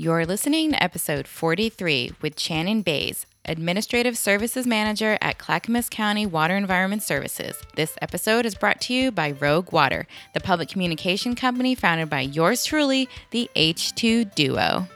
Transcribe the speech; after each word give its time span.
You're 0.00 0.26
listening 0.26 0.70
to 0.70 0.80
episode 0.80 1.26
43 1.26 2.12
with 2.22 2.38
Shannon 2.38 2.82
Bays, 2.82 3.26
Administrative 3.44 4.16
Services 4.16 4.64
Manager 4.64 5.18
at 5.20 5.38
Clackamas 5.38 5.88
County 5.88 6.24
Water 6.24 6.56
Environment 6.56 7.02
Services. 7.02 7.60
This 7.74 7.98
episode 8.00 8.46
is 8.46 8.54
brought 8.54 8.80
to 8.82 8.94
you 8.94 9.10
by 9.10 9.32
Rogue 9.32 9.72
Water, 9.72 10.06
the 10.34 10.40
public 10.40 10.68
communication 10.68 11.34
company 11.34 11.74
founded 11.74 12.08
by 12.08 12.20
yours 12.20 12.64
truly, 12.64 13.08
the 13.32 13.50
H2 13.56 14.36
Duo. 14.36 14.86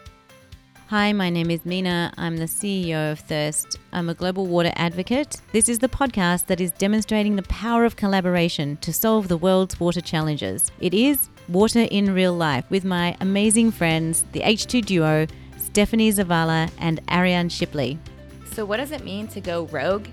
Hi, 0.87 1.11
my 1.11 1.29
name 1.29 1.51
is 1.51 1.65
Mina. 1.65 2.13
I'm 2.17 2.37
the 2.37 2.45
CEO 2.45 3.11
of 3.11 3.19
Thirst. 3.19 3.79
I'm 3.91 4.07
a 4.07 4.13
global 4.13 4.45
water 4.45 4.71
advocate. 4.77 5.41
This 5.51 5.67
is 5.67 5.79
the 5.79 5.89
podcast 5.89 6.45
that 6.45 6.61
is 6.61 6.71
demonstrating 6.71 7.35
the 7.35 7.43
power 7.43 7.83
of 7.83 7.97
collaboration 7.97 8.77
to 8.77 8.93
solve 8.93 9.27
the 9.27 9.35
world's 9.35 9.77
water 9.81 9.99
challenges. 9.99 10.71
It 10.79 10.93
is 10.93 11.27
Water 11.49 11.87
in 11.91 12.13
Real 12.13 12.33
Life 12.33 12.63
with 12.69 12.85
my 12.85 13.17
amazing 13.19 13.71
friends, 13.71 14.23
the 14.31 14.39
H2 14.39 14.85
duo, 14.85 15.27
Stephanie 15.57 16.09
Zavala 16.09 16.71
and 16.77 17.01
Ariane 17.11 17.49
Shipley. 17.49 17.99
So, 18.53 18.63
what 18.63 18.77
does 18.77 18.91
it 18.91 19.03
mean 19.03 19.27
to 19.27 19.41
go 19.41 19.65
rogue? 19.65 20.07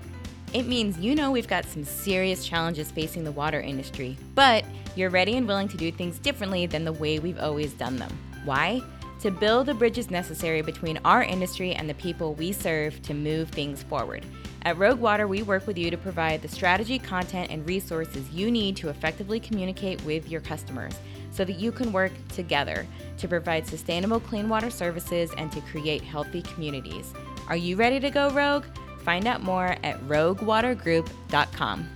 It 0.53 0.67
means 0.67 0.99
you 0.99 1.15
know 1.15 1.31
we've 1.31 1.47
got 1.47 1.63
some 1.63 1.85
serious 1.85 2.45
challenges 2.45 2.91
facing 2.91 3.23
the 3.23 3.31
water 3.31 3.61
industry, 3.61 4.17
but 4.35 4.65
you're 4.97 5.09
ready 5.09 5.37
and 5.37 5.47
willing 5.47 5.69
to 5.69 5.77
do 5.77 5.89
things 5.89 6.19
differently 6.19 6.65
than 6.65 6.83
the 6.83 6.91
way 6.91 7.19
we've 7.19 7.39
always 7.39 7.71
done 7.73 7.95
them. 7.95 8.11
Why? 8.43 8.81
To 9.21 9.31
build 9.31 9.67
the 9.67 9.73
bridges 9.73 10.11
necessary 10.11 10.61
between 10.61 10.99
our 11.05 11.23
industry 11.23 11.73
and 11.73 11.89
the 11.89 11.93
people 11.93 12.33
we 12.33 12.51
serve 12.51 13.01
to 13.03 13.13
move 13.13 13.49
things 13.49 13.83
forward. 13.83 14.25
At 14.63 14.77
Rogue 14.77 14.99
Water, 14.99 15.27
we 15.27 15.43
work 15.43 15.65
with 15.65 15.77
you 15.77 15.89
to 15.91 15.97
provide 15.97 16.41
the 16.41 16.47
strategy, 16.47 16.99
content, 16.99 17.51
and 17.51 17.65
resources 17.65 18.29
you 18.31 18.51
need 18.51 18.75
to 18.77 18.89
effectively 18.89 19.39
communicate 19.39 20.03
with 20.03 20.29
your 20.29 20.41
customers 20.41 20.95
so 21.31 21.45
that 21.45 21.59
you 21.59 21.71
can 21.71 21.91
work 21.91 22.11
together 22.29 22.85
to 23.17 23.27
provide 23.27 23.65
sustainable 23.65 24.19
clean 24.19 24.49
water 24.49 24.69
services 24.69 25.31
and 25.37 25.51
to 25.51 25.61
create 25.61 26.01
healthy 26.01 26.41
communities. 26.41 27.13
Are 27.47 27.55
you 27.55 27.75
ready 27.75 27.99
to 27.99 28.09
go 28.09 28.29
rogue? 28.31 28.65
Find 29.03 29.25
out 29.27 29.41
more 29.41 29.77
at 29.83 29.99
roguewatergroup.com. 30.07 31.89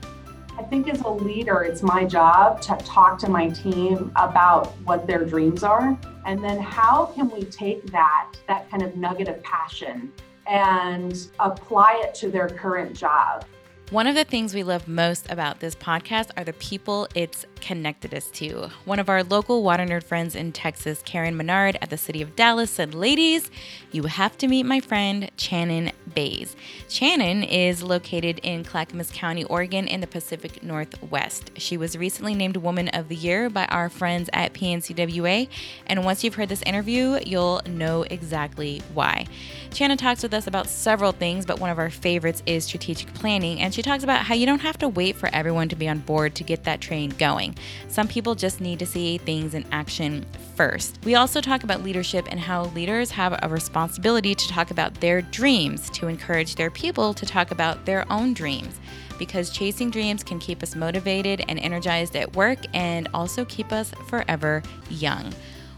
I 0.58 0.64
think 0.64 0.88
as 0.88 1.02
a 1.02 1.10
leader, 1.10 1.64
it's 1.64 1.84
my 1.84 2.06
job 2.06 2.62
to 2.62 2.78
talk 2.78 3.20
to 3.20 3.30
my 3.30 3.50
team 3.50 4.12
about 4.16 4.68
what 4.86 5.06
their 5.06 5.26
dreams 5.26 5.64
are. 5.64 6.00
And 6.26 6.44
then 6.44 6.60
how 6.62 7.08
can 7.08 7.30
we 7.30 7.44
take 7.44 7.86
that, 7.92 8.32
that 8.48 8.70
kind 8.72 8.82
of 8.82 8.96
nugget 8.96 9.28
of 9.28 9.44
passion 9.44 10.14
and 10.48 11.28
apply 11.40 12.02
it 12.06 12.16
to 12.16 12.30
their 12.30 12.48
current 12.48 12.96
job? 12.96 13.46
One 13.92 14.08
of 14.08 14.16
the 14.16 14.24
things 14.24 14.56
we 14.56 14.64
love 14.64 14.88
most 14.88 15.30
about 15.30 15.60
this 15.60 15.76
podcast 15.76 16.32
are 16.38 16.44
the 16.44 16.54
people 16.54 17.08
it's 17.14 17.46
connected 17.66 18.14
us 18.14 18.30
to. 18.30 18.70
One 18.86 19.00
of 19.00 19.10
our 19.10 19.24
local 19.24 19.64
water 19.64 19.84
nerd 19.86 20.04
friends 20.04 20.36
in 20.36 20.52
Texas, 20.52 21.02
Karen 21.04 21.36
Menard 21.36 21.80
at 21.82 21.90
the 21.90 21.98
City 21.98 22.22
of 22.22 22.36
Dallas, 22.36 22.70
said, 22.70 22.94
Ladies, 22.94 23.50
you 23.92 24.04
have 24.04 24.38
to 24.38 24.48
meet 24.48 24.68
my 24.68 24.80
friend 24.80 25.32
Shannon 25.36 25.92
Bays. 26.14 26.56
Shannon 26.88 27.42
is 27.42 27.82
located 27.82 28.40
in 28.44 28.64
Clackamas 28.64 29.10
County, 29.12 29.46
Oregon, 29.46 29.88
in 29.88 30.00
the 30.00 30.06
Pacific 30.06 30.62
Northwest. 30.62 31.50
She 31.58 31.76
was 31.76 31.98
recently 31.98 32.36
named 32.36 32.58
Woman 32.58 32.90
of 32.90 33.08
the 33.10 33.16
Year 33.16 33.50
by 33.50 33.66
our 33.66 33.90
friends 33.90 34.30
at 34.32 34.54
PNCWA, 34.54 35.50
and 35.88 36.06
once 36.06 36.24
you've 36.24 36.36
heard 36.36 36.50
this 36.50 36.62
interview, 36.64 37.20
you'll 37.26 37.62
know 37.66 38.04
exactly 38.04 38.84
why. 38.94 39.26
Shannon 39.74 39.98
talks 39.98 40.22
with 40.22 40.34
us 40.36 40.46
about 40.46 40.68
several 40.68 41.12
things, 41.12 41.48
but 41.48 41.60
one 41.60 41.72
of 41.72 41.80
our 41.80 41.90
favorites 41.90 42.44
is 42.46 42.64
strategic 42.64 43.12
planning, 43.16 43.60
and 43.60 43.74
she 43.74 43.82
talks 43.82 44.04
about 44.04 44.24
how 44.24 44.36
you 44.36 44.46
don't 44.46 44.60
have 44.60 44.78
to 44.78 44.88
wait 44.88 45.16
for 45.16 45.30
everyone 45.34 45.68
to 45.70 45.76
be 45.76 45.90
on 45.90 45.98
board 46.00 46.36
to 46.36 46.44
get 46.44 46.64
that 46.66 46.80
train 46.80 47.10
going. 47.10 47.55
Some 47.88 48.08
people 48.08 48.36
just 48.36 48.62
need 48.62 48.80
to 48.80 48.86
see 48.86 49.18
things 49.18 49.54
in 49.54 49.66
action 49.72 50.26
first. 50.56 51.00
We 51.04 51.16
also 51.16 51.42
talk 51.42 51.64
about 51.64 51.84
leadership 51.84 52.28
and 52.30 52.40
how 52.40 52.66
leaders 52.66 53.12
have 53.12 53.40
a 53.42 53.50
responsibility 53.50 54.36
to 54.36 54.48
talk 54.48 54.72
about 54.72 54.94
their 54.96 55.22
dreams, 55.22 55.90
to 55.92 56.08
encourage 56.08 56.56
their 56.56 56.72
people 56.72 57.14
to 57.14 57.26
talk 57.26 57.52
about 57.52 57.86
their 57.86 58.12
own 58.12 58.34
dreams 58.34 58.80
because 59.18 59.50
chasing 59.50 59.90
dreams 59.90 60.24
can 60.24 60.40
keep 60.40 60.62
us 60.62 60.76
motivated 60.76 61.44
and 61.48 61.60
energized 61.60 62.16
at 62.16 62.36
work 62.36 62.60
and 62.74 63.08
also 63.14 63.46
keep 63.46 63.72
us 63.72 63.92
forever 64.08 64.62
young. 64.90 65.34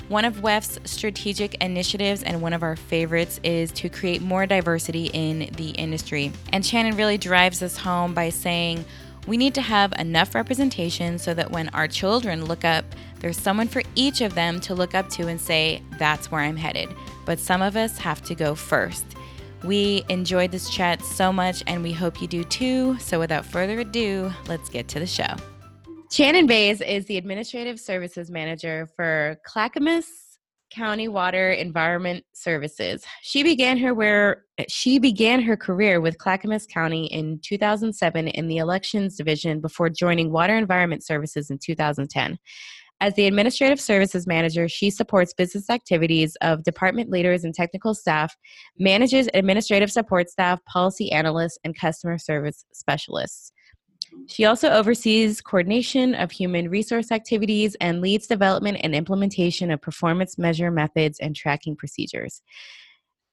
One 0.09 0.23
of 0.23 0.41
WEF's 0.41 0.79
strategic 0.89 1.55
initiatives 1.55 2.23
and 2.23 2.41
one 2.41 2.53
of 2.53 2.63
our 2.63 2.77
favorites 2.77 3.41
is 3.43 3.73
to 3.73 3.89
create 3.89 4.21
more 4.21 4.45
diversity 4.45 5.07
in 5.07 5.49
the 5.57 5.71
industry. 5.71 6.31
And 6.53 6.65
Shannon 6.65 6.95
really 6.95 7.17
drives 7.17 7.61
us 7.61 7.75
home 7.75 8.13
by 8.13 8.29
saying, 8.29 8.85
we 9.27 9.35
need 9.37 9.53
to 9.55 9.61
have 9.61 9.93
enough 9.99 10.33
representation 10.33 11.19
so 11.19 11.33
that 11.33 11.51
when 11.51 11.67
our 11.69 11.87
children 11.87 12.45
look 12.45 12.63
up, 12.63 12.85
there's 13.19 13.37
someone 13.37 13.67
for 13.67 13.83
each 13.95 14.21
of 14.21 14.33
them 14.35 14.59
to 14.61 14.73
look 14.73 14.95
up 14.95 15.09
to 15.09 15.27
and 15.27 15.39
say, 15.39 15.83
that's 15.99 16.31
where 16.31 16.41
I'm 16.41 16.55
headed. 16.55 16.89
But 17.25 17.37
some 17.37 17.61
of 17.61 17.75
us 17.75 17.97
have 17.97 18.21
to 18.23 18.35
go 18.35 18.55
first. 18.55 19.05
We 19.63 20.05
enjoyed 20.07 20.51
this 20.51 20.69
chat 20.69 21.03
so 21.03 21.33
much 21.33 21.61
and 21.67 21.83
we 21.83 21.91
hope 21.91 22.21
you 22.21 22.27
do 22.27 22.43
too. 22.45 22.97
So 22.99 23.19
without 23.19 23.45
further 23.45 23.79
ado, 23.81 24.31
let's 24.47 24.69
get 24.69 24.87
to 24.89 24.99
the 24.99 25.07
show. 25.07 25.35
Shannon 26.09 26.47
Bays 26.47 26.79
is 26.79 27.05
the 27.05 27.17
Administrative 27.17 27.79
Services 27.81 28.31
Manager 28.31 28.87
for 28.95 29.37
Clackamas 29.43 30.26
County 30.69 31.07
Water 31.07 31.51
Environment 31.51 32.23
Services. 32.33 33.03
She 33.21 33.43
began 33.43 33.77
her 33.77 33.93
where 33.93 34.45
she 34.67 34.99
began 34.99 35.41
her 35.41 35.57
career 35.57 36.01
with 36.01 36.17
Clackamas 36.17 36.65
County 36.65 37.05
in 37.07 37.39
2007 37.43 38.27
in 38.27 38.47
the 38.47 38.57
Elections 38.57 39.15
Division 39.15 39.61
before 39.61 39.89
joining 39.89 40.31
Water 40.31 40.55
Environment 40.55 41.03
Services 41.03 41.49
in 41.49 41.57
2010. 41.57 42.37
As 42.99 43.13
the 43.13 43.27
Administrative 43.27 43.79
Services 43.79 44.25
Manager, 44.25 44.67
she 44.67 44.89
supports 44.89 45.31
business 45.31 45.69
activities 45.69 46.35
of 46.41 46.63
department 46.63 47.11
leaders 47.11 47.43
and 47.43 47.53
technical 47.53 47.93
staff, 47.93 48.35
manages 48.79 49.29
administrative 49.35 49.91
support 49.91 50.29
staff, 50.29 50.59
policy 50.65 51.11
analysts, 51.11 51.59
and 51.63 51.77
customer 51.77 52.17
service 52.17 52.65
specialists. 52.73 53.51
She 54.27 54.45
also 54.45 54.69
oversees 54.69 55.41
coordination 55.41 56.15
of 56.15 56.31
human 56.31 56.69
resource 56.69 57.11
activities 57.11 57.75
and 57.81 58.01
leads 58.01 58.27
development 58.27 58.77
and 58.81 58.95
implementation 58.95 59.71
of 59.71 59.81
performance 59.81 60.37
measure 60.37 60.71
methods 60.71 61.19
and 61.19 61.35
tracking 61.35 61.75
procedures. 61.75 62.41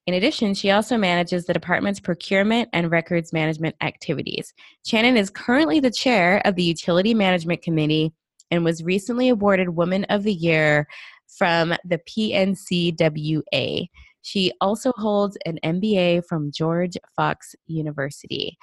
In 0.06 0.14
addition, 0.14 0.52
she 0.52 0.70
also 0.70 0.98
manages 0.98 1.46
the 1.46 1.54
department's 1.54 2.00
procurement 2.00 2.68
and 2.72 2.90
records 2.90 3.32
management 3.32 3.74
activities. 3.80 4.52
Shannon 4.86 5.16
is 5.16 5.30
currently 5.30 5.80
the 5.80 5.90
chair 5.90 6.42
of 6.44 6.56
the 6.56 6.62
Utility 6.62 7.14
Management 7.14 7.62
Committee 7.62 8.12
and 8.50 8.64
was 8.64 8.84
recently 8.84 9.30
awarded 9.30 9.70
Woman 9.70 10.04
of 10.04 10.22
the 10.22 10.34
Year 10.34 10.86
from 11.26 11.74
the 11.84 11.98
PNCWA. 11.98 13.88
She 14.20 14.52
also 14.60 14.92
holds 14.96 15.38
an 15.46 15.58
MBA 15.64 16.26
from 16.26 16.52
George 16.52 16.96
Fox 17.16 17.54
University. 17.66 18.58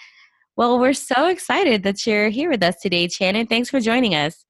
Well, 0.62 0.78
we're 0.78 0.94
so 0.94 1.26
excited 1.26 1.82
that 1.82 2.06
you're 2.06 2.30
here 2.30 2.48
with 2.52 2.62
us 2.62 2.76
today, 2.80 3.08
Shannon. 3.08 3.48
Thanks 3.48 3.68
for 3.68 3.80
joining 3.80 4.14
us. 4.14 4.46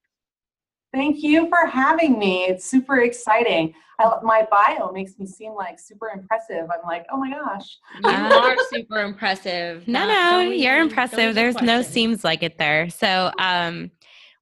Thank 0.94 1.24
you 1.24 1.48
for 1.48 1.66
having 1.66 2.20
me. 2.20 2.44
It's 2.44 2.70
super 2.70 3.00
exciting. 3.00 3.74
I, 3.98 4.18
my 4.22 4.46
bio 4.52 4.92
makes 4.92 5.18
me 5.18 5.26
seem 5.26 5.54
like 5.54 5.80
super 5.80 6.10
impressive. 6.10 6.64
I'm 6.70 6.86
like, 6.86 7.06
oh 7.14 7.16
my 7.16 7.30
gosh. 7.30 7.78
You 8.04 8.10
are 8.10 8.58
super 8.74 8.98
impressive. 8.98 9.84
No, 9.88 10.06
no, 10.06 10.42
you're 10.42 10.82
impressive. 10.82 11.34
There's 11.34 11.62
no 11.62 11.82
seems 11.82 12.26
like 12.26 12.44
it 12.44 12.58
there. 12.58 12.90
So, 12.90 13.32
um, 13.40 13.90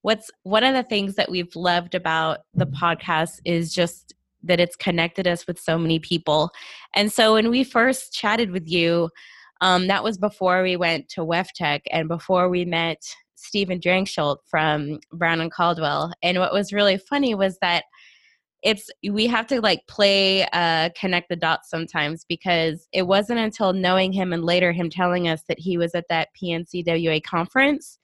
what's 0.01 0.31
one 0.41 0.63
of 0.63 0.73
the 0.73 0.81
things 0.81 1.13
that 1.17 1.29
we've 1.29 1.55
loved 1.55 1.93
about 1.93 2.39
the 2.55 2.65
podcast 2.65 3.41
is 3.45 3.71
just 3.71 4.15
that 4.41 4.59
it's 4.59 4.75
connected 4.75 5.27
us 5.27 5.45
with 5.45 5.59
so 5.59 5.77
many 5.77 5.99
people. 5.99 6.49
And 6.95 7.11
so, 7.11 7.35
when 7.35 7.51
we 7.51 7.63
first 7.63 8.11
chatted 8.11 8.49
with 8.49 8.67
you, 8.67 9.11
um, 9.61 9.87
that 9.87 10.03
was 10.03 10.17
before 10.17 10.63
we 10.63 10.75
went 10.75 11.09
to 11.09 11.21
WEFTEC 11.21 11.81
and 11.91 12.07
before 12.07 12.49
we 12.49 12.65
met 12.65 13.01
Stephen 13.35 13.79
Drangsholt 13.79 14.37
from 14.45 14.99
Brown 15.13 15.41
and 15.41 15.51
Caldwell. 15.51 16.13
And 16.21 16.39
what 16.39 16.53
was 16.53 16.73
really 16.73 16.97
funny 16.97 17.35
was 17.35 17.57
that 17.61 17.85
it's 18.61 18.89
we 19.09 19.25
have 19.27 19.47
to 19.47 19.61
like 19.61 19.87
play 19.87 20.45
uh, 20.51 20.89
connect 20.99 21.29
the 21.29 21.35
dots 21.35 21.69
sometimes 21.69 22.25
because 22.27 22.87
it 22.91 23.03
wasn't 23.03 23.39
until 23.39 23.71
knowing 23.71 24.11
him 24.11 24.33
and 24.33 24.43
later 24.43 24.73
him 24.73 24.89
telling 24.89 25.29
us 25.29 25.43
that 25.47 25.59
he 25.59 25.77
was 25.77 25.95
at 25.95 26.05
that 26.09 26.27
PNCWA 26.41 27.23
conference 27.23 27.99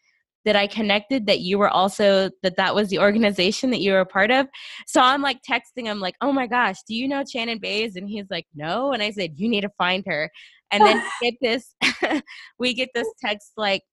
that 0.45 0.56
I 0.56 0.68
connected 0.68 1.25
that 1.25 1.39
you 1.41 1.57
were 1.57 1.69
also 1.69 2.29
that 2.44 2.56
that 2.56 2.74
was 2.75 2.89
the 2.89 3.00
organization 3.00 3.71
that 3.71 3.81
you 3.81 3.91
were 3.91 4.00
a 4.00 4.06
part 4.06 4.31
of. 4.31 4.47
So 4.85 5.01
I'm 5.01 5.21
like 5.21 5.39
texting 5.41 5.85
him 5.85 6.00
like, 6.00 6.15
"Oh 6.21 6.31
my 6.31 6.47
gosh, 6.47 6.77
do 6.88 6.95
you 6.95 7.07
know 7.07 7.24
Shannon 7.25 7.59
Bays?" 7.59 7.95
And 7.95 8.07
he's 8.07 8.29
like, 8.29 8.45
"No." 8.56 8.94
And 8.94 9.03
I 9.03 9.12
said, 9.12 9.33
"You 9.35 9.50
need 9.50 9.62
to 9.62 9.71
find 9.77 10.06
her." 10.06 10.31
And 10.75 10.86
then 10.86 11.04
we 11.22 11.31
get 11.31 11.38
this 11.42 11.75
we 12.60 12.74
get 12.74 12.89
this 12.94 13.07
text 13.24 13.51
like 13.57 13.83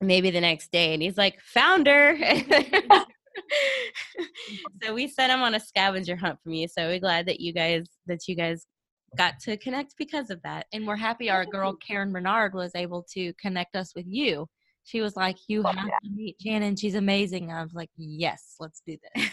maybe 0.00 0.30
the 0.30 0.40
next 0.40 0.70
day 0.72 0.94
and 0.94 1.02
he's 1.02 1.16
like, 1.16 1.40
founder. 1.40 2.18
so 4.82 4.94
we 4.94 5.08
sent 5.08 5.32
him 5.32 5.42
on 5.42 5.54
a 5.54 5.60
scavenger 5.60 6.16
hunt 6.16 6.38
for 6.42 6.48
me. 6.48 6.66
So 6.66 6.86
we're 6.86 7.00
glad 7.00 7.26
that 7.26 7.40
you 7.40 7.52
guys 7.52 7.86
that 8.06 8.28
you 8.28 8.36
guys 8.36 8.66
got 9.16 9.38
to 9.40 9.56
connect 9.56 9.94
because 9.96 10.30
of 10.30 10.42
that. 10.42 10.66
And 10.72 10.86
we're 10.86 10.96
happy 10.96 11.30
our 11.30 11.44
girl 11.46 11.74
Karen 11.74 12.12
Bernard 12.12 12.54
was 12.54 12.72
able 12.74 13.04
to 13.14 13.32
connect 13.34 13.76
us 13.76 13.92
with 13.94 14.06
you 14.08 14.46
she 14.86 15.00
was 15.00 15.16
like, 15.16 15.36
"You 15.48 15.62
oh, 15.66 15.72
have 15.72 16.00
to 16.04 16.10
meet 16.14 16.36
Shannon. 16.40 16.76
She's 16.76 16.94
amazing." 16.94 17.50
I 17.50 17.60
was 17.62 17.74
like, 17.74 17.90
"Yes, 17.96 18.54
let's 18.60 18.82
do 18.86 18.96
this." 19.14 19.30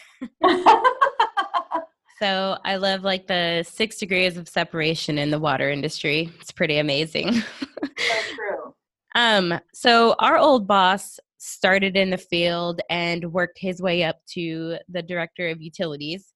So 2.23 2.57
I 2.63 2.77
love 2.77 3.03
like 3.03 3.27
the 3.27 3.65
six 3.69 3.97
degrees 3.97 4.37
of 4.37 4.47
separation 4.47 5.17
in 5.17 5.29
the 5.29 5.39
water 5.39 5.69
industry. 5.69 6.31
It's 6.39 6.53
pretty 6.53 6.77
amazing. 6.77 7.33
so 7.97 8.13
true. 8.33 8.73
Um, 9.13 9.59
so 9.73 10.15
our 10.19 10.37
old 10.37 10.65
boss 10.65 11.19
started 11.37 11.97
in 11.97 12.11
the 12.11 12.17
field 12.17 12.79
and 12.89 13.33
worked 13.33 13.59
his 13.59 13.81
way 13.81 14.05
up 14.05 14.19
to 14.35 14.77
the 14.87 15.01
director 15.01 15.49
of 15.49 15.61
utilities. 15.61 16.31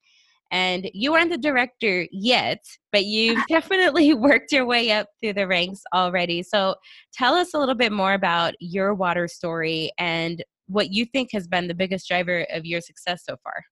And 0.52 0.90
you 0.94 1.14
aren't 1.14 1.32
the 1.32 1.38
director 1.38 2.06
yet, 2.12 2.66
but 2.92 3.06
you've 3.06 3.42
definitely 3.48 4.14
worked 4.14 4.52
your 4.52 4.66
way 4.66 4.92
up 4.92 5.08
through 5.22 5.36
the 5.36 5.48
ranks 5.48 5.84
already. 5.94 6.44
So 6.44 6.76
tell 7.14 7.34
us 7.34 7.54
a 7.54 7.60
little 7.60 7.76
bit 7.76 7.94
more 7.94 8.14
about 8.14 8.56
your 8.60 8.94
water 8.94 9.30
story 9.30 9.94
and 9.98 10.44
what 10.66 10.92
you 10.92 11.06
think 11.06 11.30
has 11.32 11.48
been 11.48 11.70
the 11.70 11.74
biggest 11.74 12.10
driver 12.10 12.46
of 12.52 12.66
your 12.66 12.82
success 12.82 13.24
so 13.24 13.38
far. 13.42 13.64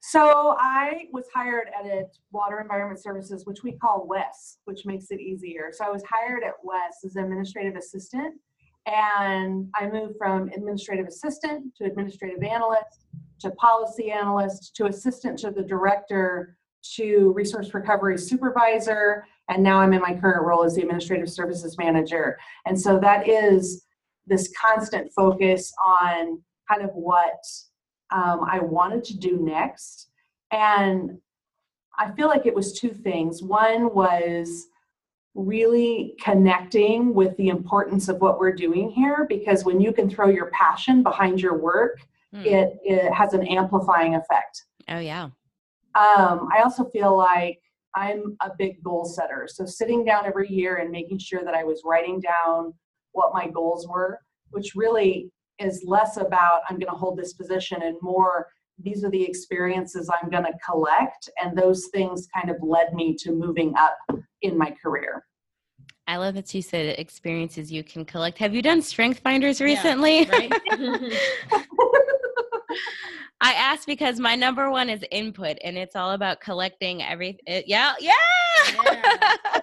So 0.00 0.56
I 0.58 1.06
was 1.12 1.26
hired 1.34 1.68
at 1.78 1.86
a 1.86 2.06
Water 2.32 2.58
Environment 2.58 3.00
Services, 3.00 3.44
which 3.44 3.62
we 3.62 3.72
call 3.72 4.06
WES, 4.08 4.58
which 4.64 4.86
makes 4.86 5.10
it 5.10 5.20
easier. 5.20 5.70
So 5.72 5.84
I 5.84 5.90
was 5.90 6.02
hired 6.10 6.42
at 6.42 6.54
WES 6.62 7.04
as 7.04 7.16
administrative 7.16 7.76
assistant, 7.76 8.34
and 8.86 9.68
I 9.74 9.88
moved 9.90 10.14
from 10.18 10.48
administrative 10.48 11.06
assistant 11.06 11.74
to 11.76 11.84
administrative 11.84 12.42
analyst 12.42 13.04
to 13.40 13.50
policy 13.52 14.10
analyst 14.10 14.74
to 14.76 14.86
assistant 14.86 15.38
to 15.40 15.50
the 15.50 15.62
director 15.62 16.56
to 16.94 17.32
resource 17.34 17.74
recovery 17.74 18.16
supervisor, 18.16 19.26
and 19.50 19.62
now 19.62 19.80
I'm 19.80 19.92
in 19.92 20.00
my 20.00 20.14
current 20.14 20.46
role 20.46 20.64
as 20.64 20.76
the 20.76 20.82
administrative 20.82 21.28
services 21.28 21.76
manager. 21.76 22.38
And 22.64 22.80
so 22.80 22.98
that 23.00 23.28
is 23.28 23.84
this 24.26 24.50
constant 24.58 25.12
focus 25.14 25.72
on 25.84 26.42
kind 26.70 26.82
of 26.82 26.90
what 26.94 27.44
um, 28.12 28.44
I 28.48 28.60
wanted 28.60 29.04
to 29.04 29.18
do 29.18 29.38
next. 29.38 30.08
And 30.52 31.18
I 31.98 32.10
feel 32.12 32.28
like 32.28 32.46
it 32.46 32.54
was 32.54 32.78
two 32.78 32.92
things. 32.92 33.42
One 33.42 33.94
was 33.94 34.66
really 35.34 36.14
connecting 36.20 37.14
with 37.14 37.36
the 37.36 37.48
importance 37.48 38.08
of 38.08 38.20
what 38.20 38.38
we're 38.38 38.54
doing 38.54 38.90
here 38.90 39.26
because 39.28 39.64
when 39.64 39.80
you 39.80 39.92
can 39.92 40.10
throw 40.10 40.28
your 40.28 40.50
passion 40.50 41.02
behind 41.02 41.40
your 41.40 41.56
work, 41.58 42.00
mm. 42.34 42.44
it, 42.44 42.78
it 42.82 43.12
has 43.12 43.32
an 43.32 43.46
amplifying 43.46 44.16
effect. 44.16 44.64
Oh, 44.88 44.98
yeah. 44.98 45.24
Um, 45.94 46.48
I 46.52 46.62
also 46.62 46.84
feel 46.84 47.16
like 47.16 47.60
I'm 47.94 48.36
a 48.42 48.50
big 48.56 48.82
goal 48.82 49.04
setter. 49.04 49.48
So 49.50 49.66
sitting 49.66 50.04
down 50.04 50.26
every 50.26 50.48
year 50.48 50.76
and 50.76 50.90
making 50.90 51.18
sure 51.18 51.44
that 51.44 51.54
I 51.54 51.64
was 51.64 51.82
writing 51.84 52.20
down 52.20 52.74
what 53.12 53.34
my 53.34 53.48
goals 53.48 53.86
were, 53.88 54.20
which 54.50 54.74
really 54.74 55.30
is 55.60 55.84
less 55.86 56.16
about 56.16 56.62
I'm 56.68 56.78
going 56.78 56.92
to 56.92 56.98
hold 56.98 57.18
this 57.18 57.34
position 57.34 57.82
and 57.82 57.96
more 58.02 58.48
these 58.82 59.04
are 59.04 59.10
the 59.10 59.22
experiences 59.22 60.10
I'm 60.10 60.30
going 60.30 60.44
to 60.44 60.54
collect. 60.64 61.28
And 61.42 61.56
those 61.56 61.88
things 61.92 62.26
kind 62.34 62.50
of 62.50 62.56
led 62.62 62.94
me 62.94 63.14
to 63.16 63.32
moving 63.32 63.74
up 63.76 63.96
in 64.42 64.56
my 64.56 64.74
career. 64.82 65.26
I 66.06 66.16
love 66.16 66.34
that 66.34 66.52
you 66.54 66.62
said 66.62 66.98
experiences 66.98 67.70
you 67.70 67.84
can 67.84 68.04
collect. 68.04 68.38
Have 68.38 68.54
you 68.54 68.62
done 68.62 68.82
strength 68.82 69.20
finders 69.20 69.60
recently? 69.60 70.24
Yeah, 70.24 70.30
right? 70.30 70.52
I 73.40 73.52
asked 73.52 73.86
because 73.86 74.18
my 74.18 74.34
number 74.34 74.70
one 74.70 74.90
is 74.90 75.04
input, 75.10 75.56
and 75.64 75.78
it's 75.78 75.96
all 75.96 76.10
about 76.10 76.40
collecting 76.40 77.02
everything. 77.02 77.62
Yeah, 77.66 77.94
yeah. 77.98 78.12
yeah. 78.84 79.59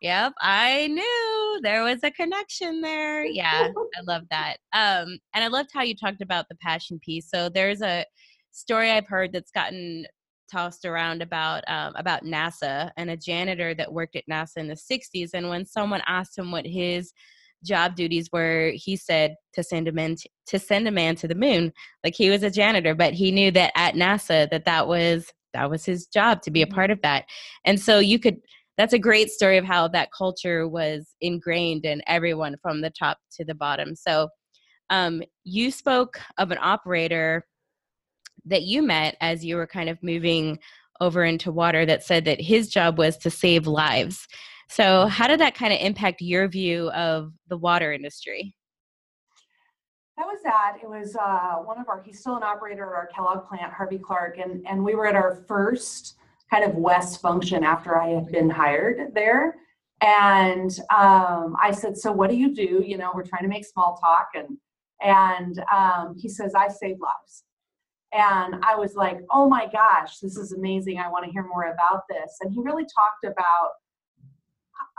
Yep, 0.00 0.32
I 0.40 0.88
knew 0.88 1.60
there 1.62 1.82
was 1.82 2.00
a 2.02 2.10
connection 2.10 2.80
there. 2.80 3.24
Yeah, 3.24 3.68
I 3.68 4.00
love 4.06 4.22
that. 4.30 4.56
Um, 4.72 5.18
and 5.34 5.44
I 5.44 5.48
loved 5.48 5.70
how 5.72 5.82
you 5.82 5.94
talked 5.94 6.20
about 6.20 6.46
the 6.48 6.56
passion 6.56 6.98
piece. 7.00 7.28
So 7.30 7.48
there's 7.48 7.82
a 7.82 8.04
story 8.52 8.90
I've 8.90 9.08
heard 9.08 9.32
that's 9.32 9.50
gotten 9.50 10.06
tossed 10.50 10.84
around 10.84 11.22
about 11.22 11.64
um, 11.68 11.94
about 11.96 12.24
NASA 12.24 12.90
and 12.96 13.10
a 13.10 13.16
janitor 13.16 13.74
that 13.74 13.92
worked 13.92 14.16
at 14.16 14.24
NASA 14.30 14.58
in 14.58 14.68
the 14.68 14.74
60s. 14.74 15.30
And 15.34 15.48
when 15.48 15.64
someone 15.64 16.02
asked 16.06 16.38
him 16.38 16.50
what 16.50 16.66
his 16.66 17.12
job 17.64 17.96
duties 17.96 18.28
were, 18.32 18.72
he 18.74 18.96
said 18.96 19.34
to 19.54 19.62
send 19.62 19.88
a 19.88 19.92
man 19.92 20.16
to, 20.16 20.28
to 20.48 20.58
send 20.58 20.86
a 20.86 20.92
man 20.92 21.16
to 21.16 21.28
the 21.28 21.34
moon. 21.34 21.72
Like 22.04 22.14
he 22.14 22.30
was 22.30 22.42
a 22.42 22.50
janitor, 22.50 22.94
but 22.94 23.14
he 23.14 23.30
knew 23.32 23.50
that 23.52 23.72
at 23.74 23.94
NASA 23.94 24.50
that 24.50 24.64
that 24.66 24.86
was 24.86 25.32
that 25.54 25.70
was 25.70 25.84
his 25.84 26.06
job 26.06 26.42
to 26.42 26.50
be 26.50 26.62
a 26.62 26.66
mm-hmm. 26.66 26.74
part 26.74 26.90
of 26.90 27.00
that. 27.02 27.24
And 27.64 27.80
so 27.80 27.98
you 27.98 28.18
could 28.18 28.38
that's 28.76 28.92
a 28.92 28.98
great 28.98 29.30
story 29.30 29.56
of 29.56 29.64
how 29.64 29.88
that 29.88 30.10
culture 30.16 30.66
was 30.66 31.14
ingrained 31.20 31.84
in 31.84 32.02
everyone 32.06 32.56
from 32.60 32.80
the 32.80 32.90
top 32.90 33.18
to 33.36 33.44
the 33.44 33.54
bottom. 33.54 33.94
So, 33.94 34.28
um, 34.90 35.22
you 35.44 35.70
spoke 35.70 36.20
of 36.38 36.50
an 36.50 36.58
operator 36.60 37.46
that 38.44 38.62
you 38.62 38.82
met 38.82 39.16
as 39.20 39.44
you 39.44 39.56
were 39.56 39.66
kind 39.66 39.88
of 39.88 40.02
moving 40.02 40.58
over 41.00 41.24
into 41.24 41.50
water 41.50 41.86
that 41.86 42.04
said 42.04 42.24
that 42.26 42.40
his 42.40 42.68
job 42.68 42.98
was 42.98 43.16
to 43.18 43.30
save 43.30 43.66
lives. 43.66 44.26
So, 44.68 45.06
how 45.06 45.26
did 45.26 45.40
that 45.40 45.54
kind 45.54 45.72
of 45.72 45.80
impact 45.80 46.20
your 46.20 46.48
view 46.48 46.90
of 46.90 47.32
the 47.48 47.56
water 47.56 47.92
industry? 47.92 48.54
That 50.16 50.26
was 50.26 50.38
that. 50.44 50.76
It 50.82 50.88
was 50.88 51.16
uh, 51.16 51.56
one 51.64 51.78
of 51.78 51.88
our, 51.88 52.02
he's 52.02 52.20
still 52.20 52.36
an 52.36 52.44
operator 52.44 52.84
at 52.84 52.92
our 52.92 53.08
Kellogg 53.12 53.48
plant, 53.48 53.72
Harvey 53.72 53.98
Clark, 53.98 54.38
and, 54.38 54.64
and 54.66 54.84
we 54.84 54.94
were 54.94 55.06
at 55.06 55.16
our 55.16 55.44
first 55.48 56.16
kind 56.50 56.64
of 56.64 56.76
WES 56.76 57.16
function 57.16 57.64
after 57.64 57.98
I 57.98 58.08
had 58.08 58.30
been 58.30 58.50
hired 58.50 59.14
there. 59.14 59.56
And 60.00 60.70
um, 60.94 61.56
I 61.62 61.70
said, 61.72 61.96
"So 61.96 62.12
what 62.12 62.30
do 62.30 62.36
you 62.36 62.54
do?" 62.54 62.82
You 62.84 62.98
know, 62.98 63.12
we're 63.14 63.24
trying 63.24 63.42
to 63.42 63.48
make 63.48 63.64
small 63.64 63.96
talk, 63.96 64.28
and 64.34 64.58
and 65.00 65.64
um, 65.72 66.14
he 66.18 66.28
says, 66.28 66.54
"I 66.54 66.68
save 66.68 66.96
lives." 67.00 67.44
And 68.12 68.56
I 68.64 68.76
was 68.76 68.96
like, 68.96 69.20
"Oh 69.30 69.48
my 69.48 69.66
gosh, 69.66 70.18
this 70.18 70.36
is 70.36 70.52
amazing! 70.52 70.98
I 70.98 71.08
want 71.08 71.24
to 71.24 71.30
hear 71.30 71.46
more 71.46 71.72
about 71.72 72.02
this." 72.08 72.36
And 72.40 72.52
he 72.52 72.60
really 72.60 72.84
talked 72.84 73.24
about 73.24 73.70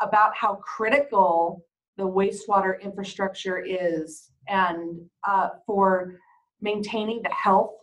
about 0.02 0.36
how 0.36 0.56
critical 0.56 1.64
the 1.98 2.08
wastewater 2.08 2.82
infrastructure 2.82 3.60
is, 3.60 4.32
and 4.48 5.02
uh, 5.28 5.50
for 5.66 6.16
maintaining 6.62 7.22
the 7.22 7.30
health 7.32 7.76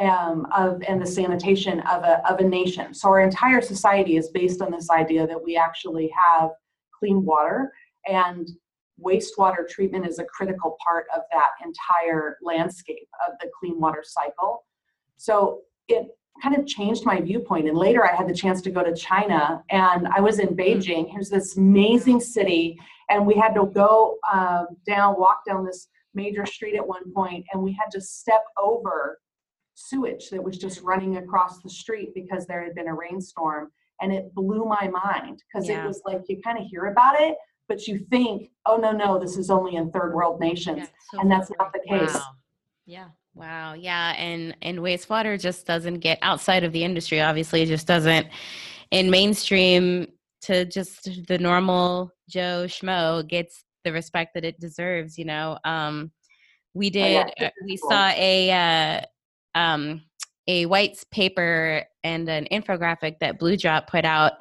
um, 0.00 0.46
of 0.54 0.82
and 0.88 1.00
the 1.00 1.06
sanitation 1.06 1.80
of 1.80 2.02
a, 2.02 2.28
of 2.30 2.40
a 2.40 2.44
nation. 2.44 2.94
So 2.94 3.08
our 3.08 3.20
entire 3.20 3.60
society 3.60 4.16
is 4.16 4.28
based 4.28 4.60
on 4.60 4.72
this 4.72 4.90
idea 4.90 5.26
that 5.26 5.42
we 5.42 5.56
actually 5.56 6.12
have 6.16 6.50
clean 6.98 7.24
water 7.24 7.72
and 8.06 8.48
wastewater 9.02 9.68
treatment 9.68 10.06
is 10.06 10.18
a 10.18 10.24
critical 10.24 10.76
part 10.84 11.06
of 11.14 11.22
that 11.32 11.50
entire 11.64 12.38
landscape 12.42 13.08
of 13.26 13.34
the 13.40 13.50
clean 13.58 13.80
water 13.80 14.04
cycle. 14.04 14.64
So 15.16 15.62
it 15.88 16.08
kind 16.42 16.56
of 16.56 16.66
changed 16.66 17.04
my 17.04 17.20
viewpoint. 17.20 17.68
And 17.68 17.76
later 17.76 18.04
I 18.04 18.14
had 18.14 18.28
the 18.28 18.34
chance 18.34 18.60
to 18.62 18.70
go 18.70 18.82
to 18.82 18.94
China 18.94 19.62
and 19.70 20.08
I 20.08 20.20
was 20.20 20.38
in 20.38 20.48
hmm. 20.48 20.54
Beijing. 20.54 21.10
Here's 21.10 21.30
this 21.30 21.56
amazing 21.56 22.20
city. 22.20 22.78
And 23.10 23.26
we 23.26 23.34
had 23.34 23.54
to 23.54 23.66
go 23.66 24.16
um, 24.32 24.66
down, 24.86 25.18
walk 25.18 25.44
down 25.46 25.64
this 25.64 25.88
major 26.14 26.46
street 26.46 26.76
at 26.76 26.86
one 26.86 27.12
point, 27.12 27.44
and 27.52 27.62
we 27.62 27.72
had 27.72 27.90
to 27.90 28.00
step 28.00 28.44
over 28.56 29.18
sewage 29.74 30.30
that 30.30 30.42
was 30.42 30.58
just 30.58 30.80
running 30.82 31.16
across 31.16 31.60
the 31.62 31.70
street 31.70 32.12
because 32.14 32.46
there 32.46 32.62
had 32.62 32.74
been 32.74 32.88
a 32.88 32.94
rainstorm 32.94 33.70
and 34.00 34.12
it 34.12 34.34
blew 34.34 34.64
my 34.64 34.88
mind 34.88 35.42
because 35.52 35.68
yeah. 35.68 35.82
it 35.82 35.86
was 35.86 36.00
like 36.04 36.22
you 36.28 36.40
kind 36.42 36.58
of 36.58 36.64
hear 36.64 36.86
about 36.86 37.20
it 37.20 37.36
but 37.68 37.86
you 37.86 37.98
think 38.10 38.50
oh 38.66 38.76
no 38.76 38.92
no 38.92 39.18
this 39.18 39.36
is 39.36 39.50
only 39.50 39.76
in 39.76 39.90
third 39.90 40.14
world 40.14 40.40
nations 40.40 40.78
yeah, 40.78 40.86
so 41.10 41.20
and 41.20 41.30
that's 41.30 41.50
not 41.58 41.72
the 41.72 41.80
case 41.88 42.14
wow. 42.14 42.26
yeah 42.86 43.08
wow 43.34 43.72
yeah 43.72 44.12
and 44.12 44.56
and 44.62 44.78
wastewater 44.78 45.40
just 45.40 45.66
doesn't 45.66 45.98
get 45.98 46.18
outside 46.22 46.64
of 46.64 46.72
the 46.72 46.84
industry 46.84 47.20
obviously 47.20 47.62
it 47.62 47.66
just 47.66 47.86
doesn't 47.86 48.26
in 48.90 49.10
mainstream 49.10 50.06
to 50.40 50.64
just 50.64 51.26
the 51.26 51.38
normal 51.38 52.10
joe 52.28 52.64
schmo 52.66 53.26
gets 53.26 53.64
the 53.84 53.92
respect 53.92 54.34
that 54.34 54.44
it 54.44 54.58
deserves 54.60 55.18
you 55.18 55.24
know 55.24 55.58
um 55.64 56.10
we 56.74 56.90
did 56.90 57.24
oh, 57.26 57.30
yeah. 57.38 57.46
Uh, 57.46 57.50
we 57.64 57.76
saw 57.76 58.08
a 58.08 58.50
uh 58.50 59.00
um, 59.54 60.02
a 60.46 60.66
white 60.66 61.02
paper 61.10 61.84
and 62.02 62.28
an 62.28 62.46
infographic 62.52 63.18
that 63.20 63.38
Blue 63.38 63.56
Drop 63.56 63.88
put 63.88 64.04
out. 64.04 64.32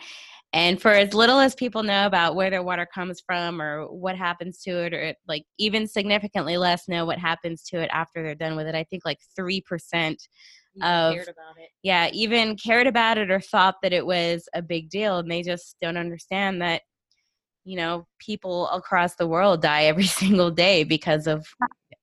And 0.52 0.80
for 0.80 0.92
as 0.92 1.14
little 1.14 1.40
as 1.40 1.56
people 1.56 1.82
know 1.82 2.06
about 2.06 2.36
where 2.36 2.52
their 2.52 2.62
water 2.62 2.88
comes 2.94 3.22
from 3.26 3.60
or 3.60 3.88
what 3.88 4.16
happens 4.16 4.62
to 4.64 4.86
it, 4.86 4.94
or 4.94 5.16
like 5.28 5.46
even 5.58 5.88
significantly 5.88 6.58
less 6.58 6.88
know 6.88 7.06
what 7.06 7.18
happens 7.18 7.64
to 7.66 7.82
it 7.82 7.90
after 7.92 8.22
they're 8.22 8.36
done 8.36 8.56
with 8.56 8.68
it, 8.68 8.76
I 8.76 8.84
think 8.84 9.04
like 9.04 9.20
3% 9.40 10.16
of 10.82 11.16
yeah 11.84 12.10
even 12.14 12.56
cared 12.56 12.88
about 12.88 13.18
it 13.18 13.30
or 13.30 13.40
thought 13.40 13.76
that 13.84 13.94
it 13.94 14.06
was 14.06 14.50
a 14.56 14.62
big 14.62 14.90
deal 14.90 15.20
and 15.20 15.30
they 15.30 15.44
just 15.44 15.76
don't 15.82 15.98
understand 15.98 16.62
that 16.62 16.82
you 17.64 17.78
know 17.78 18.08
people 18.20 18.68
across 18.70 19.16
the 19.16 19.28
world 19.28 19.62
die 19.62 19.86
every 19.86 20.04
single 20.22 20.52
day 20.52 20.84
because 20.84 21.28
of 21.28 21.46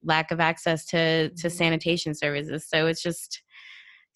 lack 0.03 0.31
of 0.31 0.41
access 0.41 0.85
to 0.87 1.29
to 1.31 1.35
mm-hmm. 1.35 1.49
sanitation 1.49 2.15
services. 2.15 2.67
So 2.69 2.87
it's 2.87 3.03
just 3.03 3.43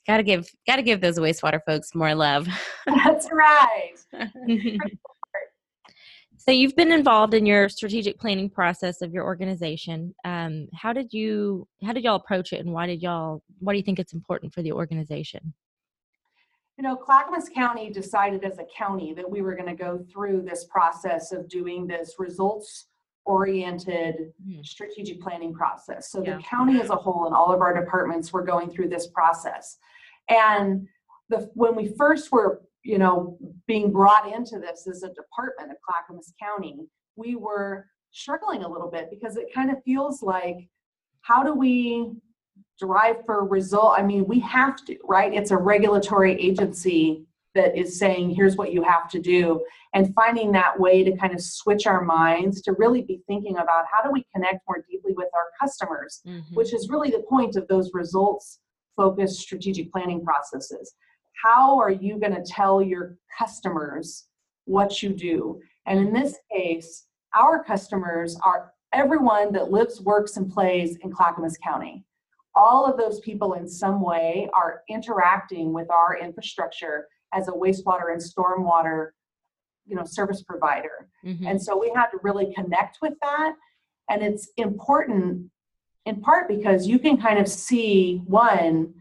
got 0.06 0.18
to 0.18 0.22
give 0.22 0.48
got 0.66 0.76
to 0.76 0.82
give 0.82 1.00
those 1.00 1.18
wastewater 1.18 1.60
folks 1.66 1.94
more 1.94 2.14
love. 2.14 2.48
That's 2.86 3.28
right. 3.32 3.94
so 6.38 6.50
you've 6.50 6.76
been 6.76 6.92
involved 6.92 7.34
in 7.34 7.46
your 7.46 7.68
strategic 7.68 8.18
planning 8.18 8.50
process 8.50 9.02
of 9.02 9.12
your 9.12 9.24
organization. 9.24 10.14
Um, 10.24 10.68
how 10.74 10.92
did 10.92 11.12
you 11.12 11.66
how 11.84 11.92
did 11.92 12.04
y'all 12.04 12.16
approach 12.16 12.52
it, 12.52 12.60
and 12.60 12.72
why 12.72 12.86
did 12.86 13.02
y'all 13.02 13.42
why 13.60 13.72
do 13.72 13.78
you 13.78 13.84
think 13.84 13.98
it's 13.98 14.14
important 14.14 14.54
for 14.54 14.62
the 14.62 14.72
organization? 14.72 15.54
You 16.76 16.82
know, 16.82 16.96
Clackamas 16.96 17.48
County 17.48 17.90
decided 17.90 18.42
as 18.44 18.58
a 18.58 18.64
county 18.76 19.14
that 19.14 19.28
we 19.30 19.42
were 19.42 19.54
going 19.54 19.68
to 19.68 19.80
go 19.80 20.04
through 20.12 20.42
this 20.42 20.64
process 20.64 21.30
of 21.30 21.48
doing 21.48 21.86
this 21.86 22.16
results 22.18 22.88
oriented 23.26 24.34
Mhm. 24.46 24.66
strategic 24.66 25.20
planning 25.20 25.54
process. 25.54 26.10
So 26.10 26.22
Yeah. 26.22 26.36
the 26.36 26.42
county 26.42 26.80
as 26.80 26.90
a 26.90 26.96
whole 26.96 27.26
and 27.26 27.34
all 27.34 27.52
of 27.52 27.60
our 27.62 27.72
departments 27.72 28.32
were 28.32 28.42
going 28.42 28.70
through 28.70 28.88
this 28.88 29.06
process. 29.06 29.78
And 30.28 30.88
the 31.30 31.50
when 31.54 31.74
we 31.74 31.88
first 31.96 32.30
were, 32.32 32.62
you 32.82 32.98
know, 32.98 33.38
being 33.66 33.90
brought 33.92 34.30
into 34.30 34.58
this 34.58 34.86
as 34.86 35.04
a 35.04 35.14
department 35.14 35.70
of 35.70 35.78
Clackamas 35.80 36.34
County, 36.38 36.86
we 37.16 37.36
were 37.36 37.86
struggling 38.10 38.62
a 38.62 38.68
little 38.68 38.90
bit 38.90 39.08
because 39.10 39.36
it 39.38 39.54
kind 39.54 39.70
of 39.70 39.82
feels 39.84 40.22
like 40.22 40.68
how 41.22 41.42
do 41.42 41.54
we 41.54 42.14
drive 42.78 43.24
for 43.24 43.44
result? 43.46 43.94
I 43.98 44.02
mean, 44.02 44.26
we 44.26 44.40
have 44.40 44.84
to, 44.86 44.96
right? 45.04 45.32
It's 45.32 45.50
a 45.50 45.56
regulatory 45.56 46.32
agency 46.40 47.26
that 47.54 47.76
is 47.78 47.98
saying, 47.98 48.30
here's 48.30 48.56
what 48.56 48.72
you 48.72 48.82
have 48.82 49.08
to 49.08 49.20
do. 49.20 49.64
And 49.94 50.12
finding 50.14 50.50
that 50.52 50.78
way 50.78 51.04
to 51.04 51.16
kind 51.16 51.32
of 51.32 51.40
switch 51.40 51.86
our 51.86 52.02
minds 52.02 52.60
to 52.62 52.72
really 52.72 53.02
be 53.02 53.22
thinking 53.28 53.58
about 53.58 53.84
how 53.92 54.02
do 54.02 54.10
we 54.10 54.26
connect 54.34 54.60
more 54.68 54.84
deeply 54.90 55.12
with 55.12 55.28
our 55.34 55.46
customers, 55.60 56.20
Mhm. 56.26 56.54
which 56.54 56.74
is 56.74 56.90
really 56.90 57.10
the 57.10 57.22
point 57.28 57.54
of 57.54 57.68
those 57.68 57.94
results 57.94 58.58
focused 58.96 59.40
strategic 59.40 59.92
planning 59.92 60.24
processes. 60.24 60.94
How 61.44 61.78
are 61.78 61.90
you 61.90 62.18
going 62.18 62.34
to 62.34 62.42
tell 62.42 62.82
your 62.82 63.16
customers 63.38 64.26
what 64.64 65.00
you 65.02 65.10
do? 65.10 65.60
And 65.86 65.98
in 66.00 66.12
this 66.12 66.36
case, 66.52 67.06
our 67.34 67.62
customers 67.62 68.36
are 68.44 68.72
everyone 68.92 69.52
that 69.52 69.70
lives, 69.70 70.00
works, 70.00 70.36
and 70.36 70.50
plays 70.50 70.96
in 70.98 71.12
Clackamas 71.12 71.56
County. 71.58 72.04
All 72.56 72.86
of 72.86 72.96
those 72.96 73.20
people 73.20 73.54
in 73.54 73.68
some 73.68 74.00
way 74.00 74.48
are 74.54 74.82
interacting 74.88 75.72
with 75.72 75.90
our 75.90 76.16
infrastructure 76.16 77.08
as 77.32 77.48
a 77.48 77.52
wastewater 77.52 78.12
and 78.12 78.20
stormwater 78.22 79.10
you 79.86 79.94
know 79.96 80.04
service 80.04 80.42
provider. 80.42 81.10
Mhm. 81.24 81.46
and 81.50 81.60
so 81.62 81.76
we 81.78 81.90
had 81.94 82.06
to 82.10 82.18
really 82.22 82.54
connect 82.54 82.98
with 83.02 83.14
that. 83.20 83.54
And 84.08 84.22
it's 84.22 84.50
important 84.56 85.50
in 86.06 86.20
part 86.20 86.48
because 86.48 86.86
you 86.86 86.98
can 86.98 87.16
kind 87.20 87.38
of 87.38 87.48
see 87.48 88.22
one 88.26 88.94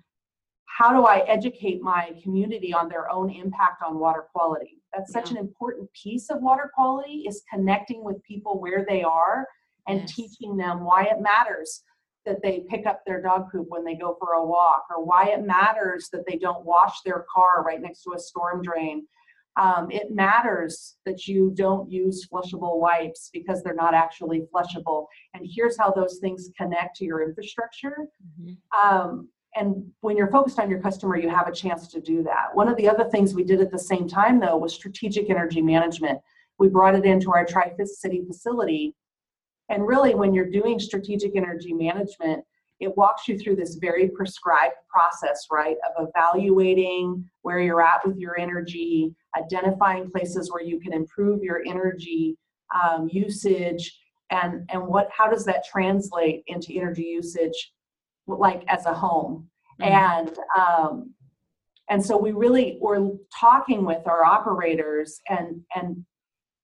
how 0.66 0.92
do 0.92 1.06
i 1.06 1.20
educate 1.20 1.82
my 1.84 2.20
community 2.24 2.74
on 2.74 2.90
their 2.90 3.08
own 3.12 3.30
impact 3.30 3.84
on 3.84 4.00
water 4.00 4.26
quality? 4.34 4.82
That's 4.94 5.12
such 5.14 5.30
an 5.32 5.38
important 5.38 5.92
piece 5.94 6.30
of 6.32 6.42
water 6.42 6.72
quality 6.74 7.26
is 7.28 7.44
connecting 7.54 8.04
with 8.04 8.22
people 8.24 8.60
where 8.60 8.84
they 8.90 9.04
are 9.04 9.48
and 9.88 10.00
Yes. 10.02 10.16
teaching 10.16 10.58
them 10.58 10.84
why 10.84 11.04
it 11.04 11.22
matters 11.22 11.84
that 12.26 12.42
they 12.42 12.66
pick 12.70 12.86
up 12.86 13.02
their 13.06 13.22
dog 13.22 13.52
poop 13.52 13.66
when 13.70 13.84
they 13.84 13.96
go 13.96 14.16
for 14.20 14.34
a 14.34 14.46
walk 14.46 14.86
or 14.90 15.04
why 15.04 15.28
it 15.28 15.44
matters 15.46 16.10
that 16.12 16.26
they 16.28 16.38
don't 16.38 16.66
wash 16.66 17.02
their 17.02 17.26
car 17.34 17.64
right 17.66 17.82
next 17.82 18.04
to 18.04 18.14
a 18.14 18.20
storm 18.20 18.62
drain 18.62 19.06
um, 19.56 19.92
it 19.92 20.12
matters 20.12 20.96
that 21.06 21.28
you 21.28 21.52
don't 21.56 21.90
use 21.90 22.28
flushable 22.28 22.80
wipes 22.80 23.30
because 23.32 23.62
they're 23.62 23.76
not 23.76 23.94
actually 23.94 24.48
flushable. 24.54 25.06
And 25.34 25.46
here's 25.48 25.78
how 25.78 25.92
those 25.92 26.18
things 26.20 26.50
connect 26.58 26.96
to 26.98 27.06
your 27.06 27.22
infrastructure. 27.22 28.08
Mhm. 28.42 28.58
Um, 28.74 29.30
and 29.56 29.92
when 30.02 30.18
you're 30.18 30.32
focused 30.32 30.60
on 30.60 30.70
your 30.70 30.80
customer, 30.82 31.16
you 31.18 31.30
have 31.30 31.48
a 31.48 31.52
chance 31.52 31.88
to 31.90 32.02
do 32.02 32.24
that. 32.24 32.56
One 32.56 32.68
of 32.68 32.76
the 32.78 32.90
other 32.90 33.04
things 33.04 33.36
we 33.36 33.44
did 33.44 33.62
at 33.62 33.70
the 33.70 33.78
same 33.78 34.08
time, 34.08 34.40
though, 34.40 34.58
was 34.58 34.74
strategic 34.74 35.30
energy 35.30 35.62
management. 35.62 36.20
We 36.58 36.70
brought 36.70 36.96
it 36.96 37.06
into 37.06 37.32
our 37.32 37.46
Tri 37.46 37.76
City 37.86 38.26
facility. 38.26 38.96
And 39.74 39.88
really, 39.88 40.14
when 40.14 40.36
you're 40.36 40.52
doing 40.52 40.80
strategic 40.80 41.36
energy 41.36 41.74
management, 41.74 42.44
it 42.80 42.96
walks 42.96 43.28
you 43.28 43.40
through 43.40 43.56
this 43.56 43.76
very 43.82 44.08
prescribed 44.10 44.76
process, 44.88 45.48
right, 45.52 45.78
of 45.98 46.08
evaluating 46.08 47.28
where 47.42 47.60
you're 47.60 47.82
at 47.82 48.06
with 48.06 48.18
your 48.18 48.40
energy, 48.40 49.16
identifying 49.36 50.12
places 50.12 50.52
where 50.52 50.62
you 50.62 50.80
can 50.80 50.94
improve 50.94 51.42
your 51.42 51.64
energy 51.66 52.38
um, 52.80 53.10
usage, 53.12 54.00
and 54.30 54.70
and 54.70 54.86
what 54.86 55.10
how 55.18 55.28
does 55.28 55.44
that 55.46 55.66
translate 55.66 56.44
into 56.46 56.74
energy 56.74 57.04
usage, 57.04 57.74
like 58.28 58.64
as 58.68 58.86
a 58.86 58.94
home, 58.94 59.50
Mhm. 59.82 59.90
and 59.90 60.40
um, 60.56 61.14
and 61.90 62.06
so 62.06 62.16
we 62.16 62.32
really 62.32 62.78
were 62.80 63.10
talking 63.40 63.86
with 63.86 64.06
our 64.08 64.24
operators 64.24 65.20
and 65.30 65.64
and 65.76 66.06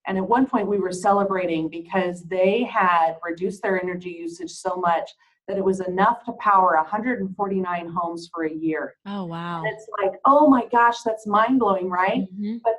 and 0.09 0.17
at 0.17 0.27
one 0.27 0.45
point 0.47 0.67
we 0.67 0.79
were 0.79 0.91
celebrating 0.91 1.69
because 1.69 2.23
they 2.23 2.63
had 2.63 3.15
reduced 3.23 3.61
their 3.61 3.81
energy 3.81 4.09
usage 4.09 4.49
so 4.51 4.75
much 4.75 5.11
that 5.47 5.55
it 5.57 5.63
was 5.63 5.79
enough 5.81 6.23
to 6.25 6.31
power 6.33 6.75
149 6.75 7.87
homes 7.95 8.29
for 8.33 8.43
a 8.45 8.51
year. 8.53 8.95
Oh 9.05 9.25
wow. 9.25 9.59
And 9.63 9.67
it's 9.73 9.87
like, 10.03 10.19
oh 10.25 10.47
my 10.49 10.65
gosh, 10.71 11.01
that's 11.03 11.25
mind 11.27 11.59
blowing, 11.59 11.89
right? 11.89 12.27
Mhm. 12.33 12.59
That 12.63 12.75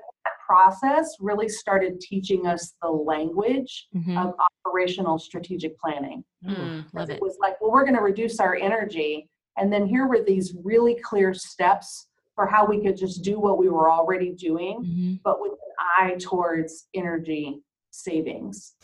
process 0.46 1.16
really 1.20 1.48
started 1.48 2.00
teaching 2.00 2.46
us 2.46 2.74
the 2.82 2.88
language 2.90 3.88
Mhm. 3.94 4.16
of 4.20 4.34
operational 4.66 5.18
strategic 5.18 5.78
planning. 5.78 6.24
Mm, 6.44 6.84
love 6.92 7.10
it 7.10 7.14
it. 7.14 7.22
was 7.22 7.38
like, 7.40 7.60
well, 7.60 7.70
we're 7.70 7.84
going 7.84 7.94
to 7.96 8.02
reduce 8.02 8.40
our 8.40 8.56
energy. 8.56 9.28
And 9.56 9.72
then 9.72 9.86
here 9.86 10.06
were 10.08 10.22
these 10.22 10.54
really 10.64 10.96
clear 10.96 11.32
steps 11.34 12.08
for 12.34 12.46
how 12.46 12.66
we 12.66 12.80
could 12.82 12.96
just 12.96 13.22
do 13.22 13.38
what 13.38 13.58
we 13.58 13.68
were 13.68 13.90
already 13.90 14.32
doing, 14.32 14.82
Mhm. 14.84 15.20
but 15.22 15.40
with 15.40 15.52
an 15.52 15.58
eye 15.80 16.16
towards 16.20 16.86
energy 16.94 17.62
savings. 17.90 18.74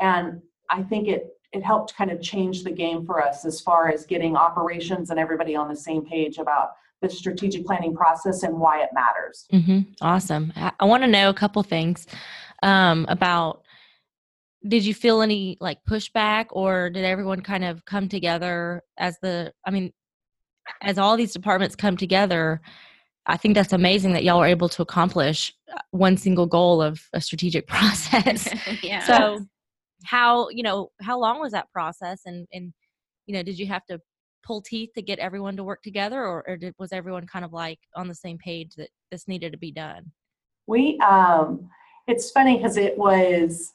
And 0.00 0.40
I 0.70 0.82
think 0.82 1.08
it 1.08 1.30
it 1.52 1.62
helped 1.62 1.94
kind 1.94 2.10
of 2.10 2.20
change 2.20 2.64
the 2.64 2.70
game 2.70 3.06
for 3.06 3.22
us 3.24 3.44
as 3.44 3.60
far 3.60 3.88
as 3.88 4.04
getting 4.04 4.36
operations 4.36 5.10
and 5.10 5.20
everybody 5.20 5.54
on 5.54 5.68
the 5.68 5.76
same 5.76 6.04
page 6.04 6.38
about 6.38 6.70
the 7.00 7.08
strategic 7.08 7.64
planning 7.64 7.94
process 7.94 8.42
and 8.42 8.58
why 8.58 8.82
it 8.82 8.88
matters. 8.92 9.46
Mm-hmm. 9.52 9.80
Awesome. 10.00 10.52
I, 10.56 10.84
want 10.84 11.04
to 11.04 11.08
know 11.08 11.28
a 11.28 11.34
couple 11.34 11.62
things 11.62 12.06
um, 12.62 13.06
about. 13.08 13.62
Did 14.66 14.84
you 14.84 14.94
feel 14.94 15.20
any 15.20 15.58
like 15.60 15.78
pushback, 15.88 16.46
or 16.50 16.90
did 16.90 17.04
everyone 17.04 17.42
kind 17.42 17.64
of 17.64 17.84
come 17.84 18.08
together 18.08 18.82
as 18.98 19.16
the? 19.20 19.52
I 19.64 19.70
mean, 19.70 19.92
as 20.80 20.98
all 20.98 21.16
these 21.16 21.34
departments 21.34 21.76
come 21.76 21.96
together, 21.96 22.62
I 23.26 23.36
think 23.36 23.54
that's 23.54 23.72
amazing 23.72 24.12
that 24.12 24.24
y'all 24.24 24.38
are 24.42 24.46
able 24.46 24.68
to 24.68 24.82
accomplish 24.82 25.52
uh, 25.72 25.78
one 25.90 26.16
single 26.16 26.46
goal 26.46 26.82
of 26.82 27.02
a 27.12 27.20
strategic 27.20 27.66
process. 27.74 28.48
yeah. 28.82 29.04
so, 29.04 29.44
how 30.04 30.48
you 30.50 30.62
know 30.62 30.90
how 31.00 31.18
long 31.18 31.40
was 31.40 31.52
that 31.52 31.70
process, 31.72 32.22
and 32.26 32.46
and 32.52 32.72
you 33.26 33.34
know, 33.34 33.42
did 33.42 33.58
you 33.58 33.66
have 33.66 33.84
to 33.86 33.98
pull 34.44 34.60
teeth 34.60 34.90
to 34.94 35.02
get 35.02 35.18
everyone 35.18 35.56
to 35.56 35.64
work 35.64 35.82
together, 35.82 36.22
or, 36.22 36.44
or 36.46 36.56
did, 36.56 36.74
was 36.78 36.92
everyone 36.92 37.26
kind 37.26 37.44
of 37.44 37.52
like 37.52 37.78
on 37.96 38.08
the 38.08 38.14
same 38.14 38.36
page 38.36 38.74
that 38.76 38.90
this 39.10 39.26
needed 39.26 39.52
to 39.52 39.58
be 39.58 39.72
done? 39.72 40.12
We, 40.66 40.98
um, 40.98 41.70
it's 42.06 42.30
funny 42.30 42.58
because 42.58 42.76
it 42.76 42.98
was, 42.98 43.72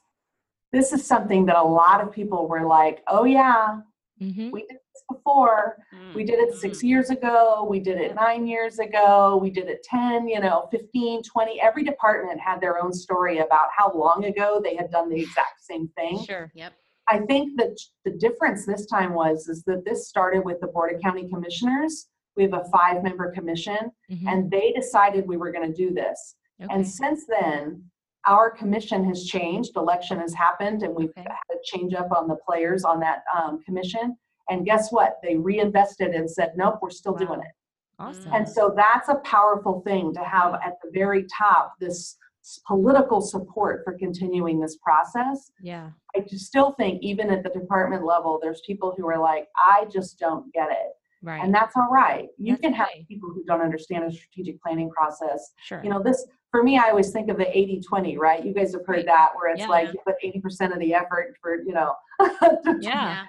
this 0.71 0.93
is 0.93 1.03
something 1.03 1.47
that 1.47 1.55
a 1.55 1.63
lot 1.63 2.01
of 2.01 2.11
people 2.11 2.47
were 2.47 2.67
like, 2.67 3.01
oh 3.07 3.23
yeah, 3.25 3.79
Mm-hmm. 4.21 4.51
we 4.51 4.61
did 4.61 4.71
this 4.71 4.88
before. 5.09 5.77
Mm. 5.93 6.15
We 6.15 6.23
did 6.23 6.39
it 6.39 6.55
six 6.55 6.83
years 6.83 7.09
ago. 7.09 7.65
We 7.69 7.79
did 7.79 7.97
it 7.99 8.15
nine 8.15 8.47
years 8.47 8.79
ago. 8.79 9.37
We 9.41 9.49
did 9.49 9.67
it 9.67 9.83
10, 9.83 10.27
you 10.27 10.39
know, 10.39 10.67
15, 10.71 11.23
20. 11.23 11.61
Every 11.61 11.83
department 11.83 12.39
had 12.39 12.59
their 12.61 12.81
own 12.81 12.91
story 12.93 13.39
about 13.39 13.67
how 13.75 13.91
long 13.93 14.25
ago 14.25 14.59
they 14.63 14.75
had 14.75 14.91
done 14.91 15.09
the 15.09 15.21
exact 15.21 15.61
same 15.63 15.87
thing. 15.89 16.23
Sure. 16.25 16.51
Yep. 16.55 16.73
I 17.07 17.19
think 17.19 17.57
that 17.57 17.75
the 18.05 18.11
difference 18.11 18.65
this 18.65 18.85
time 18.85 19.13
was 19.13 19.47
is 19.47 19.63
that 19.63 19.83
this 19.85 20.07
started 20.07 20.45
with 20.45 20.59
the 20.61 20.67
Board 20.67 20.93
of 20.93 21.01
County 21.01 21.27
Commissioners. 21.27 22.07
We 22.35 22.43
have 22.43 22.53
a 22.53 22.63
five 22.71 23.03
member 23.03 23.31
commission 23.31 23.91
Mhm. 24.11 24.27
and 24.27 24.51
they 24.51 24.71
decided 24.73 25.27
we 25.27 25.37
were 25.37 25.51
going 25.51 25.67
to 25.71 25.75
do 25.75 25.93
this. 25.93 26.35
Okay. 26.61 26.71
And 26.73 26.87
since 26.87 27.25
then, 27.25 27.83
our 28.27 28.51
commission 28.51 29.03
has 29.05 29.25
changed, 29.25 29.75
election 29.75 30.19
has 30.19 30.33
happened, 30.33 30.83
and 30.83 30.93
we've 30.93 31.09
Okay. 31.17 31.21
had 31.23 31.55
a 31.55 31.57
change 31.63 31.93
up 31.93 32.11
on 32.11 32.27
the 32.27 32.35
players 32.35 32.83
on 32.83 32.99
that 32.99 33.23
um, 33.35 33.61
commission. 33.63 34.15
And 34.49 34.65
guess 34.65 34.91
what? 34.91 35.17
They 35.23 35.35
reinvested 35.35 36.13
and 36.15 36.29
said, 36.29 36.53
nope, 36.55 36.79
we're 36.81 36.89
still 36.89 37.13
doing 37.13 37.39
it. 37.39 37.51
awesome. 37.99 38.31
And 38.33 38.47
so 38.47 38.73
that's 38.75 39.09
a 39.09 39.15
powerful 39.15 39.81
thing 39.85 40.13
to 40.13 40.21
have 40.23 40.55
at 40.55 40.73
the 40.83 40.89
very 40.93 41.25
top 41.37 41.73
this 41.79 42.17
political 42.65 43.21
support 43.21 43.81
for 43.83 43.93
continuing 43.97 44.59
this 44.59 44.77
process. 44.77 45.51
yeah. 45.61 45.89
I 46.15 46.21
just 46.21 46.45
still 46.47 46.71
think, 46.71 47.03
even 47.03 47.29
at 47.29 47.43
the 47.43 47.49
department 47.51 48.03
level, 48.03 48.39
there's 48.41 48.61
people 48.65 48.95
who 48.97 49.07
are 49.07 49.19
like, 49.19 49.47
I 49.55 49.85
just 49.93 50.17
don't 50.17 50.51
get 50.53 50.71
it. 50.71 50.93
Right. 51.21 51.43
And 51.43 51.53
that's 51.53 51.75
all 51.75 51.89
right. 51.91 52.29
You 52.39 52.53
That's 52.53 52.61
can 52.61 52.73
have 52.73 52.87
okay. 52.95 53.05
people 53.07 53.29
who 53.29 53.43
don't 53.43 53.61
understand 53.61 54.05
a 54.05 54.11
strategic 54.11 54.59
planning 54.63 54.89
process 54.89 55.51
sure. 55.63 55.81
you 55.83 55.89
know 55.89 56.01
this 56.01 56.25
for 56.49 56.63
me 56.63 56.77
i 56.79 56.89
always 56.89 57.11
think 57.11 57.29
of 57.29 57.37
the 57.37 57.55
80 57.55 57.81
20 57.87 58.17
right 58.17 58.43
you 58.43 58.53
guys 58.53 58.71
have 58.73 58.85
heard 58.85 58.95
Right. 58.99 59.05
that 59.05 59.29
where 59.35 59.51
it's 59.51 59.59
Yeah. 59.59 59.67
like 59.67 59.89
you 59.93 59.99
put 60.05 60.15
80% 60.23 60.71
of 60.73 60.79
the 60.79 60.93
effort 60.93 61.35
for 61.41 61.57
you 61.61 61.73
know 61.73 61.93
yeah. 62.79 63.25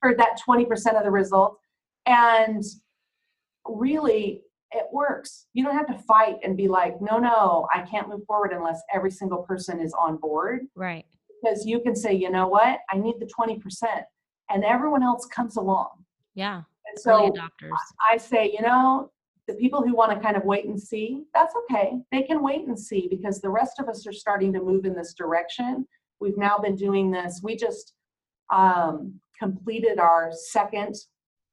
For, 0.00 0.14
that 0.16 0.38
20% 0.48 0.96
of 0.96 1.04
the 1.04 1.10
result 1.10 1.58
and 2.06 2.62
really 3.66 4.42
it 4.72 4.84
works 4.92 5.46
you 5.52 5.64
don't 5.64 5.76
have 5.76 5.86
to 5.86 5.98
fight 6.04 6.36
and 6.42 6.56
be 6.56 6.66
like 6.68 7.00
no 7.00 7.18
no 7.18 7.68
i 7.74 7.82
can't 7.82 8.08
move 8.08 8.24
forward 8.26 8.52
unless 8.52 8.80
every 8.92 9.10
single 9.10 9.42
person 9.42 9.80
is 9.80 9.92
on 9.92 10.16
board 10.16 10.60
Right. 10.74 11.04
because 11.42 11.66
you 11.66 11.80
can 11.80 11.94
say 11.94 12.14
you 12.14 12.30
know 12.30 12.48
what 12.48 12.78
i 12.90 12.96
need 12.96 13.16
the 13.20 13.26
20% 13.26 13.60
and 14.48 14.64
everyone 14.64 15.02
else 15.02 15.26
comes 15.26 15.56
along 15.56 15.90
Yeah. 16.34 16.62
and 16.88 16.98
so 16.98 17.30
adopters. 17.30 17.76
I 18.10 18.16
say, 18.16 18.50
you 18.52 18.62
know, 18.62 19.10
The 19.46 19.54
people 19.54 19.82
who 19.82 19.94
want 19.94 20.12
to 20.12 20.18
kind 20.20 20.36
of 20.36 20.44
wait 20.44 20.64
and 20.66 20.80
see, 20.80 21.24
that's 21.34 21.54
okay. 21.62 21.98
They 22.12 22.22
can 22.22 22.42
wait 22.42 22.66
and 22.68 22.78
see 22.78 23.08
because 23.10 23.40
the 23.40 23.50
rest 23.50 23.78
of 23.80 23.88
us 23.88 24.06
are 24.06 24.12
starting 24.12 24.52
to 24.54 24.60
move 24.60 24.84
in 24.84 24.94
this 24.94 25.12
direction. 25.14 25.86
We've 26.20 26.38
now 26.38 26.56
been 26.58 26.76
doing 26.76 27.10
this. 27.10 27.40
We 27.42 27.56
just 27.56 27.94
um, 28.52 29.20
completed 29.50 29.98
our 29.98 30.30
second 30.32 30.94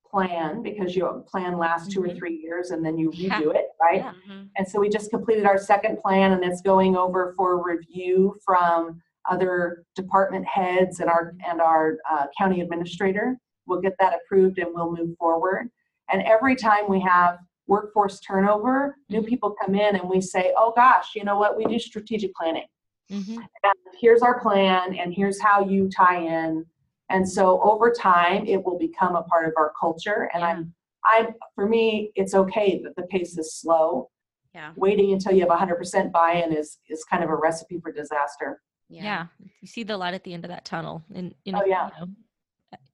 plan 0.09 0.61
because 0.61 0.95
your 0.95 1.21
plan 1.21 1.57
lasts 1.57 1.93
two 1.93 2.03
or 2.03 2.07
Mhm. 2.07 2.17
three 2.17 2.35
years 2.35 2.71
and 2.71 2.85
then 2.85 2.97
you 2.97 3.09
redo 3.11 3.53
it, 3.55 3.69
right? 3.81 4.03
Yeah. 4.03 4.13
And 4.57 4.67
so 4.67 4.79
we 4.79 4.89
just 4.89 5.09
completed 5.09 5.45
our 5.45 5.57
second 5.57 5.97
plan 5.99 6.31
and 6.33 6.43
it's 6.43 6.61
going 6.61 6.95
over 6.95 7.33
for 7.35 7.61
review 7.63 8.37
from 8.45 9.01
other 9.29 9.83
department 9.95 10.45
heads 10.45 10.99
and 11.01 11.09
our, 11.09 11.33
and 11.45 11.59
our 11.59 11.97
uh, 12.09 12.27
county 12.37 12.61
administrator. 12.61 13.37
We'll 13.65 13.81
get 13.81 13.95
that 13.99 14.13
approved 14.17 14.59
and 14.59 14.69
we'll 14.73 14.93
move 14.95 15.17
forward. 15.17 15.69
And 16.09 16.21
every 16.23 16.55
time 16.55 16.89
we 16.89 17.01
have 17.01 17.39
workforce 17.67 18.21
turnover, 18.21 18.95
new 19.09 19.21
Mhm. 19.21 19.27
people 19.27 19.51
come 19.61 19.75
in 19.75 19.97
and 19.97 20.09
we 20.09 20.21
say, 20.21 20.53
oh 20.55 20.71
gosh, 20.73 21.15
you 21.15 21.25
know 21.25 21.37
what, 21.37 21.57
we 21.57 21.65
do 21.65 21.77
strategic 21.79 22.33
planning. 22.33 22.67
Mhm. 23.11 23.35
And 23.63 23.73
here's 23.99 24.21
our 24.21 24.39
plan 24.39 24.95
and 24.95 25.13
here's 25.13 25.41
how 25.41 25.65
you 25.65 25.89
tie 25.89 26.19
in. 26.19 26.65
And 27.09 27.27
so 27.27 27.61
over 27.61 27.91
time, 27.91 28.45
it 28.45 28.63
will 28.63 28.77
become 28.77 29.15
a 29.15 29.23
part 29.23 29.47
of 29.47 29.53
our 29.57 29.71
culture. 29.79 30.29
And 30.33 30.43
I'm, 30.43 30.73
I'm, 31.05 31.27
for 31.55 31.67
me, 31.67 32.11
it's 32.15 32.33
okay 32.35 32.81
that 32.83 32.95
the 32.95 33.03
pace 33.03 33.37
is 33.37 33.55
slow 33.55 34.09
Yeah. 34.53 34.73
waiting 34.75 35.13
until 35.13 35.33
you 35.33 35.41
have 35.47 35.49
100% 35.49 36.11
buy-in 36.11 36.51
is 36.53 36.79
is 36.89 37.03
kind 37.05 37.23
of 37.23 37.29
a 37.29 37.35
recipe 37.35 37.79
for 37.79 37.91
disaster 37.91 38.61
Yeah. 38.89 39.27
You 39.61 39.67
see 39.67 39.83
the 39.83 39.97
light 39.97 40.13
at 40.13 40.23
the 40.23 40.33
end 40.33 40.43
of 40.45 40.49
that 40.49 40.65
tunnel. 40.65 41.03
And, 41.15 41.33
you 41.45 41.51
know, 41.53 41.61
Oh, 41.63 41.65
yeah. 41.65 41.89
you 41.99 42.05
know, 42.05 42.11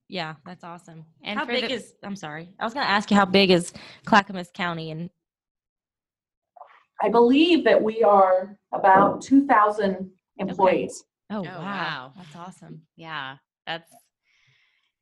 yeah, 0.09 0.35
that's 0.45 0.63
awesome. 0.63 1.05
And 1.23 1.39
how 1.39 1.45
big 1.45 1.65
the- 1.67 1.73
is, 1.73 1.93
I'm 2.03 2.15
sorry. 2.15 2.49
I 2.59 2.65
was 2.65 2.73
going 2.75 2.85
to 2.85 2.89
ask 2.91 3.09
you 3.09 3.17
how 3.17 3.25
big 3.25 3.49
is 3.49 3.73
Clackamas 4.05 4.51
County 4.53 4.91
and 4.91 5.09
i 7.01 7.09
believe 7.09 7.63
that 7.65 7.81
we 7.81 8.03
are 8.03 8.57
about 8.71 9.21
2000 9.21 10.09
employees 10.37 11.03
Oh, 11.31 11.39
Oh, 11.39 11.43
wow. 11.43 11.55
wow. 11.59 12.13
That's 12.15 12.35
awesome. 12.35 12.81
Yeah. 12.95 13.37
That's 13.65 13.91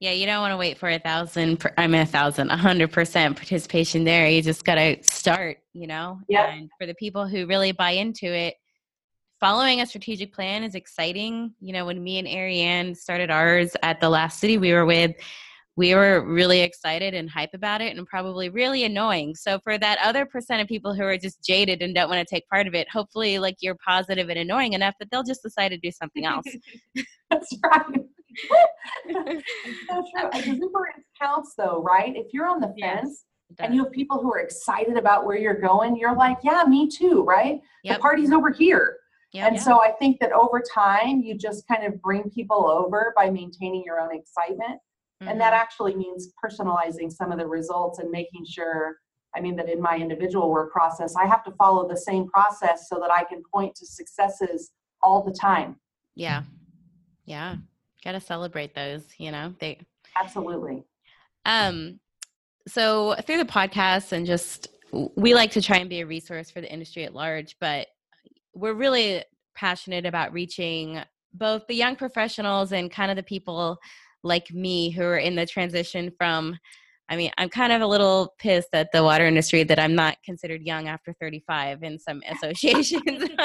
yeah, 0.01 0.11
you 0.13 0.25
don't 0.25 0.41
want 0.41 0.51
to 0.51 0.57
wait 0.57 0.79
for 0.79 0.89
a 0.89 0.97
thousand, 0.97 1.59
per, 1.59 1.71
I 1.77 1.85
mean, 1.85 2.01
a 2.01 2.05
thousand, 2.07 2.49
a 2.49 2.57
hundred 2.57 2.91
percent 2.91 3.37
participation 3.37 4.03
there. 4.03 4.27
You 4.27 4.41
just 4.41 4.65
got 4.65 4.75
to 4.75 5.01
start, 5.03 5.59
you 5.73 5.85
know? 5.85 6.19
Yeah. 6.27 6.51
And 6.51 6.71
for 6.79 6.87
the 6.87 6.95
people 6.95 7.27
who 7.27 7.45
really 7.45 7.71
buy 7.71 7.91
into 7.91 8.25
it, 8.25 8.55
following 9.39 9.79
a 9.79 9.85
strategic 9.85 10.33
plan 10.33 10.63
is 10.63 10.73
exciting. 10.73 11.53
You 11.61 11.73
know, 11.73 11.85
when 11.85 12.03
me 12.03 12.17
and 12.17 12.27
Ariane 12.27 12.95
started 12.95 13.29
ours 13.29 13.73
at 13.83 14.01
the 14.01 14.09
last 14.09 14.39
city 14.39 14.57
we 14.57 14.73
were 14.73 14.87
with, 14.87 15.11
we 15.77 15.93
were 15.93 16.25
really 16.25 16.61
excited 16.61 17.13
and 17.13 17.29
hype 17.29 17.53
about 17.53 17.81
it 17.81 17.95
and 17.95 18.07
probably 18.07 18.49
really 18.49 18.83
annoying. 18.83 19.35
So 19.35 19.59
for 19.59 19.77
that 19.77 19.99
other 20.03 20.25
percent 20.25 20.63
of 20.63 20.67
people 20.67 20.95
who 20.95 21.03
are 21.03 21.17
just 21.17 21.43
jaded 21.43 21.83
and 21.83 21.93
don't 21.93 22.09
want 22.09 22.27
to 22.27 22.35
take 22.35 22.49
part 22.49 22.65
of 22.65 22.73
it, 22.73 22.89
hopefully 22.89 23.37
like 23.37 23.57
you're 23.59 23.77
positive 23.87 24.29
and 24.29 24.39
annoying 24.39 24.73
enough 24.73 24.95
that 24.99 25.11
they'll 25.11 25.21
just 25.21 25.43
decide 25.43 25.69
to 25.69 25.77
do 25.77 25.91
something 25.91 26.25
else. 26.25 26.45
that's 27.29 27.55
right 27.63 28.01
so 29.89 30.03
true 30.15 30.29
exuberance 30.33 31.05
counts 31.21 31.53
though 31.57 31.81
right 31.83 32.15
if 32.15 32.27
you're 32.33 32.47
on 32.47 32.59
the 32.59 32.73
fence 32.79 33.25
It 33.49 33.57
and 33.59 33.75
you 33.75 33.83
have 33.83 33.91
people 33.91 34.21
who 34.21 34.31
are 34.33 34.39
excited 34.39 34.97
about 34.97 35.25
where 35.25 35.37
you're 35.37 35.59
going 35.59 35.95
you're 35.95 36.15
like 36.15 36.37
yeah 36.43 36.63
me 36.67 36.87
too 36.87 37.23
right 37.23 37.59
Yep. 37.83 37.95
the 37.97 38.01
party's 38.01 38.31
over 38.31 38.51
here 38.51 38.97
Yep. 39.33 39.47
and 39.51 39.61
so 39.61 39.81
i 39.81 39.91
think 39.91 40.19
that 40.19 40.31
over 40.31 40.61
time 40.73 41.21
you 41.21 41.37
just 41.37 41.67
kind 41.67 41.85
of 41.85 42.01
bring 42.01 42.29
people 42.29 42.69
over 42.69 43.13
by 43.15 43.29
maintaining 43.29 43.83
your 43.83 43.99
own 43.99 44.13
excitement 44.15 44.79
And 45.21 45.39
that 45.39 45.53
mm-hmm. 45.53 45.61
actually 45.61 45.95
means 45.95 46.33
personalizing 46.43 47.11
some 47.11 47.31
of 47.31 47.37
the 47.37 47.45
results 47.45 47.99
and 47.99 48.09
making 48.09 48.43
sure, 48.45 48.97
I 49.35 49.39
mean, 49.39 49.55
that 49.57 49.69
in 49.69 49.79
my 49.79 49.95
individual 49.95 50.49
work 50.49 50.71
process, 50.71 51.15
I 51.15 51.25
have 51.27 51.43
to 51.43 51.51
follow 51.51 51.87
the 51.87 51.95
same 51.97 52.27
process 52.27 52.89
so 52.89 52.99
that 52.99 53.11
I 53.11 53.23
can 53.23 53.43
point 53.53 53.75
to 53.75 53.85
successes 53.85 54.71
all 55.03 55.23
the 55.23 55.31
time. 55.31 55.75
Yeah. 56.15 56.41
Yeah. 57.25 57.57
Got 58.03 58.13
to 58.13 58.19
celebrate 58.19 58.73
those, 58.73 59.03
you 59.17 59.31
know. 59.31 59.53
They 59.59 59.79
Absolutely. 60.15 60.83
um 61.45 61.99
so 62.67 63.15
through 63.25 63.37
the 63.37 63.45
podcast 63.45 64.11
and 64.11 64.25
just 64.25 64.67
we 65.15 65.33
like 65.33 65.51
to 65.51 65.61
try 65.61 65.77
and 65.77 65.89
be 65.89 66.01
a 66.01 66.05
resource 66.05 66.51
for 66.51 66.61
the 66.61 66.71
industry 66.71 67.05
at 67.05 67.15
large, 67.15 67.55
but 67.59 67.87
we're 68.53 68.73
really 68.73 69.23
passionate 69.55 70.05
about 70.05 70.33
reaching 70.33 71.01
both 71.33 71.65
the 71.67 71.75
young 71.75 71.95
professionals 71.95 72.73
and 72.73 72.91
kind 72.91 73.09
of 73.09 73.17
the 73.17 73.23
people 73.23 73.77
like 74.23 74.51
me 74.51 74.89
who 74.89 75.03
are 75.03 75.17
in 75.17 75.35
the 75.35 75.45
transition 75.45 76.11
from 76.17 76.57
I 77.11 77.17
mean, 77.17 77.29
I'm 77.37 77.49
kind 77.49 77.73
of 77.73 77.81
a 77.81 77.87
little 77.87 78.33
pissed 78.39 78.69
at 78.71 78.93
the 78.93 79.03
water 79.03 79.27
industry 79.27 79.63
that 79.63 79.77
I'm 79.77 79.95
not 79.95 80.15
considered 80.23 80.61
young 80.61 80.87
after 80.87 81.13
35 81.19 81.83
in 81.83 81.99
some 81.99 82.21
associations. 82.29 83.29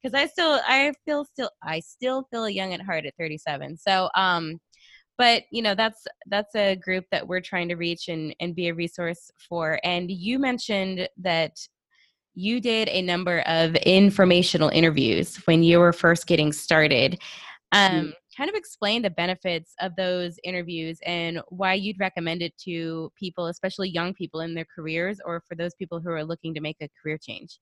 Because 0.00 0.14
I 0.14 0.26
still 0.28 0.60
I 0.64 0.92
feel 1.04 1.24
still 1.24 1.50
I 1.60 1.80
still 1.80 2.28
feel 2.30 2.48
young 2.48 2.72
at 2.72 2.80
heart 2.80 3.04
at 3.04 3.14
37. 3.18 3.76
So 3.78 4.08
um 4.14 4.60
but 5.16 5.42
you 5.50 5.60
know 5.60 5.74
that's 5.74 6.06
that's 6.28 6.54
a 6.54 6.76
group 6.76 7.04
that 7.10 7.26
we're 7.26 7.40
trying 7.40 7.68
to 7.70 7.74
reach 7.74 8.06
and 8.06 8.32
and 8.38 8.54
be 8.54 8.68
a 8.68 8.74
resource 8.74 9.32
for. 9.48 9.80
And 9.82 10.08
you 10.08 10.38
mentioned 10.38 11.08
that 11.18 11.58
you 12.34 12.60
did 12.60 12.88
a 12.90 13.02
number 13.02 13.40
of 13.40 13.74
informational 13.74 14.68
interviews 14.68 15.34
when 15.46 15.64
you 15.64 15.80
were 15.80 15.92
first 15.92 16.28
getting 16.28 16.52
started. 16.52 17.20
Um, 17.72 18.14
kind 18.38 18.48
of 18.48 18.54
explain 18.54 19.02
the 19.02 19.10
benefits 19.10 19.74
of 19.80 19.96
those 19.96 20.38
interviews 20.44 21.00
and 21.04 21.40
why 21.48 21.74
you'd 21.74 21.98
recommend 21.98 22.40
it 22.40 22.56
to 22.56 23.10
people 23.18 23.46
especially 23.46 23.90
young 23.90 24.14
people 24.14 24.40
in 24.40 24.54
their 24.54 24.66
careers 24.72 25.20
or 25.24 25.42
for 25.48 25.56
those 25.56 25.74
people 25.74 25.98
who 25.98 26.08
are 26.08 26.24
looking 26.24 26.54
to 26.54 26.60
make 26.60 26.76
a 26.80 26.88
career 27.02 27.18
change 27.18 27.58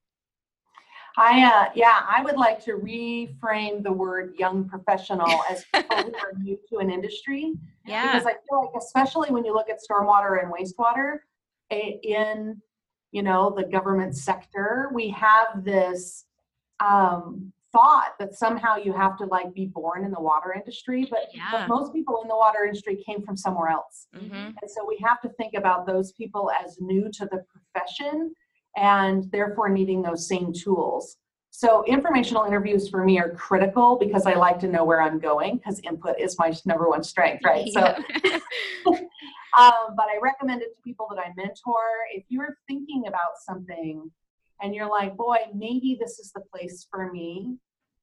I, 1.19 1.45
uh, 1.45 1.71
yeah, 1.75 2.03
I 2.07 2.23
would 2.23 2.37
like 2.37 2.63
to 2.67 2.73
reframe 2.73 3.83
the 3.83 3.91
word 3.91 4.35
young 4.39 4.69
professional 4.69 5.43
as 5.51 5.65
people 5.73 5.97
who 5.97 6.15
are 6.15 6.33
new 6.39 6.59
to 6.69 6.77
an 6.77 6.91
industry. 6.91 7.55
yeah 7.87 8.13
because 8.13 8.27
I 8.27 8.35
feel 8.47 8.61
like, 8.61 8.83
especially 8.83 9.31
when 9.31 9.43
you 9.43 9.55
look 9.55 9.71
at 9.71 9.79
stormwater 9.79 10.43
and 10.43 10.53
wastewater 10.53 11.21
in, 11.71 12.61
you 13.13 13.23
know, 13.23 13.55
the 13.57 13.65
government 13.65 14.15
sector, 14.15 14.91
we 14.93 15.09
have 15.09 15.65
this 15.65 16.27
um, 16.81 17.51
thought 17.77 18.15
that 18.19 18.35
somehow 18.35 18.77
you 18.77 18.93
have 18.93 19.19
to 19.19 19.27
like 19.27 19.53
be 19.55 19.67
born 19.67 20.05
in 20.05 20.11
the 20.11 20.21
water 20.21 20.55
industry, 20.55 21.07
but, 21.11 21.25
Yeah. 21.35 21.51
but 21.53 21.69
most 21.69 21.93
people 21.93 22.21
in 22.23 22.29
the 22.29 22.37
water 22.37 22.65
industry 22.65 23.03
came 23.07 23.23
from 23.23 23.37
somewhere 23.37 23.69
else. 23.69 24.07
hmm 24.15 24.51
And 24.61 24.71
so 24.75 24.87
we 24.87 24.97
have 25.05 25.21
to 25.23 25.29
think 25.31 25.55
about 25.55 25.87
those 25.87 26.13
people 26.13 26.51
as 26.51 26.79
new 26.81 27.11
to 27.13 27.27
the 27.27 27.45
profession 27.53 28.35
and 28.77 29.31
therefore 29.31 29.69
needing 29.69 30.01
those 30.03 30.27
same 30.27 30.53
tools. 30.53 31.17
So 31.51 31.85
informational 31.87 32.45
interviews 32.45 32.89
for 32.89 33.05
me 33.05 33.19
are 33.19 33.31
critical 33.31 33.97
because 33.97 34.27
I 34.27 34.35
like 34.35 34.59
to 34.61 34.69
know 34.69 34.85
where 34.85 35.01
I'm 35.01 35.19
going 35.19 35.57
because 35.57 35.81
input 35.81 36.19
is 36.19 36.39
my 36.39 36.53
number 36.67 36.89
one 36.89 37.03
strength, 37.03 37.43
right? 37.45 37.67
So 37.73 37.81
um, 38.87 39.95
but 39.97 40.07
I 40.15 40.19
recommend 40.23 40.63
it 40.63 40.75
to 40.77 40.83
people 40.83 41.07
that 41.11 41.19
I 41.19 41.33
mentor. 41.37 41.83
If 42.13 42.25
you're 42.29 42.57
thinking 42.69 43.07
about 43.07 43.39
something 43.49 44.11
and 44.61 44.75
you're 44.75 44.91
like, 44.91 45.17
boy, 45.17 45.39
maybe 45.55 45.97
this 45.99 46.19
is 46.19 46.33
the 46.33 46.43
place 46.53 46.87
for 46.91 47.11
me, 47.11 47.57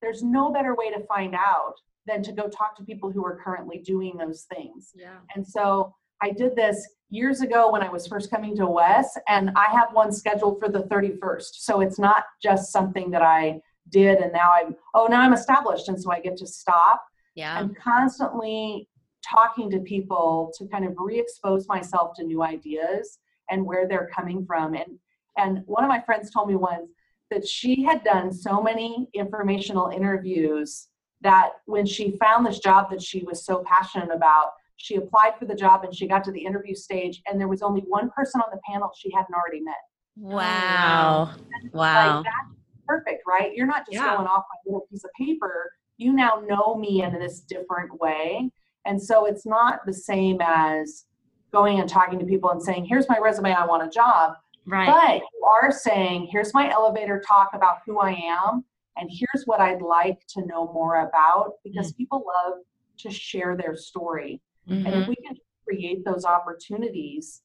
there's 0.04 0.22
no 0.22 0.52
better 0.52 0.76
way 0.76 0.92
to 0.92 1.06
find 1.08 1.34
out 1.34 1.76
than 2.06 2.22
to 2.24 2.32
go 2.32 2.48
talk 2.48 2.76
to 2.78 2.84
people 2.84 3.10
who 3.12 3.26
are 3.26 3.40
currently 3.44 3.80
doing 3.80 4.18
those 4.18 4.46
things. 4.54 4.92
Yeah. 4.94 5.18
And 5.36 5.48
so 5.48 5.96
I 6.22 6.32
did 6.32 6.56
this 6.56 6.88
years 7.10 7.42
ago 7.42 7.72
when 7.72 7.82
I 7.82 7.90
was 7.90 8.06
first 8.06 8.30
coming 8.30 8.56
to 8.58 8.68
WES, 8.68 9.18
and 9.28 9.52
I 9.56 9.68
have 9.72 9.90
one 9.94 10.12
scheduled 10.12 10.60
for 10.60 10.70
the 10.70 10.84
31st. 10.84 11.52
So 11.54 11.82
it's 11.82 11.98
not 11.98 12.26
just 12.42 12.72
something 12.72 13.10
that 13.12 13.22
I 13.22 13.62
did 13.90 14.20
and 14.20 14.32
now 14.32 14.52
I'm, 14.54 14.76
oh, 14.94 15.08
now 15.08 15.22
I'm 15.22 15.34
established. 15.34 15.88
And 15.88 16.02
so 16.02 16.12
I 16.12 16.20
get 16.20 16.38
to 16.38 16.48
stop 16.48 17.02
yeah 17.36 17.58
I'm 17.58 17.74
constantly 17.74 18.88
talking 19.26 19.70
to 19.72 19.80
people 19.80 20.52
to 20.58 20.68
kind 20.68 20.86
of 20.86 20.94
re-expose 20.98 21.68
myself 21.68 22.12
to 22.18 22.24
new 22.24 22.44
ideas 22.44 23.20
and 23.50 23.66
where 23.66 23.88
they're 23.88 24.10
coming 24.14 24.46
from. 24.46 24.74
And 24.76 25.00
and 25.38 25.64
one 25.66 25.84
of 25.84 25.88
my 25.88 26.02
friends 26.02 26.30
told 26.30 26.50
me 26.50 26.56
once 26.56 26.90
that 27.34 27.48
she 27.48 27.84
had 27.84 28.04
done 28.04 28.32
so 28.32 28.62
many 28.62 29.08
informational 29.14 29.88
interviews 29.90 30.88
that 31.22 31.52
when 31.66 31.86
she 31.86 32.16
found 32.18 32.46
this 32.46 32.60
job 32.60 32.92
that 32.92 33.02
she 33.02 33.24
was 33.24 33.44
so 33.46 33.64
passionate 33.66 34.12
about, 34.14 34.52
she 34.76 34.96
applied 34.96 35.34
for 35.40 35.46
the 35.46 35.56
job 35.56 35.84
and 35.84 35.96
she 35.96 36.08
got 36.08 36.24
to 36.24 36.32
the 36.32 36.44
interview 36.46 36.76
stage 36.76 37.22
and 37.28 37.40
there 37.40 37.48
was 37.48 37.62
only 37.62 37.82
one 37.88 38.10
person 38.16 38.42
on 38.42 38.48
the 38.52 38.60
panel 38.70 38.92
she 38.96 39.10
hadn't 39.12 39.34
already 39.34 39.62
met. 39.62 39.74
wow 40.16 41.32
wow 41.74 42.16
Like 42.18 42.26
that's 42.26 42.60
perfect, 42.88 43.24
right? 43.28 43.52
You're 43.56 43.66
not 43.68 43.86
just 43.86 43.94
Yeah. 43.94 44.16
going 44.16 44.28
off 44.28 44.44
a 44.44 44.70
little 44.70 44.86
piece 44.92 45.04
of 45.04 45.10
paper. 45.20 45.72
You 45.98 46.14
now 46.14 46.44
know 46.48 46.76
me 46.76 47.02
in 47.02 47.18
this 47.18 47.40
different 47.42 48.00
way. 48.00 48.52
And 48.86 49.02
so 49.02 49.26
it's 49.26 49.46
not 49.46 49.86
the 49.86 49.94
same 49.94 50.40
as 50.42 51.06
going 51.52 51.80
and 51.80 51.88
talking 51.90 52.20
to 52.20 52.26
people 52.26 52.50
and 52.50 52.62
saying, 52.62 52.86
here's 52.86 53.08
my 53.08 53.18
resume, 53.20 53.54
I 53.54 53.66
want 53.66 53.84
a 53.84 53.90
job. 53.90 54.34
Right. 54.66 54.88
But 54.88 55.16
you 55.16 55.46
are 55.46 55.72
saying, 55.72 56.30
here's 56.32 56.54
my 56.54 56.72
elevator 56.72 57.22
talk 57.28 57.52
about 57.54 57.80
who 57.86 58.00
I 58.00 58.12
am, 58.12 58.64
and 58.98 59.10
here's 59.12 59.46
what 59.46 59.60
I'd 59.60 59.82
like 59.82 60.20
to 60.30 60.46
know 60.46 60.72
more 60.72 61.08
about 61.08 61.56
because 61.64 61.94
people 61.94 62.24
love 62.26 62.60
to 63.00 63.12
share 63.12 63.58
their 63.58 63.76
story. 63.76 64.42
And 64.68 64.86
Mhm. 64.86 65.02
if 65.02 65.08
we 65.08 65.16
can 65.16 65.36
create 65.66 66.06
those 66.06 66.26
opportunities, 66.26 67.42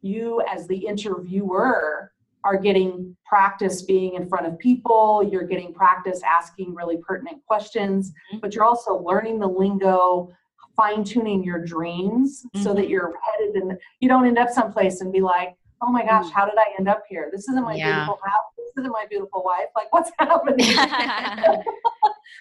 you 0.00 0.40
as 0.42 0.66
the 0.66 0.86
interviewer 0.86 2.12
are 2.44 2.58
getting 2.58 3.16
practice 3.24 3.82
being 3.82 4.14
in 4.14 4.28
front 4.28 4.46
of 4.46 4.58
people, 4.58 5.22
you're 5.22 5.46
getting 5.46 5.72
practice 5.72 6.22
asking 6.22 6.74
really 6.74 6.98
pertinent 6.98 7.44
questions, 7.46 8.10
mm-hmm. 8.10 8.38
but 8.40 8.54
you're 8.54 8.64
also 8.64 8.98
learning 8.98 9.38
the 9.38 9.48
lingo, 9.48 10.30
fine 10.76 11.02
tuning 11.04 11.42
your 11.42 11.64
dreams 11.64 12.44
mm-hmm. 12.44 12.62
so 12.62 12.74
that 12.74 12.82
mm-hmm. 12.82 12.90
you're 12.90 13.14
headed 13.22 13.54
the, 13.54 13.78
you 14.00 14.08
don't 14.08 14.26
end 14.26 14.38
up 14.38 14.50
someplace 14.50 15.00
and 15.00 15.12
be 15.12 15.22
like, 15.22 15.54
oh 15.84 15.90
my 15.90 16.04
gosh, 16.04 16.26
mm. 16.26 16.32
how 16.32 16.46
did 16.46 16.56
I 16.56 16.66
end 16.78 16.88
up 16.88 17.02
here? 17.08 17.28
This 17.32 17.48
isn't 17.48 17.62
my 17.62 17.74
yeah. 17.74 17.92
beautiful 17.92 18.18
house. 18.24 18.52
This 18.56 18.72
isn't 18.78 18.92
my 18.92 19.06
beautiful 19.08 19.42
wife. 19.44 19.66
Like, 19.76 19.92
what's 19.92 20.10
happening? 20.18 20.56
yeah. 20.66 21.62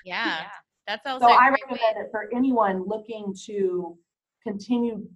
yeah. 0.05 0.43
That's 0.87 1.05
also 1.05 1.27
so 1.27 1.31
I 1.31 1.49
recommend 1.49 1.97
it 1.97 2.09
for 2.11 2.29
anyone 2.35 2.83
looking 2.85 3.33
to 3.45 3.97
continue 4.45 5.07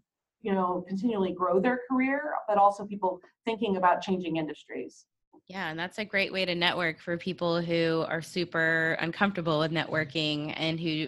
you 0.41 0.53
know 0.53 0.85
continually 0.87 1.33
grow 1.33 1.59
their 1.59 1.81
career 1.89 2.33
but 2.47 2.57
also 2.57 2.85
people 2.85 3.19
thinking 3.43 3.75
about 3.75 4.01
changing 4.01 4.37
industries 4.37 5.05
yeah 5.47 5.69
and 5.69 5.77
that's 5.77 5.97
a 5.97 6.05
great 6.05 6.31
way 6.31 6.45
to 6.45 6.55
network 6.55 7.01
for 7.01 7.17
people 7.17 7.59
who 7.59 8.05
are 8.07 8.21
super 8.21 8.95
uncomfortable 9.01 9.59
with 9.59 9.71
networking 9.71 10.53
and 10.55 10.79
who 10.79 11.07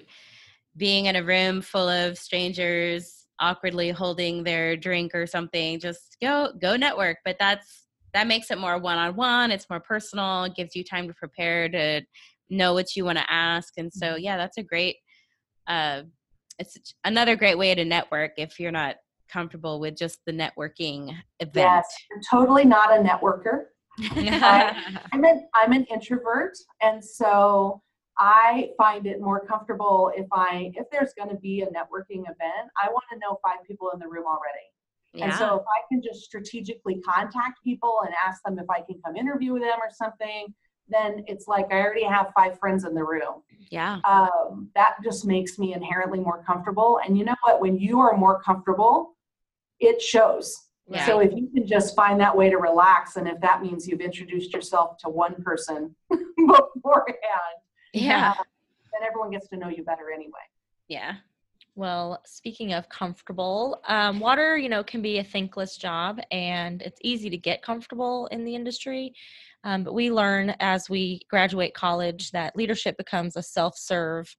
being 0.76 1.06
in 1.06 1.16
a 1.16 1.24
room 1.24 1.62
full 1.62 1.88
of 1.88 2.18
strangers 2.18 3.19
awkwardly 3.40 3.90
holding 3.90 4.44
their 4.44 4.76
drink 4.76 5.14
or 5.14 5.26
something 5.26 5.80
just 5.80 6.18
go 6.22 6.52
go 6.62 6.76
network 6.76 7.18
but 7.26 7.36
that's 7.40 7.88
that 8.14 8.28
makes 8.28 8.52
it 8.52 8.58
more 8.58 8.78
one-on-one 8.78 9.52
it's 9.52 9.70
more 9.70 9.80
personal 9.80 10.44
it 10.44 10.56
gives 10.56 10.76
you 10.76 10.84
time 10.84 11.08
to 11.08 11.14
prepare 11.14 11.70
to 11.70 12.02
know 12.50 12.74
what 12.74 12.96
you 12.96 13.06
want 13.06 13.18
to 13.18 13.32
ask 13.32 13.74
and 13.78 13.92
so 13.94 14.08
mm-hmm. 14.08 14.24
yeah 14.24 14.38
that's 14.38 14.58
a 14.58 14.64
great 14.64 14.98
uh 15.68 16.02
it's 16.60 16.78
another 17.06 17.36
great 17.36 17.58
way 17.58 17.74
to 17.74 17.86
network 17.86 18.32
if 18.38 18.60
you're 18.60 18.72
not 18.72 18.98
comfortable 19.32 19.80
with 19.80 19.96
just 19.96 20.20
the 20.26 20.34
networking 20.34 21.16
event. 21.40 21.56
Yes, 21.56 21.86
I'm 22.14 22.22
totally 22.30 22.66
not 22.66 22.92
a 22.92 23.02
networker. 23.02 23.66
I, 24.00 25.00
I'm 25.12 25.24
an 25.24 25.48
I'm 25.54 25.72
an 25.72 25.86
introvert, 25.86 26.54
and 26.82 27.04
so 27.04 27.82
I 28.20 28.72
find 28.78 29.08
it 29.08 29.22
more 29.22 29.46
comfortable 29.46 30.12
if 30.16 30.28
I 30.32 30.72
if 30.76 30.90
there's 30.92 31.14
going 31.18 31.30
to 31.30 31.38
be 31.38 31.62
a 31.62 31.68
networking 31.68 32.24
event, 32.24 32.70
I 32.82 32.90
want 32.90 33.06
to 33.14 33.20
know 33.20 33.40
five 33.44 33.66
people 33.66 33.90
in 33.94 34.00
the 34.00 34.08
room 34.08 34.26
already. 34.26 34.68
Yeah. 35.14 35.26
And 35.26 35.34
so 35.34 35.56
if 35.56 35.64
I 35.64 35.82
can 35.90 36.02
just 36.04 36.26
strategically 36.26 37.02
contact 37.02 37.64
people 37.64 38.02
and 38.06 38.14
ask 38.26 38.44
them 38.44 38.60
if 38.60 38.70
I 38.70 38.82
can 38.82 39.02
come 39.04 39.16
interview 39.16 39.54
with 39.54 39.64
them 39.64 39.80
or 39.82 39.90
something, 39.92 40.54
then 40.90 41.24
it's 41.28 41.48
like 41.48 41.68
I 41.72 41.82
already 41.82 42.04
have 42.04 42.32
five 42.36 42.60
friends 42.60 42.84
in 42.84 42.94
the 42.94 43.04
room. 43.04 43.42
Yeah. 43.72 44.00
Um, 44.04 44.70
that 44.76 44.96
just 45.04 45.26
makes 45.26 45.58
me 45.58 45.74
inherently 45.74 46.20
more 46.20 46.44
comfortable. 46.44 47.00
And 47.04 47.18
you 47.18 47.24
know 47.24 47.36
what? 47.44 47.62
When 47.62 47.78
you 47.78 48.00
are 48.00 48.18
more 48.18 48.42
comfortable, 48.42 49.16
it 49.80 50.02
shows. 50.02 50.56
Yeah. 50.88 51.06
So 51.06 51.20
if 51.20 51.32
you 51.34 51.48
can 51.54 51.68
just 51.68 51.96
find 51.96 52.20
that 52.20 52.36
way 52.36 52.50
to 52.50 52.58
relax, 52.58 53.16
and 53.16 53.28
if 53.28 53.40
that 53.42 53.62
means 53.62 53.88
you've 53.88 54.02
introduced 54.02 54.54
yourself 54.54 54.98
to 55.00 55.10
one 55.10 55.36
person 55.44 55.96
beforehand, 56.10 57.60
yeah, 57.94 58.32
uh, 58.32 58.44
then 58.94 59.08
everyone 59.08 59.32
gets 59.32 59.48
to 59.50 59.58
know 59.58 59.70
you 59.70 59.84
better 59.84 60.12
anyway. 60.14 60.34
Yeah. 60.88 61.16
Well, 61.76 62.22
speaking 62.26 62.74
of 62.74 62.90
comfortable, 62.90 63.80
um, 63.88 64.20
water, 64.20 64.58
you 64.58 64.68
know, 64.68 64.84
can 64.84 65.02
be 65.02 65.20
a 65.20 65.24
thankless 65.24 65.78
job, 65.78 66.20
and 66.32 66.82
it's 66.82 67.00
easy 67.04 67.30
to 67.30 67.38
get 67.38 67.62
comfortable 67.62 68.28
in 68.28 68.44
the 68.44 68.54
industry. 68.54 69.14
Um, 69.64 69.84
but 69.84 69.94
we 69.94 70.12
learn 70.12 70.56
as 70.60 70.90
we 70.90 71.22
graduate 71.30 71.74
college 71.74 72.32
that 72.32 72.56
leadership 72.56 72.98
becomes 72.98 73.38
a 73.38 73.44
self-serve 73.44 74.36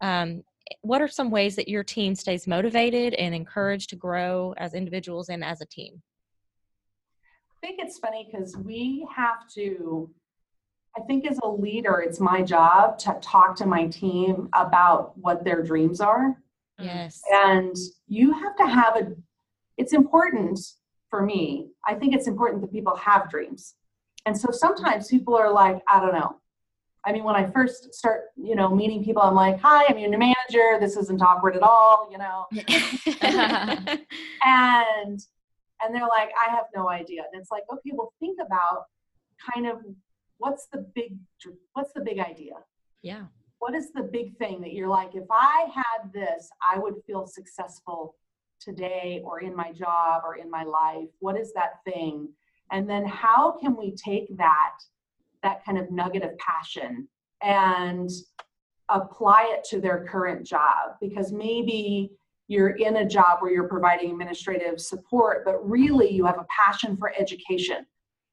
um, 0.00 0.42
what 0.82 1.02
are 1.02 1.08
some 1.08 1.30
ways 1.30 1.56
that 1.56 1.68
your 1.68 1.84
team 1.84 2.14
stays 2.14 2.46
motivated 2.46 3.14
and 3.14 3.34
encouraged 3.34 3.90
to 3.90 3.96
grow 3.96 4.54
as 4.56 4.74
individuals 4.74 5.28
and 5.28 5.44
as 5.44 5.60
a 5.60 5.66
team? 5.66 6.02
I 7.62 7.66
think 7.66 7.80
it's 7.80 7.98
funny 7.98 8.28
because 8.30 8.56
we 8.56 9.06
have 9.14 9.48
to, 9.54 10.08
I 11.00 11.06
think 11.06 11.26
as 11.30 11.38
a 11.42 11.48
leader, 11.48 12.00
it's 12.00 12.20
my 12.20 12.42
job 12.42 12.98
to 13.00 13.16
talk 13.22 13.56
to 13.56 13.66
my 13.66 13.86
team 13.86 14.48
about 14.54 15.16
what 15.16 15.44
their 15.44 15.62
dreams 15.62 16.00
are. 16.00 16.36
Mm. 16.80 16.84
Yes. 16.84 17.22
And 17.32 17.76
you 18.08 18.32
have 18.32 18.56
to 18.56 18.66
have 18.66 18.96
a, 18.96 19.12
it's 19.76 19.92
important 19.92 20.60
for 21.08 21.22
me. 21.22 21.70
I 21.86 21.94
think 21.94 22.14
it's 22.14 22.26
important 22.26 22.60
that 22.62 22.72
people 22.72 22.96
have 22.96 23.30
dreams. 23.30 23.74
And 24.26 24.36
so 24.38 24.50
sometimes 24.50 25.08
people 25.08 25.34
are 25.36 25.50
like, 25.50 25.80
I 25.88 26.00
don't 26.00 26.12
know, 26.12 26.36
I 27.02 27.12
mean, 27.12 27.24
when 27.24 27.34
I 27.34 27.46
first 27.46 27.94
start, 27.94 28.24
you 28.36 28.54
know, 28.54 28.68
meeting 28.74 29.02
people, 29.02 29.22
I'm 29.22 29.34
like, 29.34 29.58
"Hi, 29.60 29.86
I'm 29.88 29.98
your 29.98 30.10
new 30.10 30.18
manager. 30.18 30.78
This 30.78 30.98
isn't 30.98 31.22
awkward 31.22 31.56
at 31.56 31.62
all," 31.62 32.10
you 32.12 32.18
know. 32.18 32.46
and 34.44 35.18
and 35.82 35.94
they're 35.94 36.06
like, 36.06 36.30
"I 36.38 36.50
have 36.50 36.66
no 36.76 36.90
idea." 36.90 37.22
And 37.32 37.40
it's 37.40 37.50
like, 37.50 37.62
okay, 37.72 37.92
well, 37.94 38.12
think 38.20 38.38
about 38.44 38.84
kind 39.54 39.66
of 39.66 39.78
what's 40.40 40.66
the 40.72 40.86
big 40.94 41.16
what's 41.74 41.92
the 41.92 42.00
big 42.00 42.18
idea? 42.18 42.54
Yeah. 43.02 43.26
What 43.58 43.74
is 43.74 43.92
the 43.92 44.02
big 44.02 44.36
thing 44.38 44.60
that 44.62 44.72
you're 44.72 44.88
like, 44.88 45.14
if 45.14 45.26
I 45.30 45.68
had 45.72 46.12
this, 46.12 46.48
I 46.66 46.78
would 46.78 46.94
feel 47.06 47.26
successful 47.26 48.16
today 48.58 49.20
or 49.22 49.40
in 49.40 49.54
my 49.54 49.70
job 49.72 50.22
or 50.24 50.36
in 50.36 50.50
my 50.50 50.64
life? 50.64 51.08
What 51.20 51.38
is 51.38 51.52
that 51.52 51.84
thing? 51.84 52.30
And 52.72 52.88
then 52.88 53.04
how 53.04 53.58
can 53.60 53.76
we 53.76 53.94
take 53.94 54.36
that 54.38 54.76
that 55.42 55.64
kind 55.64 55.78
of 55.78 55.90
nugget 55.90 56.22
of 56.22 56.36
passion 56.38 57.06
and 57.42 58.10
apply 58.88 59.54
it 59.56 59.64
to 59.70 59.80
their 59.80 60.06
current 60.06 60.46
job 60.46 60.96
because 61.00 61.32
maybe 61.32 62.10
you're 62.48 62.70
in 62.70 62.96
a 62.96 63.08
job 63.08 63.38
where 63.40 63.52
you're 63.52 63.68
providing 63.68 64.10
administrative 64.10 64.80
support 64.80 65.44
but 65.44 65.56
really 65.66 66.10
you 66.10 66.26
have 66.26 66.38
a 66.38 66.46
passion 66.54 66.96
for 66.96 67.12
education 67.18 67.86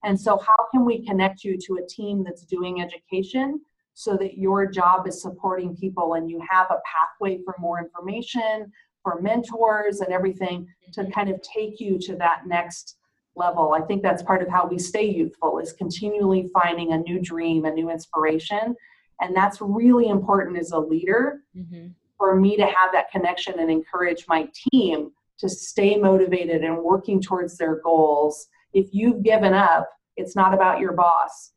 and 0.03 0.19
so 0.19 0.37
how 0.37 0.67
can 0.71 0.85
we 0.85 1.05
connect 1.05 1.43
you 1.43 1.57
to 1.57 1.79
a 1.83 1.87
team 1.87 2.23
that's 2.23 2.43
doing 2.43 2.81
education 2.81 3.61
so 3.93 4.15
that 4.17 4.37
your 4.37 4.65
job 4.67 5.07
is 5.07 5.21
supporting 5.21 5.75
people 5.75 6.13
and 6.13 6.29
you 6.29 6.41
have 6.49 6.67
a 6.69 6.79
pathway 6.85 7.39
for 7.43 7.55
more 7.59 7.79
information 7.79 8.71
for 9.01 9.21
mentors 9.21 10.01
and 10.01 10.13
everything 10.13 10.67
to 10.93 11.09
kind 11.11 11.29
of 11.29 11.41
take 11.41 11.79
you 11.79 11.97
to 11.97 12.15
that 12.15 12.45
next 12.45 12.97
level. 13.35 13.73
I 13.73 13.81
think 13.81 14.03
that's 14.03 14.21
part 14.23 14.41
of 14.41 14.49
how 14.49 14.67
we 14.67 14.77
stay 14.77 15.05
youthful 15.05 15.59
is 15.59 15.73
continually 15.73 16.49
finding 16.53 16.91
a 16.91 16.97
new 16.97 17.19
dream, 17.21 17.65
a 17.65 17.71
new 17.71 17.89
inspiration. 17.89 18.75
And 19.21 19.35
that's 19.35 19.61
really 19.61 20.09
important 20.09 20.57
as 20.57 20.71
a 20.71 20.79
leader 20.79 21.41
mm-hmm. 21.55 21.87
for 22.17 22.35
me 22.35 22.57
to 22.57 22.65
have 22.65 22.91
that 22.93 23.11
connection 23.11 23.59
and 23.59 23.71
encourage 23.71 24.25
my 24.27 24.49
team 24.71 25.11
to 25.39 25.47
stay 25.47 25.95
motivated 25.95 26.63
and 26.63 26.77
working 26.77 27.21
towards 27.21 27.57
their 27.57 27.79
goals. 27.81 28.47
If 28.73 28.87
you've 28.91 29.23
given 29.23 29.53
up, 29.53 29.89
it's 30.15 30.35
not 30.35 30.53
about 30.53 30.79
your 30.79 30.93
boss. 30.93 31.53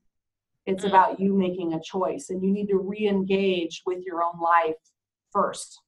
It's 0.66 0.84
mm-hmm. 0.84 0.94
about 0.94 1.20
you 1.20 1.34
making 1.36 1.74
a 1.74 1.80
choice 1.80 2.26
and 2.30 2.42
you 2.42 2.52
need 2.52 2.68
to 2.68 2.78
re-engage 2.78 3.82
with 3.86 4.04
your 4.04 4.22
own 4.22 4.40
life 4.40 4.76
first. 5.32 5.80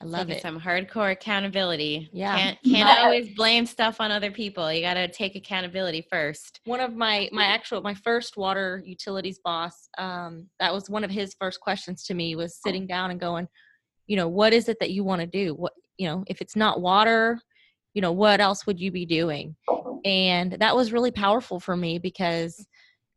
I 0.00 0.04
love 0.04 0.30
it. 0.30 0.42
Some 0.42 0.60
hardcore 0.60 1.12
accountability. 1.12 2.10
Yeah. 2.12 2.36
Can't, 2.36 2.58
can't 2.64 2.98
always 3.00 3.34
blame 3.36 3.66
stuff 3.66 4.00
on 4.00 4.10
other 4.10 4.32
people. 4.32 4.72
You 4.72 4.82
got 4.82 4.94
to 4.94 5.06
take 5.06 5.36
accountability 5.36 6.06
first. 6.10 6.60
One 6.64 6.80
of 6.80 6.96
my, 6.96 7.28
my 7.32 7.44
actual, 7.44 7.82
my 7.82 7.94
first 7.94 8.36
water 8.36 8.82
utilities 8.84 9.38
boss, 9.44 9.88
um, 9.98 10.48
that 10.58 10.74
was 10.74 10.90
one 10.90 11.04
of 11.04 11.10
his 11.10 11.36
first 11.38 11.60
questions 11.60 12.02
to 12.04 12.14
me 12.14 12.34
was 12.34 12.56
sitting 12.56 12.86
down 12.86 13.12
and 13.12 13.20
going, 13.20 13.46
you 14.08 14.16
know, 14.16 14.26
what 14.26 14.52
is 14.52 14.68
it 14.68 14.78
that 14.80 14.90
you 14.90 15.04
want 15.04 15.20
to 15.20 15.26
do? 15.26 15.54
What, 15.54 15.72
you 15.98 16.08
know, 16.08 16.24
if 16.26 16.40
it's 16.40 16.56
not 16.56 16.80
water, 16.80 17.38
you 17.94 18.02
know, 18.02 18.12
what 18.12 18.40
else 18.40 18.66
would 18.66 18.80
you 18.80 18.90
be 18.90 19.06
doing? 19.06 19.54
And 20.04 20.52
that 20.52 20.76
was 20.76 20.92
really 20.92 21.10
powerful 21.10 21.60
for 21.60 21.76
me 21.76 21.98
because, 21.98 22.66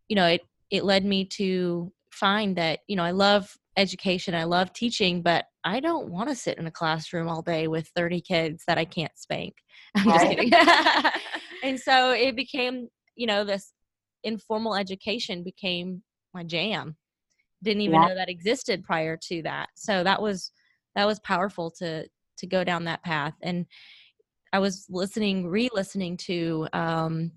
you 0.07 0.15
know, 0.15 0.27
it, 0.27 0.41
it 0.69 0.83
led 0.83 1.05
me 1.05 1.25
to 1.25 1.91
find 2.11 2.55
that, 2.57 2.79
you 2.87 2.95
know, 2.95 3.03
I 3.03 3.11
love 3.11 3.55
education. 3.77 4.35
I 4.35 4.45
love 4.45 4.73
teaching, 4.73 5.21
but 5.21 5.45
I 5.63 5.79
don't 5.79 6.09
want 6.09 6.29
to 6.29 6.35
sit 6.35 6.57
in 6.57 6.67
a 6.67 6.71
classroom 6.71 7.27
all 7.27 7.41
day 7.41 7.67
with 7.67 7.89
30 7.95 8.21
kids 8.21 8.63
that 8.67 8.77
I 8.77 8.85
can't 8.85 9.11
spank. 9.17 9.55
I'm 9.95 10.05
just 10.05 10.25
kidding. 10.27 10.51
and 11.63 11.79
so 11.79 12.11
it 12.11 12.35
became, 12.35 12.87
you 13.15 13.27
know, 13.27 13.43
this 13.43 13.73
informal 14.23 14.75
education 14.75 15.43
became 15.43 16.03
my 16.33 16.43
jam. 16.43 16.95
Didn't 17.63 17.81
even 17.81 18.01
yeah. 18.01 18.07
know 18.07 18.15
that 18.15 18.29
existed 18.29 18.83
prior 18.83 19.17
to 19.29 19.41
that. 19.43 19.69
So 19.75 20.03
that 20.03 20.21
was 20.21 20.51
that 20.95 21.05
was 21.05 21.19
powerful 21.19 21.71
to 21.79 22.07
to 22.37 22.47
go 22.47 22.63
down 22.63 22.85
that 22.85 23.03
path. 23.03 23.33
And 23.41 23.65
I 24.55 24.59
was 24.59 24.85
listening, 24.89 25.47
re-listening 25.47 26.15
to 26.17 26.67
um, 26.71 27.31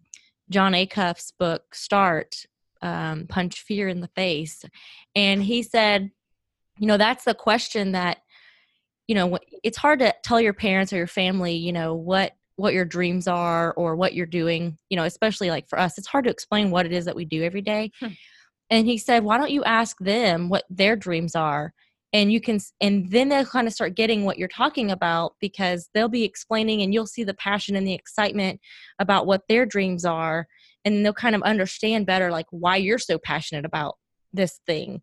Jon 0.51 0.73
Acuff's 0.73 1.33
book 1.33 1.75
Start, 1.75 2.47
um, 2.81 3.27
Punch 3.29 3.63
Fear 3.63 3.89
in 3.89 4.01
the 4.01 4.09
Face. 4.15 4.65
And 5.17 5.43
he 5.43 5.65
said, 5.65 6.13
you 6.79 6.87
know 6.87 6.97
that's 6.97 7.25
the 7.25 7.35
question 7.35 7.93
that 7.93 8.19
you 9.07 9.15
know 9.15 9.39
it's 9.63 9.79
hard 9.79 9.99
to 9.99 10.15
tell 10.23 10.41
your 10.41 10.53
parents 10.53 10.93
or 10.93 10.97
your 10.97 11.07
family 11.07 11.55
you 11.55 11.73
know 11.73 11.95
what 11.95 12.33
what 12.57 12.75
your 12.75 12.85
dreams 12.85 13.29
are 13.29 13.73
or 13.75 13.97
what 13.97 14.15
you're 14.15 14.27
doing 14.27 14.79
you 14.89 14.97
know 14.97 15.05
especially 15.05 15.51
like 15.51 15.69
for 15.69 15.79
us 15.79 15.99
it's 15.99 16.07
hard 16.07 16.25
to 16.25 16.31
explain 16.31 16.71
what 16.71 16.87
it 16.87 16.93
is 16.93 17.05
that 17.05 17.17
we 17.17 17.25
do 17.25 17.43
every 17.43 17.63
day 17.63 17.91
hmm. 18.01 18.09
and 18.71 18.87
he 18.87 18.99
said 18.99 19.25
why 19.25 19.39
don't 19.39 19.51
you 19.51 19.65
ask 19.65 19.99
them 19.99 20.49
what 20.49 20.65
their 20.71 20.97
dreams 20.97 21.35
are 21.35 21.73
and 22.13 22.33
you 22.33 22.41
can 22.41 22.59
and 22.81 23.11
then 23.11 23.29
they'll 23.29 23.45
kind 23.45 23.67
of 23.67 23.73
start 23.73 23.95
getting 23.95 24.25
what 24.25 24.39
you're 24.39 24.49
talking 24.49 24.91
about 24.91 25.35
because 25.41 25.91
they'll 25.93 26.09
be 26.09 26.25
explaining 26.25 26.83
and 26.83 26.95
you'll 26.95 27.07
see 27.07 27.25
the 27.25 27.35
passion 27.35 27.77
and 27.77 27.87
the 27.87 27.95
excitement 27.95 28.61
about 28.99 29.27
what 29.27 29.43
their 29.49 29.67
dreams 29.67 30.05
are 30.05 30.47
and 30.85 31.05
they'll 31.05 31.13
kind 31.13 31.35
of 31.35 31.43
understand 31.43 32.07
better 32.07 32.31
like 32.31 32.47
why 32.51 32.77
you're 32.77 32.99
so 32.99 33.19
passionate 33.19 33.65
about 33.65 33.97
this 34.33 34.61
thing. 34.67 35.01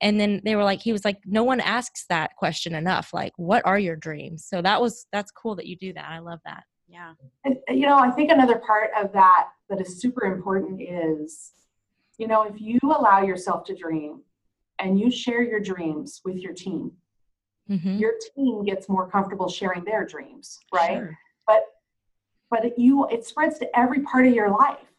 And 0.00 0.18
then 0.20 0.40
they 0.44 0.56
were 0.56 0.64
like 0.64 0.80
he 0.80 0.92
was 0.92 1.04
like 1.04 1.18
no 1.24 1.44
one 1.44 1.60
asks 1.60 2.04
that 2.08 2.36
question 2.36 2.74
enough 2.74 3.10
like 3.12 3.32
what 3.36 3.62
are 3.64 3.78
your 3.78 3.96
dreams? 3.96 4.44
So 4.46 4.60
that 4.60 4.80
was 4.80 5.06
that's 5.12 5.30
cool 5.30 5.54
that 5.56 5.66
you 5.66 5.76
do 5.76 5.92
that 5.92 6.08
i 6.08 6.18
love 6.18 6.40
that. 6.44 6.64
Yeah. 6.88 7.14
And, 7.44 7.56
you 7.68 7.86
know 7.86 7.98
i 7.98 8.10
think 8.10 8.30
another 8.30 8.60
part 8.66 8.90
of 9.00 9.12
that 9.12 9.48
that 9.68 9.80
is 9.80 10.00
super 10.00 10.24
important 10.26 10.80
is 10.82 11.52
you 12.18 12.28
know 12.28 12.42
if 12.42 12.60
you 12.60 12.78
allow 12.84 13.22
yourself 13.22 13.64
to 13.64 13.74
dream 13.74 14.20
and 14.78 14.98
you 14.98 15.10
share 15.10 15.42
your 15.42 15.60
dreams 15.60 16.20
with 16.24 16.36
your 16.36 16.52
team. 16.52 16.92
Mm-hmm. 17.70 17.96
your 17.96 18.12
team 18.36 18.62
gets 18.62 18.90
more 18.90 19.08
comfortable 19.08 19.48
sharing 19.48 19.84
their 19.84 20.04
dreams 20.04 20.60
right? 20.70 20.98
Sure. 20.98 21.18
but 21.46 21.62
but 22.50 22.66
it, 22.66 22.74
you 22.76 23.08
it 23.08 23.24
spreads 23.24 23.58
to 23.60 23.78
every 23.78 24.00
part 24.00 24.26
of 24.26 24.34
your 24.34 24.50
life. 24.50 24.92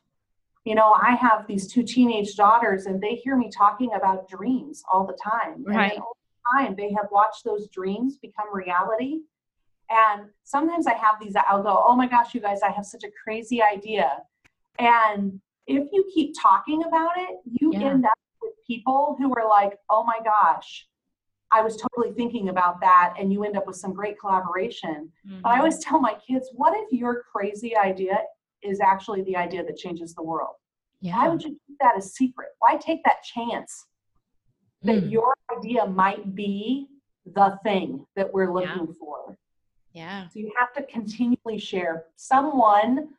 You 0.63 0.73
know 0.73 0.95
i 0.99 1.11
have 1.13 1.45
these 1.45 1.71
two 1.71 1.83
teenage 1.83 2.35
daughters 2.35 2.87
and 2.87 2.99
they 2.99 3.13
hear 3.13 3.35
me 3.35 3.51
talking 3.55 3.93
about 3.93 4.27
dreams 4.27 4.83
all 4.91 5.05
the 5.05 5.13
time. 5.13 5.63
Right 5.63 5.91
and 5.91 6.01
all 6.01 6.17
the 6.17 6.59
time 6.59 6.75
they 6.75 6.91
have 6.93 7.07
watched 7.11 7.43
those 7.43 7.67
dreams 7.67 8.17
become 8.17 8.47
reality. 8.51 9.19
And 9.91 10.29
sometimes 10.43 10.87
i 10.87 10.95
have 10.95 11.19
these 11.21 11.35
i'll 11.47 11.61
go 11.61 11.85
oh 11.87 11.95
my 11.95 12.07
gosh 12.07 12.33
you 12.33 12.41
guys 12.41 12.61
i 12.63 12.71
have 12.71 12.87
such 12.87 13.03
a 13.03 13.11
crazy 13.23 13.61
idea. 13.61 14.23
And 14.79 15.39
if 15.67 15.87
you 15.91 16.09
keep 16.11 16.33
talking 16.41 16.83
about 16.87 17.11
it 17.17 17.35
you 17.45 17.73
yeah. 17.73 17.91
end 17.91 18.05
up 18.05 18.17
people 18.65 19.15
who 19.17 19.33
are 19.35 19.47
like, 19.47 19.77
oh 19.89 20.03
my 20.03 20.19
gosh, 20.23 20.87
I 21.51 21.61
was 21.61 21.77
totally 21.77 22.13
thinking 22.15 22.49
about 22.49 22.81
that, 22.81 23.13
and 23.19 23.31
you 23.31 23.43
end 23.43 23.55
up 23.55 23.67
with 23.67 23.75
some 23.75 23.93
great 23.93 24.19
collaboration. 24.19 25.11
Mm-hmm. 25.27 25.41
But 25.43 25.49
I 25.49 25.57
always 25.59 25.79
tell 25.79 25.99
my 25.99 26.15
kids, 26.27 26.49
what 26.53 26.73
if 26.75 26.91
your 26.91 27.23
crazy 27.31 27.77
idea 27.77 28.17
is 28.63 28.79
actually 28.81 29.21
the 29.23 29.35
idea 29.35 29.63
that 29.63 29.77
changes 29.77 30.13
the 30.13 30.23
world? 30.23 30.55
Yeah. 31.01 31.17
Why 31.17 31.29
would 31.29 31.43
you 31.43 31.57
keep 31.67 31.77
that 31.79 31.97
a 31.97 32.01
secret? 32.01 32.49
Why 32.59 32.77
take 32.77 33.03
that 33.03 33.23
chance 33.23 33.85
that 34.83 35.03
mm. 35.03 35.11
your 35.11 35.35
idea 35.55 35.85
might 35.85 36.35
be 36.35 36.87
the 37.25 37.59
thing 37.63 38.05
that 38.15 38.33
we're 38.33 38.51
looking 38.53 38.87
yeah. 38.87 38.93
for? 38.99 39.37
Yeah. 39.93 40.27
So 40.29 40.39
you 40.39 40.51
have 40.57 40.73
to 40.73 40.91
continually 40.91 41.59
share. 41.59 42.05
Someone 42.15 43.09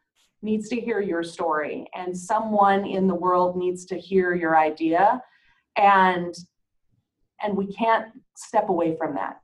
needs 0.42 0.68
to 0.68 0.80
hear 0.80 1.00
your 1.00 1.22
story 1.22 1.86
and 1.94 2.16
someone 2.16 2.84
in 2.86 3.06
the 3.06 3.14
world 3.14 3.56
needs 3.56 3.84
to 3.86 3.98
hear 3.98 4.34
your 4.34 4.56
idea 4.58 5.22
and 5.76 6.34
and 7.42 7.56
we 7.56 7.72
can't 7.72 8.06
step 8.36 8.68
away 8.68 8.96
from 8.96 9.14
that 9.14 9.40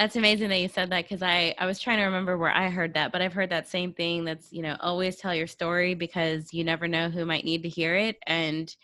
that's 0.00 0.16
amazing 0.16 0.48
that 0.48 0.60
you 0.60 0.68
said 0.68 0.88
that 0.88 1.04
because 1.04 1.22
I, 1.22 1.54
I 1.58 1.66
was 1.66 1.78
trying 1.78 1.98
to 1.98 2.04
remember 2.04 2.38
where 2.38 2.50
I 2.50 2.70
heard 2.70 2.94
that, 2.94 3.12
but 3.12 3.20
I've 3.20 3.34
heard 3.34 3.50
that 3.50 3.68
same 3.68 3.92
thing 3.92 4.24
that's, 4.24 4.50
you 4.50 4.62
know, 4.62 4.74
always 4.80 5.16
tell 5.16 5.34
your 5.34 5.46
story 5.46 5.92
because 5.92 6.54
you 6.54 6.64
never 6.64 6.88
know 6.88 7.10
who 7.10 7.26
might 7.26 7.44
need 7.44 7.62
to 7.64 7.68
hear 7.68 7.94
it. 7.94 8.16
And 8.26 8.74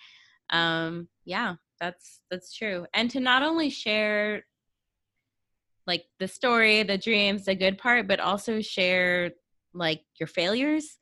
um, 0.50 1.08
yeah, 1.24 1.54
that's 1.80 2.20
that's 2.30 2.52
true. 2.52 2.86
And 2.92 3.10
to 3.12 3.20
not 3.20 3.42
only 3.42 3.70
share 3.70 4.44
like 5.86 6.04
the 6.18 6.28
story, 6.28 6.82
the 6.82 6.98
dreams, 6.98 7.46
the 7.46 7.54
good 7.54 7.78
part, 7.78 8.06
but 8.06 8.20
also 8.20 8.60
share 8.60 9.30
like 9.72 10.02
your 10.20 10.26
failures 10.26 10.98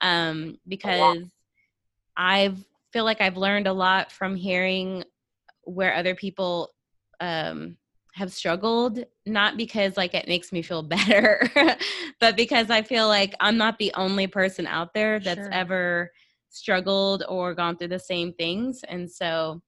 um, 0.00 0.58
because 0.68 1.24
I 2.16 2.54
feel 2.96 3.04
like 3.04 3.20
I've 3.20 3.36
learned 3.36 3.66
a 3.66 3.74
lot 3.74 4.10
from 4.10 4.34
hearing 4.34 5.04
where 5.64 5.94
other 5.94 6.14
people 6.14 6.70
um, 7.20 7.76
have 8.14 8.32
struggled, 8.32 9.04
not 9.26 9.58
because 9.58 9.98
like 9.98 10.14
it 10.14 10.26
makes 10.26 10.50
me 10.50 10.62
feel 10.62 10.82
better, 10.96 11.42
but 12.20 12.38
because 12.38 12.70
I 12.70 12.80
feel 12.80 13.06
like 13.06 13.34
I'm 13.38 13.58
not 13.58 13.78
the 13.78 13.92
only 13.96 14.26
person 14.28 14.66
out 14.66 14.94
there 14.94 15.20
that's 15.20 15.40
sure. 15.40 15.52
ever 15.52 16.10
struggled 16.48 17.22
or 17.28 17.52
gone 17.54 17.76
through 17.76 17.88
the 17.88 17.98
same 17.98 18.32
things. 18.32 18.80
And 18.88 19.10
so 19.10 19.60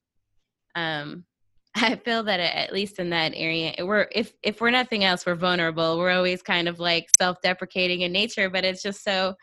um, 0.75 1.25
I 1.77 1.97
feel 1.97 2.23
that 2.23 2.41
at 2.41 2.73
least 2.73 2.99
in 2.99 3.11
that 3.11 3.33
area, 3.35 3.75
we're 3.85 4.09
if 4.11 4.33
if 4.43 4.63
we're 4.63 4.71
nothing 4.71 5.05
else, 5.05 5.27
we're 5.27 5.35
vulnerable. 5.35 5.99
We're 5.99 6.13
always 6.13 6.41
kind 6.41 6.67
of 6.67 6.81
like 6.81 7.11
self-deprecating 7.19 8.01
in 8.01 8.11
nature, 8.11 8.49
but 8.49 8.65
it's 8.65 8.83
just 8.83 9.05
so 9.05 9.35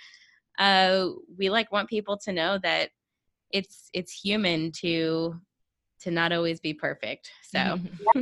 uh, 0.58 1.10
we 1.38 1.52
like 1.52 1.72
want 1.72 1.88
people 1.88 2.18
to 2.26 2.34
know 2.34 2.58
that 2.64 2.90
it's 3.56 3.90
it's 3.94 4.12
human 4.12 4.72
to 4.74 5.40
to 6.02 6.12
not 6.12 6.32
always 6.34 6.60
be 6.60 6.74
perfect. 6.74 7.32
So. 7.44 7.80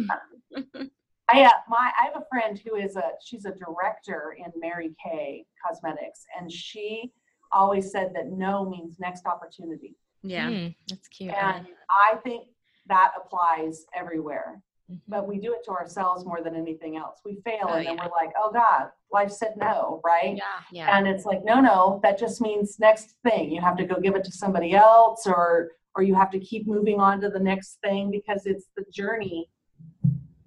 I, 1.30 1.44
uh, 1.44 1.50
my, 1.70 1.92
I 2.00 2.06
have 2.06 2.22
a 2.22 2.26
friend 2.30 2.60
who 2.64 2.76
is 2.76 2.96
a 2.96 3.04
she's 3.26 3.46
a 3.46 3.54
director 3.54 4.36
in 4.38 4.52
Mary 4.60 4.94
Kay 5.04 5.46
Cosmetics, 5.66 6.26
and 6.38 6.52
she 6.52 7.12
always 7.52 7.92
said 7.92 8.12
that 8.14 8.28
no 8.28 8.70
means 8.70 8.98
next 9.00 9.26
opportunity. 9.26 9.96
Yeah, 10.22 10.50
mm, 10.50 10.76
that's 10.90 11.08
cute. 11.08 11.34
And 11.34 11.66
I 11.90 12.18
think 12.18 12.48
that 12.88 13.14
applies 13.18 13.86
everywhere. 13.96 14.62
Mm-hmm. 14.92 15.00
But 15.08 15.28
we 15.28 15.40
do 15.40 15.54
it 15.54 15.64
to 15.66 15.72
ourselves 15.72 16.26
more 16.26 16.42
than 16.44 16.56
anything 16.56 16.98
else. 16.98 17.20
We 17.24 17.40
fail 17.46 17.66
oh, 17.68 17.74
and 17.74 17.86
then 17.86 17.96
yeah. 17.96 18.06
we're 18.06 18.12
like, 18.12 18.34
oh 18.38 18.52
God, 18.52 18.90
life 19.12 19.32
said 19.32 19.54
no, 19.58 20.02
right? 20.04 20.36
Yeah. 20.36 20.44
yeah. 20.72 20.98
And 20.98 21.08
it's 21.08 21.26
like, 21.26 21.44
no, 21.46 21.62
no, 21.62 22.00
that 22.04 22.20
just 22.20 22.42
means 22.42 22.80
next 22.80 23.16
thing. 23.24 23.52
You 23.52 23.62
have 23.62 23.78
to 23.78 23.86
go 23.86 24.00
give 24.00 24.16
it 24.16 24.24
to 24.26 24.32
somebody 24.32 24.74
else 24.74 25.26
or 25.26 25.72
or 25.96 26.04
you 26.04 26.16
have 26.16 26.32
to 26.32 26.40
keep 26.40 26.68
moving 26.68 27.00
on 27.00 27.22
to 27.22 27.30
the 27.30 27.40
next 27.40 27.78
thing 27.84 28.10
because 28.10 28.46
it's 28.46 28.66
the 28.76 28.84
journey. 28.92 29.48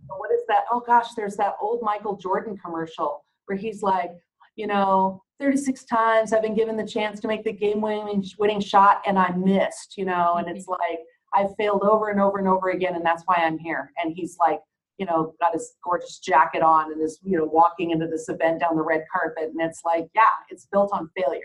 What 0.09 0.33
is 0.33 0.43
that? 0.49 0.65
Oh 0.71 0.81
gosh, 0.81 1.15
there's 1.15 1.37
that 1.37 1.55
old 1.61 1.83
Michael 1.83 2.17
Jordan 2.17 2.57
commercial 2.57 3.25
where 3.47 3.57
he's 3.57 3.83
like, 3.83 4.11
you 4.57 4.67
know, 4.67 5.23
36 5.39 5.85
times 5.85 6.33
I've 6.33 6.43
been 6.43 6.55
given 6.55 6.77
the 6.77 6.87
chance 6.87 7.21
to 7.21 7.29
make 7.29 7.45
the 7.45 7.53
game 7.53 7.81
winning 7.81 8.25
winning 8.39 8.61
shot 8.61 9.03
and 9.07 9.19
I 9.19 9.31
missed, 9.31 9.97
you 9.97 10.05
know, 10.05 10.35
and 10.35 10.49
it's 10.49 10.67
mm-hmm. 10.67 10.83
like 10.83 11.01
I've 11.37 11.55
failed 11.57 11.83
over 11.83 12.09
and 12.09 12.21
over 12.21 12.39
and 12.39 12.49
over 12.49 12.71
again, 12.71 12.95
and 12.95 13.05
that's 13.05 13.23
why 13.27 13.37
I'm 13.39 13.59
here. 13.59 13.93
And 14.03 14.15
he's 14.17 14.37
like, 14.41 14.61
you 14.99 15.05
know, 15.05 15.35
got 15.41 15.53
his 15.53 15.75
gorgeous 15.85 16.19
jacket 16.19 16.63
on 16.63 16.91
and 16.91 17.03
is, 17.03 17.19
you 17.23 17.37
know, 17.37 17.45
walking 17.45 17.91
into 17.91 18.07
this 18.07 18.29
event 18.31 18.61
down 18.61 18.77
the 18.77 18.83
red 18.83 19.05
carpet. 19.13 19.51
And 19.51 19.61
it's 19.61 19.83
like, 19.85 20.09
yeah, 20.15 20.23
it's 20.49 20.67
built 20.73 20.91
on 20.93 21.11
failure. 21.15 21.43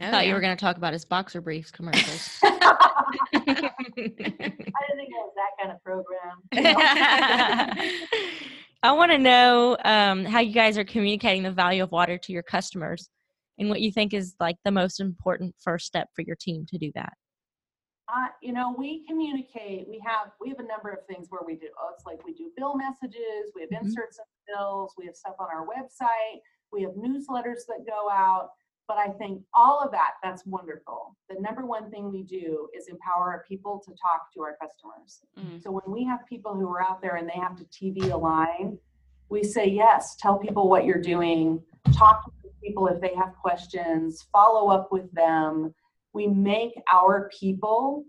I 0.00 0.04
thought 0.04 0.14
oh, 0.14 0.18
yeah. 0.20 0.28
you 0.28 0.34
were 0.34 0.40
going 0.40 0.56
to 0.56 0.60
talk 0.60 0.76
about 0.76 0.92
his 0.92 1.04
boxer 1.04 1.40
briefs 1.40 1.70
commercials. 1.70 2.38
I 2.42 2.50
didn't 3.34 3.76
think 3.94 4.20
it 4.20 5.10
was 5.10 5.32
that 5.36 5.52
kind 5.60 5.72
of 5.72 5.82
program. 5.82 6.42
You 6.52 6.62
know? 6.62 7.92
I 8.82 8.92
want 8.92 9.10
to 9.10 9.18
know 9.18 9.76
um, 9.84 10.24
how 10.24 10.40
you 10.40 10.52
guys 10.52 10.78
are 10.78 10.84
communicating 10.84 11.42
the 11.42 11.50
value 11.50 11.82
of 11.82 11.90
water 11.92 12.18
to 12.18 12.32
your 12.32 12.42
customers 12.42 13.08
and 13.58 13.68
what 13.68 13.80
you 13.80 13.90
think 13.90 14.14
is 14.14 14.34
like 14.38 14.56
the 14.64 14.70
most 14.70 15.00
important 15.00 15.54
first 15.58 15.86
step 15.86 16.08
for 16.14 16.22
your 16.22 16.36
team 16.36 16.66
to 16.68 16.78
do 16.78 16.92
that. 16.94 17.14
Uh, 18.08 18.28
you 18.40 18.52
know, 18.52 18.74
we 18.78 19.04
communicate. 19.06 19.88
We 19.88 20.00
have 20.06 20.30
we 20.40 20.48
have 20.48 20.60
a 20.60 20.66
number 20.66 20.90
of 20.90 21.04
things 21.06 21.26
where 21.28 21.42
we 21.44 21.56
do. 21.56 21.66
Oh, 21.80 21.90
it's 21.94 22.06
like 22.06 22.24
we 22.24 22.34
do 22.34 22.50
bill 22.56 22.76
messages. 22.76 23.52
We 23.54 23.62
have 23.62 23.70
mm-hmm. 23.70 23.86
inserts 23.86 24.18
of 24.18 24.26
bills. 24.46 24.94
We 24.96 25.06
have 25.06 25.16
stuff 25.16 25.34
on 25.40 25.48
our 25.52 25.66
website. 25.66 26.40
We 26.72 26.82
have 26.82 26.92
newsletters 26.92 27.66
that 27.68 27.84
go 27.86 28.08
out. 28.10 28.50
But 28.86 28.98
I 28.98 29.08
think 29.08 29.42
all 29.52 29.80
of 29.80 29.90
that 29.90 30.12
that's 30.22 30.46
wonderful. 30.46 31.16
The 31.28 31.40
number 31.40 31.66
one 31.66 31.90
thing 31.90 32.12
we 32.12 32.22
do 32.22 32.68
is 32.76 32.86
empower 32.86 33.24
our 33.32 33.44
people 33.48 33.82
to 33.84 33.90
talk 34.00 34.32
to 34.34 34.42
our 34.42 34.56
customers. 34.62 35.22
Mm-hmm. 35.36 35.58
So 35.58 35.72
when 35.72 35.92
we 35.92 36.04
have 36.04 36.20
people 36.28 36.54
who 36.54 36.70
are 36.70 36.82
out 36.82 37.02
there 37.02 37.16
and 37.16 37.28
they 37.28 37.40
have 37.40 37.56
to 37.56 37.64
TV 37.64 38.12
align, 38.12 38.78
we 39.28 39.42
say 39.42 39.66
yes. 39.66 40.14
Tell 40.20 40.38
people 40.38 40.68
what 40.68 40.84
you're 40.84 41.02
doing. 41.02 41.60
Talk 41.92 42.24
to 42.26 42.48
people 42.62 42.86
if 42.86 43.00
they 43.00 43.12
have 43.16 43.34
questions. 43.34 44.28
Follow 44.32 44.70
up 44.70 44.92
with 44.92 45.12
them 45.12 45.74
we 46.16 46.26
make 46.26 46.72
our 46.90 47.30
people 47.38 48.02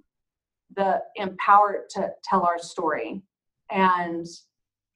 the 0.76 1.02
empowered 1.18 1.90
to 1.90 2.10
tell 2.24 2.44
our 2.44 2.58
story 2.58 3.22
and 3.70 4.26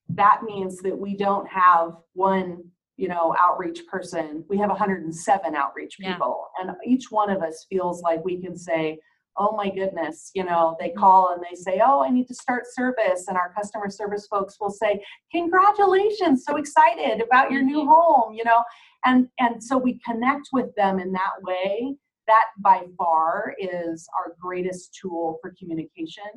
that 0.08 0.44
means 0.44 0.78
that 0.78 0.98
we 0.98 1.16
don't 1.16 1.48
have 1.48 1.92
one 2.14 2.64
you 2.96 3.10
know 3.10 3.36
outreach 3.38 3.86
person 3.88 4.46
we 4.50 4.58
have 4.58 4.70
107 4.70 5.56
outreach 5.56 5.98
people 6.00 6.48
yeah. 6.58 6.70
and 6.70 6.78
each 6.86 7.12
one 7.12 7.30
of 7.30 7.42
us 7.42 7.66
feels 7.70 8.02
like 8.02 8.24
we 8.24 8.42
can 8.42 8.58
say 8.58 8.98
oh 9.38 9.56
my 9.56 9.70
goodness 9.70 10.32
you 10.34 10.44
know 10.44 10.78
they 10.80 10.90
mm-hmm. 10.90 11.00
call 11.00 11.34
and 11.34 11.44
they 11.44 11.56
say 11.56 11.82
oh 11.84 12.02
i 12.02 12.10
need 12.10 12.28
to 12.28 12.36
start 12.36 12.64
service 12.72 13.26
and 13.28 13.38
our 13.38 13.54
customer 13.54 13.90
service 13.90 14.28
folks 14.28 14.56
will 14.60 14.70
say 14.70 15.04
congratulations 15.32 16.44
so 16.46 16.56
excited 16.56 17.22
about 17.22 17.52
your 17.52 17.62
new 17.62 17.80
mm-hmm. 17.80 17.90
home 17.90 18.34
you 18.34 18.44
know 18.44 18.64
and 19.06 19.28
and 19.40 19.62
so 19.62 19.78
we 19.78 20.00
connect 20.06 20.48
with 20.54 20.74
them 20.76 21.00
in 21.00 21.12
that 21.12 21.34
way 21.44 21.96
that 22.32 22.46
by 22.60 22.80
far 22.98 23.54
is 23.60 24.08
our 24.18 24.36
greatest 24.42 24.98
tool 25.00 25.38
for 25.42 25.54
communication. 25.60 26.30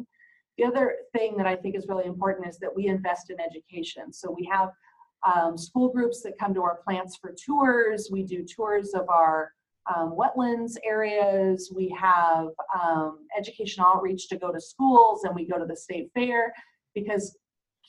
The 0.58 0.64
other 0.64 0.96
thing 1.12 1.36
that 1.36 1.46
I 1.46 1.56
think 1.56 1.76
is 1.76 1.86
really 1.88 2.06
important 2.06 2.48
is 2.48 2.58
that 2.58 2.74
we 2.74 2.86
invest 2.86 3.30
in 3.30 3.36
education. 3.40 4.12
So 4.12 4.34
we 4.36 4.48
have 4.50 4.70
um, 5.24 5.56
school 5.56 5.88
groups 5.92 6.20
that 6.22 6.38
come 6.38 6.52
to 6.54 6.62
our 6.62 6.80
plants 6.84 7.16
for 7.20 7.34
tours. 7.46 8.08
We 8.10 8.24
do 8.24 8.44
tours 8.44 8.92
of 8.94 9.08
our 9.08 9.52
um, 9.94 10.16
wetlands 10.18 10.72
areas. 10.84 11.72
We 11.74 11.88
have 12.00 12.48
um, 12.80 13.26
education 13.38 13.84
outreach 13.86 14.28
to 14.28 14.36
go 14.36 14.52
to 14.52 14.60
schools 14.60 15.24
and 15.24 15.34
we 15.34 15.46
go 15.46 15.58
to 15.58 15.66
the 15.66 15.76
state 15.76 16.10
fair. 16.14 16.52
because 16.94 17.36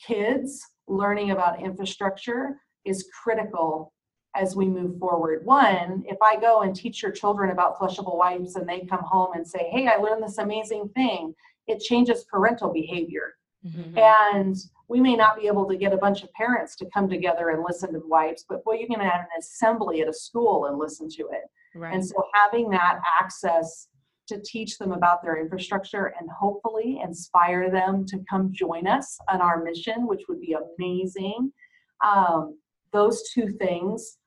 kids 0.06 0.62
learning 0.88 1.32
about 1.32 1.62
infrastructure 1.62 2.60
is 2.84 3.10
critical 3.24 3.94
as 4.36 4.56
we 4.56 4.68
move 4.68 5.00
forward. 5.00 5.46
One, 5.46 6.04
if 6.08 6.18
I 6.22 6.36
go 6.36 6.62
and 6.62 6.76
teach 6.76 7.02
your 7.02 7.12
children 7.12 7.52
about 7.52 7.78
flushable 7.78 8.18
wipes 8.18 8.56
and 8.56 8.68
they 8.68 8.82
come 8.82 9.04
home 9.04 9.34
and 9.34 9.48
say, 9.48 9.70
Hey, 9.72 9.88
I 9.88 9.98
learned 9.98 10.24
this 10.24 10.38
amazing 10.38 10.90
thing, 10.90 11.34
it 11.68 11.80
changes 11.80 12.26
parental 12.26 12.72
behavior. 12.72 13.36
Mm-hmm. 13.66 13.98
And 13.98 14.56
we 14.88 15.02
may 15.02 15.16
not 15.16 15.40
be 15.40 15.48
able 15.48 15.68
to 15.68 15.78
get 15.78 15.94
a 15.94 15.98
bunch 15.98 16.24
of 16.24 16.32
parents 16.34 16.76
to 16.78 16.86
come 16.94 17.10
together 17.10 17.50
and 17.50 17.64
listen 17.64 17.94
to 17.94 18.02
wipes, 18.06 18.46
but 18.48 18.64
boy, 18.64 18.74
you 18.74 18.88
can 18.88 19.00
have 19.00 19.22
an 19.22 19.40
assembly 19.40 20.02
at 20.02 20.08
a 20.08 20.14
school 20.14 20.66
and 20.66 20.78
listen 20.78 21.10
to 21.10 21.24
it. 21.32 21.44
Right. 21.74 21.94
And 21.94 22.06
so 22.06 22.16
having 22.34 22.70
that 22.70 23.00
access 23.20 23.88
to 24.28 24.42
teach 24.42 24.78
them 24.78 24.92
about 24.92 25.22
their 25.22 25.40
infrastructure 25.40 26.14
and 26.20 26.30
hopefully 26.30 27.00
inspire 27.04 27.70
them 27.70 28.06
to 28.08 28.24
come 28.30 28.52
join 28.52 28.88
us 28.88 29.18
on 29.30 29.42
our 29.42 29.64
mission, 29.64 30.08
which 30.08 30.24
would 30.28 30.42
be 30.42 30.56
amazing. 30.78 31.52
Um, 32.06 32.58
those 32.92 33.30
two 33.34 33.50
things 33.50 34.18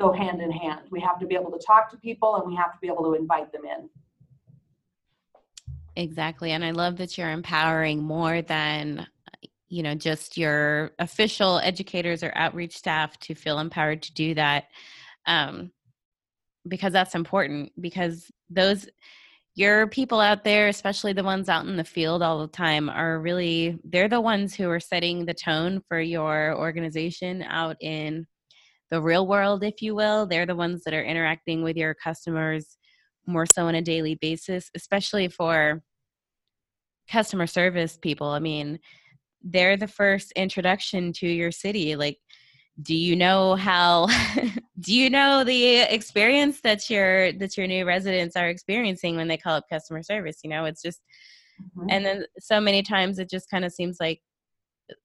go 0.00 0.12
hand 0.12 0.40
in 0.40 0.50
hand. 0.50 0.82
We 0.90 1.00
have 1.00 1.18
to 1.20 1.26
be 1.26 1.34
able 1.34 1.50
to 1.52 1.58
talk 1.58 1.90
to 1.90 1.96
people 1.96 2.36
and 2.36 2.46
we 2.46 2.54
have 2.56 2.72
to 2.72 2.78
be 2.80 2.88
able 2.88 3.04
to 3.04 3.14
invite 3.14 3.52
them 3.52 3.62
in. 3.64 3.88
Exactly. 5.96 6.52
And 6.52 6.64
I 6.64 6.70
love 6.70 6.96
that 6.98 7.18
you're 7.18 7.30
empowering 7.30 8.02
more 8.02 8.40
than 8.42 9.06
you 9.68 9.82
know 9.82 9.94
just 9.94 10.36
your 10.36 10.92
official 10.98 11.58
educators 11.58 12.22
or 12.22 12.32
outreach 12.34 12.76
staff 12.76 13.18
to 13.20 13.34
feel 13.34 13.58
empowered 13.58 14.02
to 14.02 14.14
do 14.14 14.34
that 14.34 14.64
um, 15.26 15.70
because 16.66 16.92
that's 16.92 17.14
important 17.14 17.70
because 17.80 18.30
those 18.48 18.88
your 19.54 19.86
people 19.88 20.20
out 20.20 20.44
there 20.44 20.68
especially 20.68 21.12
the 21.12 21.22
ones 21.22 21.48
out 21.48 21.66
in 21.66 21.76
the 21.76 21.84
field 21.84 22.22
all 22.22 22.40
the 22.40 22.48
time 22.48 22.88
are 22.88 23.18
really 23.18 23.78
they're 23.84 24.08
the 24.08 24.20
ones 24.20 24.54
who 24.54 24.70
are 24.70 24.80
setting 24.80 25.26
the 25.26 25.34
tone 25.34 25.82
for 25.88 26.00
your 26.00 26.56
organization 26.56 27.42
out 27.42 27.76
in 27.80 28.26
the 28.90 29.00
real 29.00 29.26
world 29.26 29.64
if 29.64 29.82
you 29.82 29.94
will. 29.94 30.26
They're 30.26 30.46
the 30.46 30.56
ones 30.56 30.84
that 30.84 30.94
are 30.94 31.02
interacting 31.02 31.62
with 31.62 31.76
your 31.76 31.94
customers 31.94 32.76
more 33.26 33.46
so 33.46 33.66
on 33.66 33.74
a 33.74 33.82
daily 33.82 34.14
basis 34.14 34.70
especially 34.74 35.28
for 35.28 35.82
customer 37.10 37.46
service 37.46 37.96
people. 37.96 38.28
I 38.28 38.38
mean 38.38 38.78
they're 39.42 39.76
the 39.76 39.88
first 39.88 40.32
introduction 40.32 41.12
to 41.12 41.26
your 41.26 41.52
city. 41.52 41.96
Like 41.96 42.18
do 42.80 42.94
you 42.94 43.16
know 43.16 43.56
how 43.56 44.06
do 44.80 44.94
you 44.94 45.10
know 45.10 45.42
the 45.44 45.78
experience 45.92 46.60
that 46.62 46.88
your 46.88 47.32
that 47.32 47.56
your 47.56 47.66
new 47.66 47.84
residents 47.84 48.36
are 48.36 48.48
experiencing 48.48 49.16
when 49.16 49.28
they 49.28 49.36
call 49.36 49.56
up 49.56 49.68
customer 49.68 50.02
service 50.02 50.38
you 50.42 50.50
know? 50.50 50.64
It's 50.64 50.82
just 50.82 51.00
mm-hmm. 51.60 51.88
and 51.90 52.04
then 52.04 52.24
so 52.38 52.60
many 52.60 52.82
times 52.82 53.18
it 53.18 53.28
just 53.28 53.50
kind 53.50 53.64
of 53.64 53.72
seems 53.72 53.98
like 54.00 54.20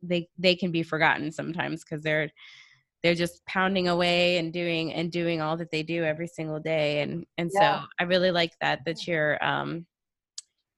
they 0.02 0.28
they 0.38 0.56
can 0.56 0.72
be 0.72 0.84
forgotten 0.84 1.32
sometimes 1.32 1.84
because 1.84 2.04
they're 2.04 2.30
they're 3.04 3.16
just 3.16 3.46
pounding 3.46 3.90
away 3.90 4.38
and 4.38 4.54
doing 4.54 4.94
and 4.94 5.12
doing 5.12 5.42
all 5.42 5.58
that 5.58 5.70
they 5.72 5.84
do 5.84 6.04
every 6.04 6.28
single 6.28 6.60
day 6.60 7.02
and 7.02 7.26
and 7.38 7.52
yeah. 7.54 7.82
so 7.82 7.86
i 8.00 8.04
really 8.04 8.32
like 8.32 8.54
that 8.62 8.80
that 8.86 9.06
you're 9.06 9.44
um 9.46 9.86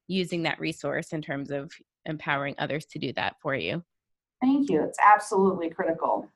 using 0.07 0.43
that 0.43 0.59
resource 0.59 1.13
in 1.13 1.21
terms 1.21 1.51
of 1.51 1.71
empowering 2.05 2.55
others 2.57 2.85
to 2.85 2.99
do 2.99 3.11
that 3.13 3.35
for 3.41 3.55
you. 3.55 3.83
Thank 4.41 4.69
you. 4.69 4.83
It's 4.83 4.99
absolutely 5.03 5.69
critical. 5.69 6.29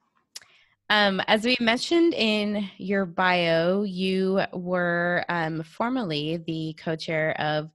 Um, 0.90 1.22
as 1.28 1.44
we 1.44 1.56
mentioned 1.60 2.16
in 2.16 2.68
your 2.78 3.06
bio, 3.06 3.84
you 3.84 4.42
were 4.54 5.24
um, 5.30 5.62
formerly 5.62 6.38
the 6.48 6.76
co 6.84 6.96
chair 6.96 7.40
of 7.40 7.70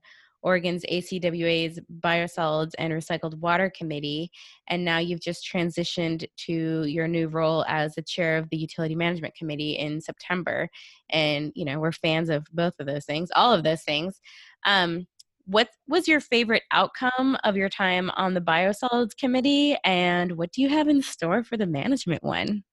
Oregon's 0.45 0.85
ACWA's 0.91 1.79
Biosolids 1.99 2.71
and 2.77 2.93
Recycled 2.93 3.35
Water 3.39 3.69
Committee, 3.75 4.31
and 4.67 4.85
now 4.85 4.99
you've 4.99 5.19
just 5.19 5.45
transitioned 5.51 6.25
to 6.45 6.83
your 6.85 7.07
new 7.07 7.27
role 7.27 7.65
as 7.67 7.95
the 7.95 8.01
chair 8.01 8.37
of 8.37 8.49
the 8.49 8.57
Utility 8.57 8.95
Management 8.95 9.35
Committee 9.35 9.73
in 9.73 9.99
September. 9.99 10.69
And, 11.09 11.51
you 11.55 11.65
know, 11.65 11.79
we're 11.79 11.91
fans 11.91 12.29
of 12.29 12.45
both 12.53 12.75
of 12.79 12.85
those 12.85 13.05
things, 13.05 13.29
all 13.35 13.53
of 13.53 13.63
those 13.63 13.81
things. 13.81 14.21
Um, 14.65 15.07
what 15.47 15.69
was 15.87 16.07
your 16.07 16.21
favorite 16.21 16.63
outcome 16.71 17.37
of 17.43 17.57
your 17.57 17.69
time 17.69 18.09
on 18.11 18.35
the 18.35 18.41
Biosolids 18.41 19.17
Committee, 19.17 19.75
and 19.83 20.37
what 20.37 20.51
do 20.51 20.61
you 20.61 20.69
have 20.69 20.87
in 20.87 21.01
store 21.01 21.43
for 21.43 21.57
the 21.57 21.67
management 21.67 22.23
one? 22.23 22.63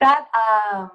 that 0.00 0.26
um, 0.72 0.90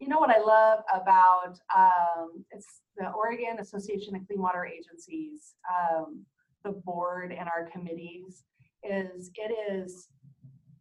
you 0.00 0.08
know 0.08 0.18
what 0.18 0.30
I 0.30 0.40
love 0.40 0.80
about 0.92 1.58
um, 1.74 2.44
it's 2.50 2.80
the 2.96 3.10
Oregon 3.10 3.58
Association 3.60 4.14
of 4.16 4.26
Clean 4.26 4.40
Water 4.40 4.66
Agencies, 4.66 5.54
um, 5.68 6.24
the 6.64 6.72
board 6.72 7.32
and 7.32 7.48
our 7.48 7.68
committees 7.70 8.44
is 8.82 9.30
it 9.34 9.72
is 9.72 10.08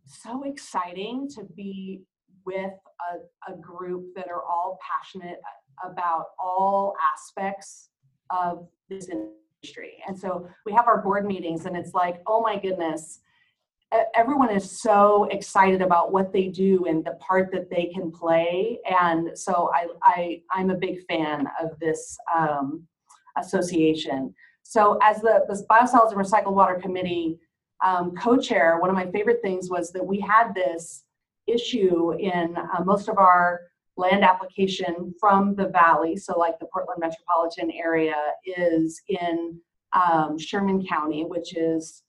so 0.06 0.44
exciting 0.44 1.28
to 1.30 1.44
be 1.56 2.02
with 2.46 2.74
a, 3.12 3.52
a 3.52 3.58
group 3.58 4.06
that 4.16 4.28
are 4.28 4.44
all 4.44 4.78
passionate 4.82 5.40
about 5.84 6.28
all 6.40 6.94
aspects 7.14 7.90
of 8.30 8.68
this 8.90 9.10
industry. 9.10 9.94
And 10.08 10.18
so 10.18 10.48
we 10.66 10.74
have 10.74 10.88
our 10.88 11.02
board 11.02 11.26
meetings 11.26 11.66
and 11.66 11.76
it's 11.76 11.94
like, 11.94 12.22
oh 12.28 12.42
my 12.42 12.58
goodness, 12.58 13.20
everyone 14.16 14.50
is 14.50 14.82
so 14.82 15.26
excited 15.26 15.82
about 15.82 16.12
what 16.12 16.34
they 16.34 16.48
do 16.48 16.86
and 16.86 17.04
the 17.04 17.14
part 17.14 17.52
that 17.52 17.70
they 17.70 17.92
can 17.94 18.12
play. 18.12 18.80
And 18.90 19.38
so 19.38 19.72
i, 19.74 19.88
I 20.02 20.42
i'm 20.52 20.70
a 20.70 20.76
big 20.76 21.06
fan 21.08 21.48
of 21.62 21.78
this 21.80 22.18
um, 22.36 22.84
association. 23.38 24.34
So 24.64 24.98
as 25.02 25.22
the, 25.22 25.46
the 25.48 25.66
biosolids 25.70 26.12
and 26.12 26.20
recycled 26.20 26.54
water 26.54 26.80
committee 26.82 27.40
um, 27.84 28.16
co-chair 28.16 28.80
one 28.80 28.90
of 28.90 28.96
my 28.96 29.10
favorite 29.12 29.42
things 29.42 29.70
was 29.70 29.92
that 29.92 30.06
we 30.06 30.20
had 30.20 30.54
this 30.54 31.04
issue 31.48 32.14
in 32.14 32.56
uh, 32.56 32.84
most 32.84 33.10
of 33.10 33.18
our 33.18 33.62
land 33.98 34.24
application 34.24 35.14
from 35.20 35.56
the 35.56 35.68
valley. 35.68 36.16
So 36.16 36.38
like 36.40 36.58
the 36.60 36.68
portland 36.74 37.00
metropolitan 37.00 37.70
area 37.72 38.16
is 38.46 39.02
in 39.08 39.60
um, 39.94 40.40
sherman 40.40 40.86
county 40.86 41.26
which 41.26 41.56
is 41.56 42.04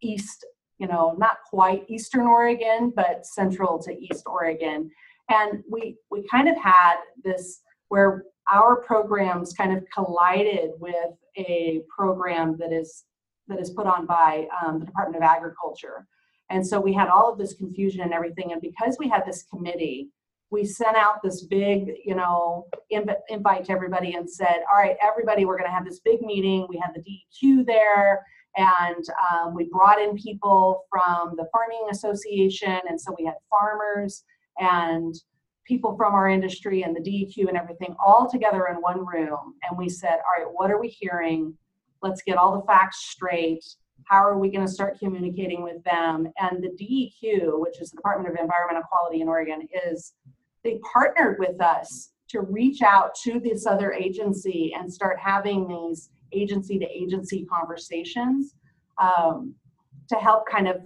east 0.00 0.44
you 0.78 0.86
know, 0.86 1.14
not 1.18 1.38
quite 1.48 1.84
Eastern 1.88 2.26
Oregon, 2.26 2.92
but 2.94 3.26
central 3.26 3.78
to 3.82 3.92
East 3.92 4.24
Oregon. 4.26 4.90
And 5.28 5.62
we 5.70 5.96
we 6.10 6.26
kind 6.28 6.48
of 6.48 6.56
had 6.56 6.96
this 7.22 7.60
where 7.88 8.24
our 8.50 8.76
programs 8.76 9.52
kind 9.52 9.76
of 9.76 9.84
collided 9.92 10.70
with 10.78 11.14
a 11.36 11.82
program 11.94 12.56
that 12.58 12.72
is 12.72 13.04
that 13.48 13.60
is 13.60 13.70
put 13.70 13.86
on 13.86 14.06
by 14.06 14.46
um, 14.62 14.78
the 14.78 14.86
Department 14.86 15.22
of 15.22 15.28
Agriculture. 15.28 16.06
And 16.50 16.66
so 16.66 16.80
we 16.80 16.94
had 16.94 17.08
all 17.08 17.30
of 17.32 17.38
this 17.38 17.54
confusion 17.54 18.00
and 18.00 18.12
everything. 18.12 18.52
And 18.52 18.60
because 18.60 18.96
we 18.98 19.08
had 19.08 19.24
this 19.26 19.42
committee, 19.42 20.10
we 20.50 20.64
sent 20.64 20.96
out 20.96 21.22
this 21.22 21.44
big, 21.44 21.92
you 22.04 22.14
know, 22.14 22.66
inv- 22.92 23.16
invite 23.28 23.66
to 23.66 23.72
everybody 23.72 24.14
and 24.14 24.30
said, 24.30 24.60
all 24.70 24.78
right, 24.78 24.96
everybody, 25.02 25.44
we're 25.44 25.58
going 25.58 25.68
to 25.68 25.74
have 25.74 25.84
this 25.84 26.00
big 26.00 26.22
meeting. 26.22 26.66
We 26.68 26.78
had 26.82 26.94
the 26.94 27.02
DEQ 27.02 27.66
there 27.66 28.24
and 28.58 29.04
um, 29.30 29.54
we 29.54 29.68
brought 29.70 30.00
in 30.00 30.16
people 30.16 30.84
from 30.90 31.34
the 31.36 31.48
farming 31.52 31.86
association 31.90 32.80
and 32.88 33.00
so 33.00 33.14
we 33.18 33.24
had 33.24 33.34
farmers 33.48 34.24
and 34.58 35.14
people 35.64 35.96
from 35.96 36.14
our 36.14 36.28
industry 36.28 36.82
and 36.82 36.96
the 36.96 37.00
deq 37.00 37.48
and 37.48 37.56
everything 37.56 37.94
all 38.04 38.28
together 38.28 38.66
in 38.66 38.76
one 38.76 39.06
room. 39.06 39.54
And 39.68 39.78
we 39.78 39.88
said 39.88 40.18
all 40.18 40.44
right 40.44 40.52
what 40.52 40.70
are 40.70 40.80
we 40.80 40.88
hearing? 40.88 41.54
Let's 42.02 42.22
get 42.22 42.36
all 42.36 42.58
the 42.58 42.66
facts 42.66 43.06
straight. 43.10 43.64
How 44.04 44.24
are 44.24 44.38
we 44.38 44.50
going 44.50 44.66
to 44.66 44.72
start 44.72 44.98
communicating 44.98 45.62
with 45.62 45.82
them? 45.84 46.28
And 46.38 46.62
the 46.62 46.70
deq 46.70 47.60
which 47.60 47.80
is 47.80 47.90
the 47.90 47.96
department 47.96 48.34
of 48.34 48.40
environmental 48.40 48.82
quality 48.90 49.20
in 49.20 49.28
oregon 49.28 49.68
is 49.86 50.14
they 50.64 50.80
partnered 50.92 51.38
with 51.38 51.60
us 51.60 52.10
to 52.30 52.40
reach 52.40 52.82
out 52.82 53.14
to 53.24 53.40
this 53.40 53.66
other 53.66 53.92
agency 53.92 54.74
and 54.76 54.92
start 54.92 55.18
having 55.18 55.66
these 55.68 56.10
agency 56.32 56.78
to 56.78 56.86
agency 56.86 57.44
conversations 57.44 58.54
um, 58.98 59.54
to 60.08 60.16
help 60.16 60.48
kind 60.48 60.68
of 60.68 60.76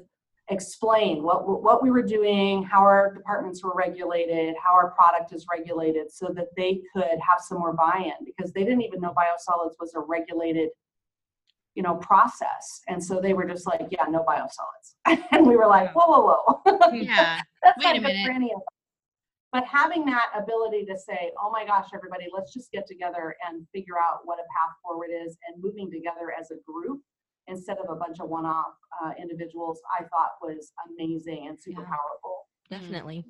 explain 0.48 1.22
what 1.22 1.62
what 1.62 1.82
we 1.82 1.90
were 1.90 2.02
doing, 2.02 2.62
how 2.62 2.80
our 2.80 3.14
departments 3.14 3.62
were 3.62 3.72
regulated, 3.74 4.54
how 4.62 4.74
our 4.74 4.90
product 4.90 5.32
is 5.32 5.46
regulated, 5.50 6.10
so 6.10 6.32
that 6.34 6.48
they 6.56 6.80
could 6.92 7.18
have 7.26 7.40
some 7.40 7.58
more 7.58 7.72
buy-in 7.72 8.24
because 8.24 8.52
they 8.52 8.64
didn't 8.64 8.82
even 8.82 9.00
know 9.00 9.12
biosolids 9.12 9.74
was 9.80 9.94
a 9.94 10.00
regulated, 10.00 10.68
you 11.74 11.82
know, 11.82 11.94
process, 11.96 12.82
and 12.88 13.02
so 13.02 13.20
they 13.20 13.32
were 13.32 13.46
just 13.46 13.66
like, 13.66 13.82
yeah, 13.90 14.04
no 14.08 14.24
biosolids, 14.24 15.22
and 15.32 15.46
we 15.46 15.56
were 15.56 15.66
like, 15.66 15.94
whoa, 15.94 16.06
whoa, 16.06 16.60
whoa, 16.64 16.90
yeah, 16.92 17.40
that's 17.62 17.78
Wait 17.78 17.84
not 17.84 17.96
a 17.96 18.00
minute. 18.00 18.26
for 18.26 18.32
any 18.32 18.52
of 18.52 18.58
us. 18.58 18.66
But 19.52 19.66
having 19.66 20.06
that 20.06 20.30
ability 20.34 20.86
to 20.86 20.96
say, 20.98 21.30
oh 21.38 21.50
my 21.50 21.66
gosh, 21.66 21.88
everybody, 21.94 22.26
let's 22.34 22.54
just 22.54 22.72
get 22.72 22.86
together 22.86 23.36
and 23.46 23.66
figure 23.72 23.98
out 23.98 24.20
what 24.24 24.38
a 24.38 24.48
path 24.48 24.74
forward 24.82 25.10
is 25.12 25.36
and 25.46 25.62
moving 25.62 25.90
together 25.90 26.32
as 26.38 26.50
a 26.50 26.56
group 26.66 27.02
instead 27.48 27.76
of 27.78 27.90
a 27.90 27.94
bunch 27.94 28.18
of 28.20 28.28
one 28.28 28.46
off 28.46 28.74
uh, 29.04 29.12
individuals, 29.20 29.80
I 29.92 30.04
thought 30.04 30.30
was 30.40 30.72
amazing 30.90 31.48
and 31.48 31.60
super 31.60 31.82
yeah, 31.82 31.88
powerful. 31.88 32.46
Definitely. 32.70 33.26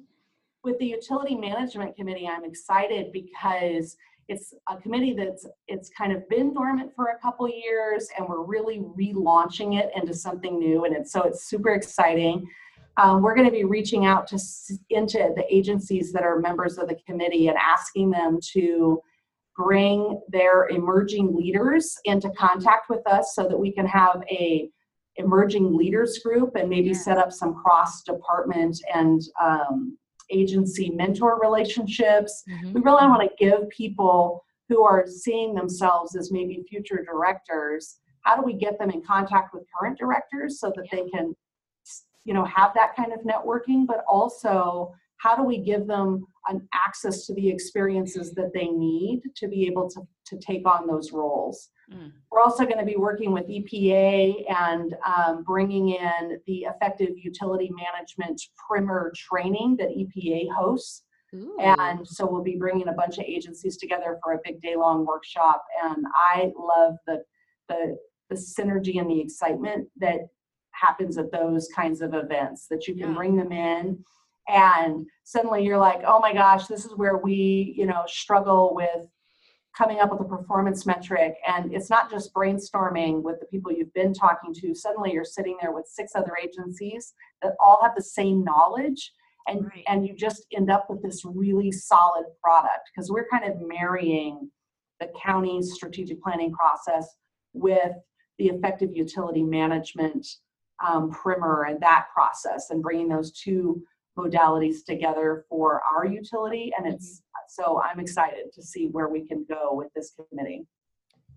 With 0.63 0.79
the 0.79 0.87
Utility 0.87 1.35
Management 1.35 1.97
Committee, 1.97 2.29
I'm 2.29 2.45
excited 2.45 3.11
because 3.13 3.97
it's 4.29 4.55
a 4.69 4.77
committee 4.77 5.15
that's 5.15 5.47
it's 5.67 5.91
kind 5.91 6.13
of 6.13 6.29
been 6.29 6.55
dormant 6.55 6.93
for 6.95 7.09
a 7.09 7.19
couple 7.19 7.49
years 7.49 8.09
and 8.17 8.29
we're 8.29 8.45
really 8.45 8.79
relaunching 8.97 9.79
it 9.79 9.91
into 9.97 10.15
something 10.15 10.61
new 10.61 10.85
and 10.85 10.95
it's 10.95 11.11
so 11.11 11.23
it's 11.23 11.49
super 11.49 11.71
exciting 11.71 12.47
um, 12.97 13.23
we're 13.23 13.35
going 13.35 13.47
to 13.47 13.53
be 13.53 13.65
reaching 13.65 14.05
out 14.05 14.27
to 14.29 14.39
into 14.91 15.33
the 15.37 15.45
agencies 15.49 16.13
that 16.13 16.23
are 16.23 16.39
members 16.39 16.79
of 16.79 16.89
the 16.89 16.97
committee 17.07 17.49
and 17.49 17.57
asking 17.57 18.11
them 18.11 18.39
to 18.53 19.01
bring 19.57 20.21
their 20.29 20.69
emerging 20.69 21.35
leaders 21.35 21.97
into 22.05 22.31
contact 22.31 22.89
with 22.89 23.07
us 23.07 23.35
so 23.35 23.47
that 23.49 23.59
we 23.59 23.73
can 23.73 23.87
have 23.87 24.23
a 24.31 24.69
emerging 25.17 25.77
leaders 25.77 26.19
group 26.19 26.57
and 26.57 26.71
maybe 26.71 26.89
yeah. 26.89 26.95
set 26.95 27.19
up 27.19 27.31
some 27.33 27.55
cross 27.55 28.03
department 28.03 28.79
and 28.95 29.23
um, 29.43 29.99
agency 30.31 30.89
mentor 30.91 31.39
relationships. 31.41 32.43
Mm-hmm. 32.49 32.73
We 32.73 32.81
really 32.81 33.07
want 33.07 33.23
to 33.23 33.37
give 33.39 33.69
people 33.69 34.43
who 34.71 34.83
are 34.83 35.07
seeing 35.07 35.55
themselves 35.55 36.17
as 36.17 36.33
maybe 36.33 36.65
future 36.69 37.05
directors 37.05 37.99
how 38.23 38.37
do 38.37 38.43
we 38.43 38.55
get 38.55 38.79
them 38.79 38.91
in 38.91 39.03
contact 39.03 39.53
with 39.53 39.65
current 39.79 39.99
directors 39.99 40.59
so 40.59 40.73
that 40.75 40.87
yeah. 40.93 41.03
they 41.03 41.11
can 41.11 41.35
you 42.25 42.35
know 42.35 42.45
have 42.45 42.73
that 42.75 42.95
kind 42.97 43.13
of 43.13 43.21
networking 43.21 43.87
but 43.87 44.05
also 44.09 44.93
how 45.19 45.37
do 45.37 45.45
we 45.45 45.59
give 45.59 45.87
them 45.87 46.27
an 46.49 46.69
access 46.75 47.27
to 47.27 47.35
the 47.35 47.49
experiences 47.49 48.33
that 48.33 48.51
they 48.53 48.67
need 48.67 49.23
to 49.37 49.47
be 49.47 49.67
able 49.67 49.89
to, 49.89 50.01
to 50.27 50.37
take 50.39 50.67
on 50.67 50.87
those 50.87 51.13
roles 51.13 51.71
mm. 51.93 52.11
we're 52.31 52.41
also 52.41 52.65
going 52.65 52.79
to 52.79 52.85
be 52.85 52.97
working 52.97 53.33
with 53.33 53.47
epa 53.49 54.45
and 54.51 54.95
um, 55.07 55.43
bringing 55.45 55.91
in 55.91 56.41
the 56.47 56.67
effective 56.75 57.11
utility 57.17 57.71
management 57.71 58.41
primer 58.69 59.13
training 59.17 59.77
that 59.79 59.89
epa 59.89 60.47
hosts 60.53 61.05
Ooh. 61.35 61.57
and 61.61 62.07
so 62.07 62.29
we'll 62.31 62.43
be 62.43 62.57
bringing 62.57 62.89
a 62.89 62.93
bunch 62.93 63.19
of 63.19 63.25
agencies 63.25 63.77
together 63.77 64.19
for 64.23 64.35
a 64.35 64.39
big 64.45 64.61
day 64.61 64.77
long 64.77 65.07
workshop 65.07 65.65
and 65.85 66.05
i 66.35 66.51
love 66.59 66.95
the 67.07 67.23
the 67.69 67.97
the 68.29 68.37
synergy 68.37 68.99
and 68.99 69.11
the 69.11 69.21
excitement 69.21 69.89
that 69.99 70.21
happens 70.73 71.19
at 71.19 71.31
those 71.33 71.69
kinds 71.75 72.01
of 72.01 72.15
events 72.15 72.67
that 72.69 72.87
you 72.87 72.95
can 72.95 73.11
yeah. 73.11 73.15
bring 73.15 73.37
them 73.37 73.53
in 73.53 74.03
and 74.49 75.07
suddenly 75.25 75.65
you're 75.65 75.79
like 75.79 76.01
oh 76.07 76.19
my 76.19 76.33
gosh 76.33 76.67
this 76.67 76.85
is 76.85 76.97
where 76.97 77.19
we 77.19 77.75
you 77.77 77.87
know 77.87 78.03
struggle 78.07 78.75
with 78.75 79.07
coming 79.77 80.01
up 80.01 80.11
with 80.11 80.21
a 80.21 80.25
performance 80.25 80.85
metric 80.85 81.35
and 81.47 81.73
it's 81.73 81.89
not 81.89 82.11
just 82.11 82.35
brainstorming 82.35 83.23
with 83.23 83.41
the 83.41 83.47
people 83.47 83.73
you've 83.73 83.93
been 83.95 84.13
talking 84.13 84.53
to 84.53 84.75
suddenly 84.75 85.13
you're 85.13 85.25
sitting 85.25 85.57
there 85.61 85.73
with 85.73 85.87
six 85.87 86.13
other 86.15 86.33
agencies 86.43 87.15
that 87.41 87.55
all 87.61 87.79
have 87.83 87.95
the 87.95 88.03
same 88.03 88.45
knowledge 88.45 89.13
and 89.47 89.65
right. 89.65 89.85
and 89.89 90.07
you 90.07 90.15
just 90.15 90.47
end 90.55 90.71
up 90.71 90.87
with 90.89 91.03
this 91.03 91.23
really 91.25 91.71
solid 91.73 92.25
product 92.43 92.91
because 92.95 93.11
we're 93.11 93.29
kind 93.29 93.45
of 93.45 93.61
marrying 93.61 94.51
the 95.01 95.09
county's 95.21 95.73
strategic 95.75 96.23
planning 96.23 96.53
process 96.53 97.17
with 97.53 97.93
the 98.39 98.47
effective 98.47 98.91
utility 98.95 99.43
management 99.43 100.27
um, 100.87 101.11
primer 101.11 101.65
and 101.65 101.81
that 101.81 102.07
process 102.13 102.71
and 102.71 102.83
bringing 102.83 103.09
those 103.09 103.33
two 103.33 103.83
modalities 104.19 104.85
together 104.87 105.45
for 105.49 105.83
our 105.91 106.07
utility. 106.07 106.73
And 106.77 106.93
it's 106.93 107.21
mm-hmm. 107.21 107.63
so 107.63 107.81
I'm 107.83 108.01
excited 108.01 108.53
to 108.55 108.63
see 108.63 108.89
where 108.89 109.09
we 109.09 109.27
can 109.27 109.47
go 109.49 109.75
with 109.75 109.89
this 109.95 110.13
committee. 110.31 110.67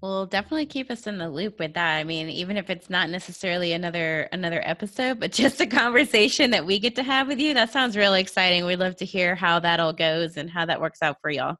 Well, 0.02 0.26
definitely 0.26 0.66
keep 0.66 0.92
us 0.92 1.08
in 1.08 1.18
the 1.18 1.30
loop 1.30 1.58
with 1.58 1.74
that. 1.74 1.96
I 1.96 2.04
mean, 2.04 2.30
even 2.30 2.58
if 2.58 2.70
it's 2.70 2.90
not 2.90 3.10
necessarily 3.10 3.72
another 3.72 4.28
another 4.32 4.62
episode, 4.64 5.20
but 5.20 5.32
just 5.32 5.62
a 5.62 5.68
conversation 5.68 6.52
that 6.52 6.66
we 6.66 6.80
get 6.80 6.96
to 6.96 7.04
have 7.04 7.28
with 7.28 7.40
you, 7.40 7.54
that 7.54 7.72
sounds 7.72 7.96
really 7.98 8.22
exciting. 8.22 8.66
We'd 8.66 8.80
love 8.80 8.98
to 8.98 9.06
hear 9.06 9.36
how 9.36 9.60
that 9.60 9.80
all 9.80 9.94
goes 9.94 10.38
and 10.38 10.50
how 10.50 10.66
that 10.66 10.82
works 10.82 11.02
out 11.02 11.18
for 11.22 11.32
y'all. 11.32 11.56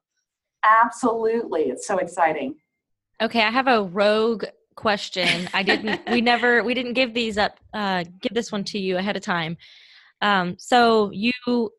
Absolutely. 0.64 1.62
It's 1.62 1.86
so 1.86 1.98
exciting. 1.98 2.56
Okay, 3.22 3.42
I 3.42 3.50
have 3.50 3.68
a 3.68 3.82
rogue 3.82 4.44
question. 4.76 5.48
I 5.52 5.62
didn't. 5.64 6.00
we 6.10 6.20
never. 6.20 6.62
We 6.62 6.74
didn't 6.74 6.92
give 6.92 7.14
these 7.14 7.38
up. 7.38 7.58
Uh, 7.74 8.04
give 8.20 8.34
this 8.34 8.52
one 8.52 8.64
to 8.64 8.78
you 8.78 8.96
ahead 8.98 9.16
of 9.16 9.22
time. 9.22 9.56
Um, 10.22 10.56
so 10.58 11.10
you 11.12 11.32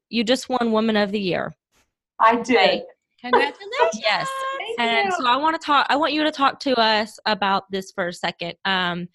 you 0.10 0.24
just 0.24 0.50
won 0.50 0.72
Woman 0.72 0.98
of 0.98 1.12
the 1.12 1.20
Year. 1.20 1.56
I 2.20 2.42
did. 2.42 2.84
Congratulations. 3.22 3.60
yes. 3.96 4.28
Thank 4.60 4.80
and 4.80 5.06
you. 5.06 5.12
so 5.18 5.28
I 5.28 5.38
want 5.38 5.60
to 5.60 5.66
talk. 5.66 5.88
I 5.90 5.96
want 5.96 6.14
you 6.14 6.24
to 6.24 6.32
talk 6.32 6.60
to 6.62 6.76
us 6.80 7.20
about 7.26 7.72
this 7.72 7.92
for 7.92 8.08
a 8.08 8.14
second. 8.14 8.56
Um, 8.66 9.08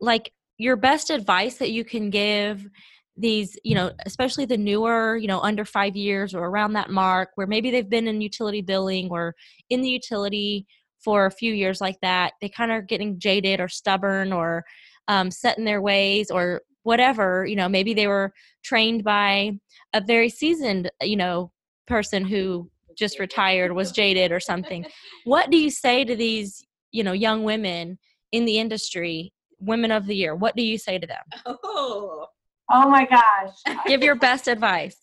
like 0.00 0.32
your 0.58 0.76
best 0.76 1.10
advice 1.10 1.56
that 1.56 1.70
you 1.70 1.84
can 1.84 2.10
give 2.10 2.68
these 3.16 3.58
you 3.64 3.74
know 3.74 3.90
especially 4.06 4.44
the 4.44 4.56
newer 4.56 5.16
you 5.16 5.26
know 5.26 5.40
under 5.40 5.64
five 5.64 5.94
years 5.96 6.34
or 6.34 6.46
around 6.46 6.72
that 6.72 6.90
mark 6.90 7.30
where 7.34 7.46
maybe 7.46 7.70
they've 7.70 7.90
been 7.90 8.06
in 8.06 8.20
utility 8.20 8.62
billing 8.62 9.08
or 9.10 9.34
in 9.68 9.82
the 9.82 9.88
utility 9.88 10.66
for 11.02 11.26
a 11.26 11.30
few 11.30 11.52
years 11.52 11.80
like 11.80 11.98
that 12.00 12.32
they 12.40 12.48
kind 12.48 12.70
of 12.72 12.86
getting 12.86 13.18
jaded 13.18 13.60
or 13.60 13.68
stubborn 13.68 14.32
or 14.32 14.64
um, 15.08 15.30
set 15.30 15.58
in 15.58 15.64
their 15.64 15.80
ways 15.80 16.30
or 16.30 16.62
whatever 16.82 17.44
you 17.46 17.56
know 17.56 17.68
maybe 17.68 17.94
they 17.94 18.06
were 18.06 18.32
trained 18.62 19.04
by 19.04 19.50
a 19.92 20.00
very 20.00 20.28
seasoned 20.28 20.90
you 21.02 21.16
know 21.16 21.50
person 21.86 22.24
who 22.24 22.70
just 22.96 23.18
retired 23.18 23.72
was 23.72 23.90
jaded 23.90 24.30
or 24.30 24.38
something. 24.38 24.86
What 25.24 25.50
do 25.50 25.56
you 25.56 25.70
say 25.70 26.04
to 26.04 26.14
these 26.14 26.64
you 26.92 27.02
know 27.02 27.12
young 27.12 27.42
women 27.42 27.98
in 28.32 28.44
the 28.44 28.58
industry 28.58 29.32
women 29.58 29.90
of 29.90 30.06
the 30.06 30.14
year? 30.14 30.34
What 30.34 30.54
do 30.56 30.62
you 30.62 30.78
say 30.78 30.98
to 30.98 31.06
them? 31.06 31.24
Oh. 31.46 32.26
Oh 32.72 32.88
my 32.88 33.04
gosh. 33.04 33.76
Give 33.88 34.02
your 34.02 34.14
best 34.14 34.46
advice. 34.46 34.96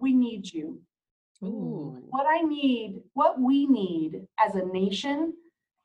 We 0.00 0.14
need 0.14 0.50
you 0.50 0.80
Ooh. 1.42 2.02
What 2.10 2.26
I 2.28 2.42
need, 2.42 3.00
what 3.14 3.40
we 3.40 3.66
need 3.66 4.26
as 4.38 4.54
a 4.54 4.64
nation 4.64 5.34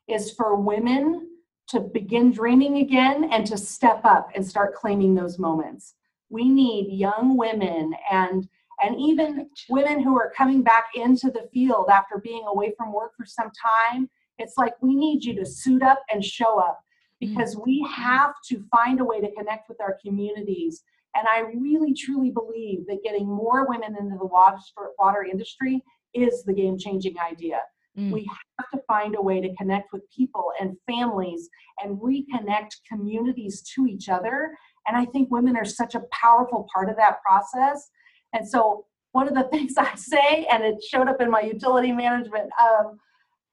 is 0.07 0.31
for 0.31 0.55
women 0.55 1.29
to 1.69 1.79
begin 1.81 2.31
dreaming 2.31 2.77
again 2.77 3.29
and 3.31 3.45
to 3.47 3.57
step 3.57 4.01
up 4.05 4.29
and 4.35 4.45
start 4.45 4.75
claiming 4.75 5.15
those 5.15 5.39
moments. 5.39 5.95
We 6.29 6.49
need 6.49 6.97
young 6.97 7.37
women 7.37 7.93
and 8.11 8.47
and 8.79 8.95
even 8.99 9.49
women 9.69 10.03
who 10.03 10.15
are 10.15 10.31
coming 10.37 10.61
back 10.61 10.89
into 10.93 11.31
the 11.31 11.49
field 11.51 11.89
after 11.91 12.19
being 12.19 12.45
away 12.45 12.73
from 12.77 12.93
work 12.93 13.13
for 13.17 13.25
some 13.25 13.49
time. 13.91 14.07
It's 14.37 14.55
like 14.55 14.73
we 14.81 14.95
need 14.95 15.23
you 15.23 15.33
to 15.35 15.45
suit 15.47 15.81
up 15.81 16.03
and 16.11 16.23
show 16.23 16.59
up 16.59 16.79
because 17.19 17.55
mm. 17.55 17.65
we 17.65 17.87
have 17.91 18.35
to 18.49 18.63
find 18.69 18.99
a 18.99 19.03
way 19.03 19.19
to 19.19 19.31
connect 19.31 19.67
with 19.67 19.81
our 19.81 19.97
communities 20.05 20.83
and 21.17 21.27
I 21.27 21.39
really 21.57 21.93
truly 21.93 22.29
believe 22.29 22.85
that 22.87 23.03
getting 23.03 23.27
more 23.27 23.67
women 23.67 23.95
into 23.99 24.17
the 24.17 24.25
water, 24.25 24.57
water 24.99 25.23
industry 25.23 25.83
is 26.13 26.43
the 26.43 26.53
game 26.53 26.77
changing 26.77 27.15
idea. 27.19 27.61
Mm. 27.97 28.11
We 28.11 28.29
have 28.59 28.69
to 28.71 28.79
find 28.87 29.15
a 29.15 29.21
way 29.21 29.41
to 29.41 29.55
connect 29.55 29.91
with 29.91 30.03
people 30.15 30.51
and 30.61 30.77
families 30.85 31.49
and 31.83 31.97
reconnect 31.99 32.75
communities 32.87 33.63
to 33.75 33.87
each 33.87 34.09
other. 34.09 34.55
And 34.87 34.95
I 34.95 35.05
think 35.05 35.31
women 35.31 35.57
are 35.57 35.65
such 35.65 35.95
a 35.95 36.03
powerful 36.11 36.67
part 36.73 36.89
of 36.89 36.95
that 36.97 37.17
process. 37.23 37.89
And 38.33 38.47
so, 38.47 38.85
one 39.13 39.27
of 39.27 39.33
the 39.33 39.43
things 39.51 39.73
I 39.77 39.95
say, 39.95 40.45
and 40.51 40.63
it 40.63 40.83
showed 40.83 41.07
up 41.07 41.19
in 41.19 41.31
my 41.31 41.41
utility 41.41 41.91
management 41.91 42.51
um, 42.61 42.99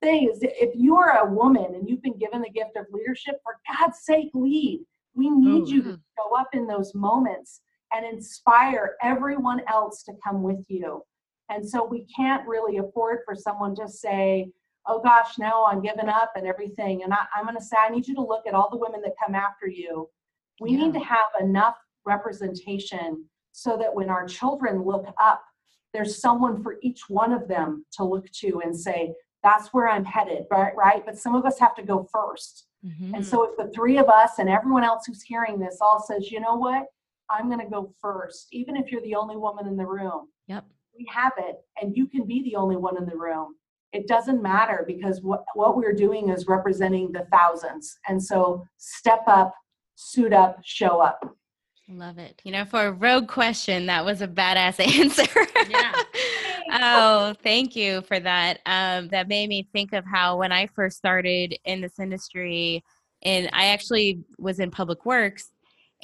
thing, 0.03 0.29
is 0.31 0.41
if 0.43 0.75
you're 0.75 1.19
a 1.23 1.33
woman 1.33 1.75
and 1.75 1.89
you've 1.89 2.03
been 2.03 2.19
given 2.19 2.43
the 2.43 2.51
gift 2.51 2.77
of 2.77 2.85
leadership, 2.93 3.41
for 3.43 3.57
God's 3.79 4.01
sake, 4.03 4.31
lead. 4.35 4.85
We 5.15 5.31
need 5.31 5.63
oh, 5.63 5.67
you 5.67 5.83
to 5.83 6.01
show 6.19 6.37
up 6.37 6.49
in 6.53 6.67
those 6.67 6.95
moments 6.95 7.61
and 7.93 8.05
inspire 8.05 8.97
everyone 9.03 9.63
else 9.69 10.03
to 10.05 10.13
come 10.25 10.43
with 10.43 10.65
you. 10.69 11.03
And 11.51 11.69
so 11.69 11.85
we 11.85 12.07
can't 12.15 12.47
really 12.49 12.79
afford 12.79 13.21
for 13.25 13.35
someone 13.35 13.75
to 13.77 13.89
say, 13.89 14.51
oh 14.87 15.01
gosh, 15.01 15.39
no, 15.39 15.65
I'm 15.67 15.83
giving 15.83 16.09
up 16.09 16.33
and 16.37 16.47
everything. 16.47 17.03
And 17.03 17.13
I, 17.13 17.27
am 17.39 17.45
going 17.45 17.57
to 17.57 17.63
say, 17.63 17.77
I 17.79 17.89
need 17.89 18.07
you 18.07 18.15
to 18.17 18.23
look 18.23 18.47
at 18.47 18.55
all 18.55 18.69
the 18.71 18.79
women 18.79 19.01
that 19.03 19.13
come 19.25 19.35
after 19.35 19.69
you. 19.69 20.09
We 20.61 20.73
yeah. 20.73 20.79
need 20.79 20.95
to 20.95 21.01
have 21.01 21.29
enough 21.41 21.77
representation 22.05 23.25
so 23.53 23.77
that 23.77 23.95
when 23.95 24.11
our 24.11 24.27
children 24.27 24.83
look 24.83 25.07
up, 25.21 25.43
there's 25.93 26.21
someone 26.21 26.63
for 26.63 26.77
each 26.83 27.03
one 27.09 27.33
of 27.33 27.47
them 27.47 27.87
to 27.93 28.05
look 28.05 28.31
to 28.41 28.61
and 28.65 28.77
say, 28.77 29.15
that's 29.43 29.69
where 29.69 29.89
I'm 29.89 30.05
headed, 30.05 30.45
right? 30.51 30.75
Right. 30.75 31.05
But 31.05 31.19
some 31.19 31.35
of 31.35 31.45
us 31.45 31.59
have 31.61 31.75
to 31.77 31.83
go 31.83 32.09
1st 32.15 32.63
mm-hmm. 32.85 33.15
And 33.15 33.27
so 33.27 33.45
if 33.45 33.57
the 33.57 33.73
three 33.75 33.99
of 33.99 34.09
us 34.09 34.39
and 34.39 34.49
everyone 34.49 34.85
else 34.85 35.07
who's 35.07 35.23
hearing 35.23 35.59
this 35.59 35.79
all 35.81 36.03
says, 36.03 36.31
you 36.31 36.41
know 36.41 36.57
what? 36.57 36.85
I'm 37.31 37.49
going 37.49 37.61
to 37.61 37.71
go 37.71 37.93
first, 38.01 38.49
even 38.53 38.77
if 38.77 38.93
you're 38.93 39.03
the 39.03 39.15
only 39.15 39.37
woman 39.37 39.67
in 39.67 39.77
the 39.77 39.87
room. 39.87 40.29
Yep. 40.47 40.65
We 40.97 41.07
have 41.13 41.33
it, 41.39 41.57
and 41.81 41.97
you 41.97 42.07
can 42.07 42.27
be 42.27 42.43
the 42.45 42.57
only 42.57 42.77
one 42.77 42.97
in 42.97 43.07
the 43.07 43.17
room. 43.17 43.57
It 43.93 44.07
doesn't 44.07 44.43
matter 44.43 44.85
because 44.87 45.23
what, 45.23 45.45
what 45.55 45.77
we're 45.77 45.95
doing 45.95 46.29
is 46.29 46.47
representing 46.47 47.13
the 47.13 47.27
thousands. 47.33 47.97
And 48.09 48.23
so 48.23 48.65
step 48.77 49.23
up, 49.27 49.55
suit 49.95 50.33
up, 50.33 50.59
show 50.65 51.01
up. 51.01 51.37
Love 51.89 52.19
it. 52.19 52.41
You 52.45 52.53
know, 52.53 52.65
for 52.65 52.87
a 52.87 52.93
rogue 52.93 53.29
question, 53.29 53.87
that 53.87 54.05
was 54.05 54.23
a 54.23 54.29
badass 54.29 54.81
answer. 55.01 55.47
yeah. 55.69 55.93
Oh, 56.75 57.35
thank 57.43 57.77
you 57.77 58.03
for 58.03 58.21
that. 58.21 58.61
Um, 58.67 59.09
that 59.09 59.29
made 59.29 59.49
me 59.49 59.69
think 59.73 59.93
of 59.93 60.05
how 60.05 60.39
when 60.39 60.53
I 60.53 60.67
first 60.67 60.97
started 60.97 61.57
in 61.65 61.81
this 61.81 61.99
industry, 61.99 62.85
and 63.23 63.49
I 63.53 63.67
actually 63.67 64.21
was 64.39 64.61
in 64.61 64.71
public 64.71 65.07
works, 65.07 65.51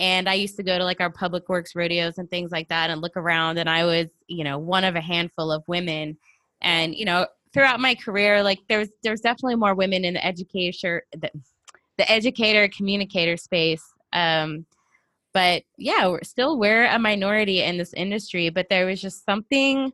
and 0.01 0.29
I 0.29 0.35
used 0.35 0.57
to 0.57 0.62
go 0.62 0.79
to 0.79 0.85
like 0.85 1.01
our 1.01 1.11
public 1.11 1.49
works 1.51 1.77
rodeos 1.77 2.16
and 2.16 2.29
things 2.31 2.51
like 2.51 2.68
that 2.68 2.89
and 2.89 3.03
look 3.03 3.18
around 3.18 3.59
and 3.59 3.68
I 3.68 3.85
was, 3.85 4.07
you 4.29 4.45
know, 4.45 4.59
one 4.59 4.83
of 4.85 4.97
a 4.97 5.01
handful 5.01 5.53
of 5.53 5.62
women. 5.66 6.16
And, 6.62 6.95
you 6.95 7.05
know, 7.05 7.27
throughout 7.53 7.81
my 7.81 7.95
career, 7.95 8.43
like 8.43 8.61
there's 8.68 8.89
there's 9.03 9.21
definitely 9.21 9.57
more 9.57 9.75
women 9.75 10.07
in 10.07 10.14
the 10.14 10.25
educator 10.25 11.03
the, 11.12 11.31
the 11.99 12.11
educator 12.11 12.66
communicator 12.75 13.37
space. 13.37 13.85
Um, 14.14 14.64
but 15.35 15.64
yeah, 15.77 16.09
we're 16.09 16.25
still 16.25 16.59
we're 16.59 16.87
a 16.87 16.99
minority 16.99 17.62
in 17.62 17.77
this 17.77 17.93
industry. 17.93 18.49
But 18.49 18.68
there 18.71 18.87
was 18.87 19.03
just 19.03 19.27
something 19.27 19.93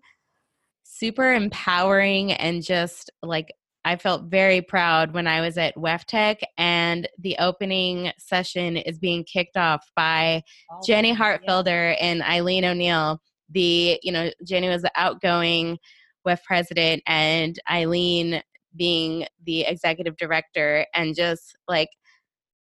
super 0.88 1.32
empowering 1.32 2.32
and 2.32 2.62
just 2.62 3.10
like 3.22 3.52
I 3.84 3.96
felt 3.96 4.24
very 4.24 4.60
proud 4.60 5.12
when 5.14 5.28
I 5.28 5.40
was 5.40 5.56
at 5.58 5.76
WEFTEC 5.76 6.38
and 6.58 7.08
the 7.18 7.36
opening 7.38 8.10
session 8.18 8.76
is 8.76 8.98
being 8.98 9.22
kicked 9.22 9.56
off 9.56 9.88
by 9.94 10.42
oh, 10.72 10.80
Jenny 10.84 11.14
Hartfelder 11.14 11.92
yeah. 11.92 11.98
and 12.00 12.22
Eileen 12.22 12.64
O'Neill. 12.64 13.20
The, 13.50 14.00
you 14.02 14.10
know, 14.10 14.30
Jenny 14.44 14.68
was 14.68 14.82
the 14.82 14.90
outgoing 14.96 15.78
WEF 16.26 16.42
president 16.42 17.02
and 17.06 17.56
Eileen 17.70 18.42
being 18.74 19.26
the 19.44 19.62
executive 19.62 20.16
director 20.16 20.84
and 20.92 21.14
just 21.14 21.56
like 21.68 21.88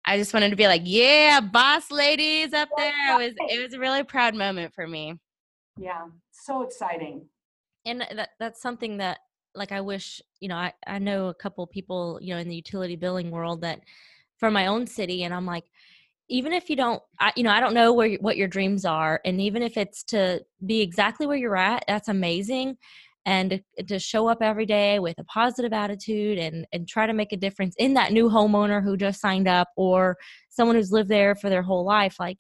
I 0.05 0.19
just 0.19 0.35
wanted 0.35 0.51
to 0.51 0.57
be 0.57 0.69
like, 0.69 0.83
yeah, 0.85 1.41
boss 1.41 1.91
ladies 1.91 2.53
up 2.53 2.69
there. 2.77 3.21
It 3.21 3.25
was 3.25 3.35
it 3.51 3.63
was 3.63 3.73
a 3.75 3.79
really 3.79 4.05
proud 4.05 4.35
moment 4.35 4.73
for 4.75 4.87
me. 4.87 5.19
Yeah, 5.79 6.05
so 6.31 6.63
exciting. 6.63 7.27
And 7.87 8.01
that 8.01 8.31
that's 8.39 8.61
something 8.61 8.99
that 8.99 9.19
like 9.55 9.73
I 9.73 9.81
wish, 9.81 10.21
you 10.41 10.49
know, 10.49 10.57
I, 10.57 10.75
I 10.87 10.99
know 10.99 11.29
a 11.29 11.35
couple 11.35 11.67
people, 11.67 12.19
you 12.21 12.35
know, 12.35 12.41
in 12.41 12.49
the 12.49 12.57
utility 12.57 12.97
billing 12.97 13.31
world 13.31 13.63
that 13.63 13.81
from 14.37 14.53
my 14.53 14.67
own 14.67 14.87
city 14.87 15.25
and 15.25 15.33
I'm 15.33 15.47
like, 15.47 15.65
even 16.29 16.53
if 16.53 16.69
you 16.69 16.77
don't 16.77 17.03
I, 17.21 17.33
you 17.37 17.45
know 17.45 17.51
i 17.51 17.61
don't 17.61 17.75
know 17.75 17.93
where 17.93 18.15
what 18.17 18.37
your 18.37 18.49
dreams 18.49 18.85
are 18.85 19.21
and 19.25 19.41
even 19.41 19.63
if 19.63 19.77
it's 19.77 20.03
to 20.05 20.45
be 20.65 20.81
exactly 20.81 21.27
where 21.27 21.37
you're 21.37 21.57
at 21.57 21.85
that's 21.87 22.09
amazing 22.09 22.77
and 23.25 23.61
to 23.89 23.99
show 23.99 24.29
up 24.29 24.39
every 24.41 24.67
day 24.67 24.99
with 24.99 25.19
a 25.19 25.25
positive 25.25 25.73
attitude 25.73 26.39
and 26.39 26.67
and 26.73 26.89
try 26.89 27.07
to 27.07 27.13
make 27.13 27.33
a 27.33 27.37
difference 27.37 27.75
in 27.79 27.95
that 27.95 28.13
new 28.13 28.29
homeowner 28.29 28.83
who 28.83 28.97
just 28.97 29.21
signed 29.21 29.49
up 29.49 29.69
or 29.77 30.17
someone 30.49 30.77
who's 30.77 30.93
lived 30.93 31.09
there 31.09 31.35
for 31.35 31.49
their 31.49 31.63
whole 31.63 31.85
life 31.85 32.17
like 32.19 32.39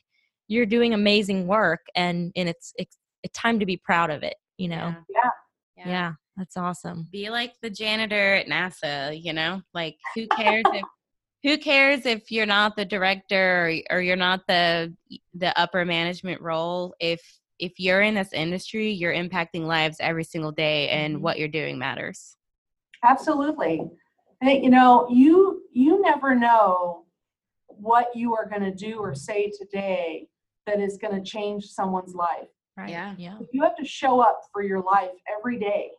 you're 0.48 0.66
doing 0.66 0.94
amazing 0.94 1.46
work 1.46 1.86
and 1.94 2.32
and 2.36 2.48
it's 2.48 2.72
it's, 2.76 2.96
it's 3.22 3.38
time 3.38 3.58
to 3.58 3.66
be 3.66 3.76
proud 3.76 4.10
of 4.10 4.22
it 4.22 4.36
you 4.58 4.68
know 4.68 4.94
yeah. 5.08 5.30
yeah. 5.76 5.88
yeah. 5.88 6.12
That's 6.36 6.56
awesome. 6.56 7.08
Be 7.10 7.30
like 7.30 7.54
the 7.62 7.70
janitor 7.70 8.34
at 8.34 8.46
NASA, 8.46 9.18
you 9.22 9.32
know? 9.32 9.62
Like 9.72 9.96
who 10.14 10.26
cares 10.26 10.64
if 10.66 10.84
who 11.42 11.56
cares 11.58 12.04
if 12.04 12.30
you're 12.30 12.44
not 12.44 12.76
the 12.76 12.84
director 12.84 13.82
or, 13.90 13.96
or 13.96 14.02
you're 14.02 14.16
not 14.16 14.42
the 14.46 14.94
the 15.34 15.58
upper 15.58 15.84
management 15.84 16.42
role 16.42 16.94
if 17.00 17.22
if 17.58 17.80
you're 17.80 18.02
in 18.02 18.14
this 18.14 18.34
industry, 18.34 18.90
you're 18.90 19.14
impacting 19.14 19.62
lives 19.62 19.96
every 20.00 20.24
single 20.24 20.52
day 20.52 20.88
and 20.90 21.14
mm-hmm. 21.14 21.22
what 21.22 21.38
you're 21.38 21.48
doing 21.48 21.78
matters. 21.78 22.36
Absolutely. 23.02 23.82
Hey, 24.42 24.60
you 24.62 24.68
know, 24.68 25.08
you 25.10 25.62
you 25.72 26.02
never 26.02 26.34
know 26.34 27.04
what 27.68 28.14
you 28.14 28.34
are 28.34 28.48
going 28.48 28.62
to 28.62 28.74
do 28.74 28.98
or 28.98 29.14
say 29.14 29.50
today 29.58 30.28
that 30.66 30.80
is 30.80 30.98
going 30.98 31.14
to 31.14 31.22
change 31.30 31.66
someone's 31.66 32.14
life. 32.14 32.48
Right. 32.76 32.90
Yeah. 32.90 33.14
Yeah. 33.16 33.38
You 33.52 33.62
have 33.62 33.76
to 33.76 33.84
show 33.84 34.20
up 34.20 34.40
for 34.52 34.62
your 34.62 34.82
life 34.82 35.10
every 35.38 35.58
day. 35.58 35.90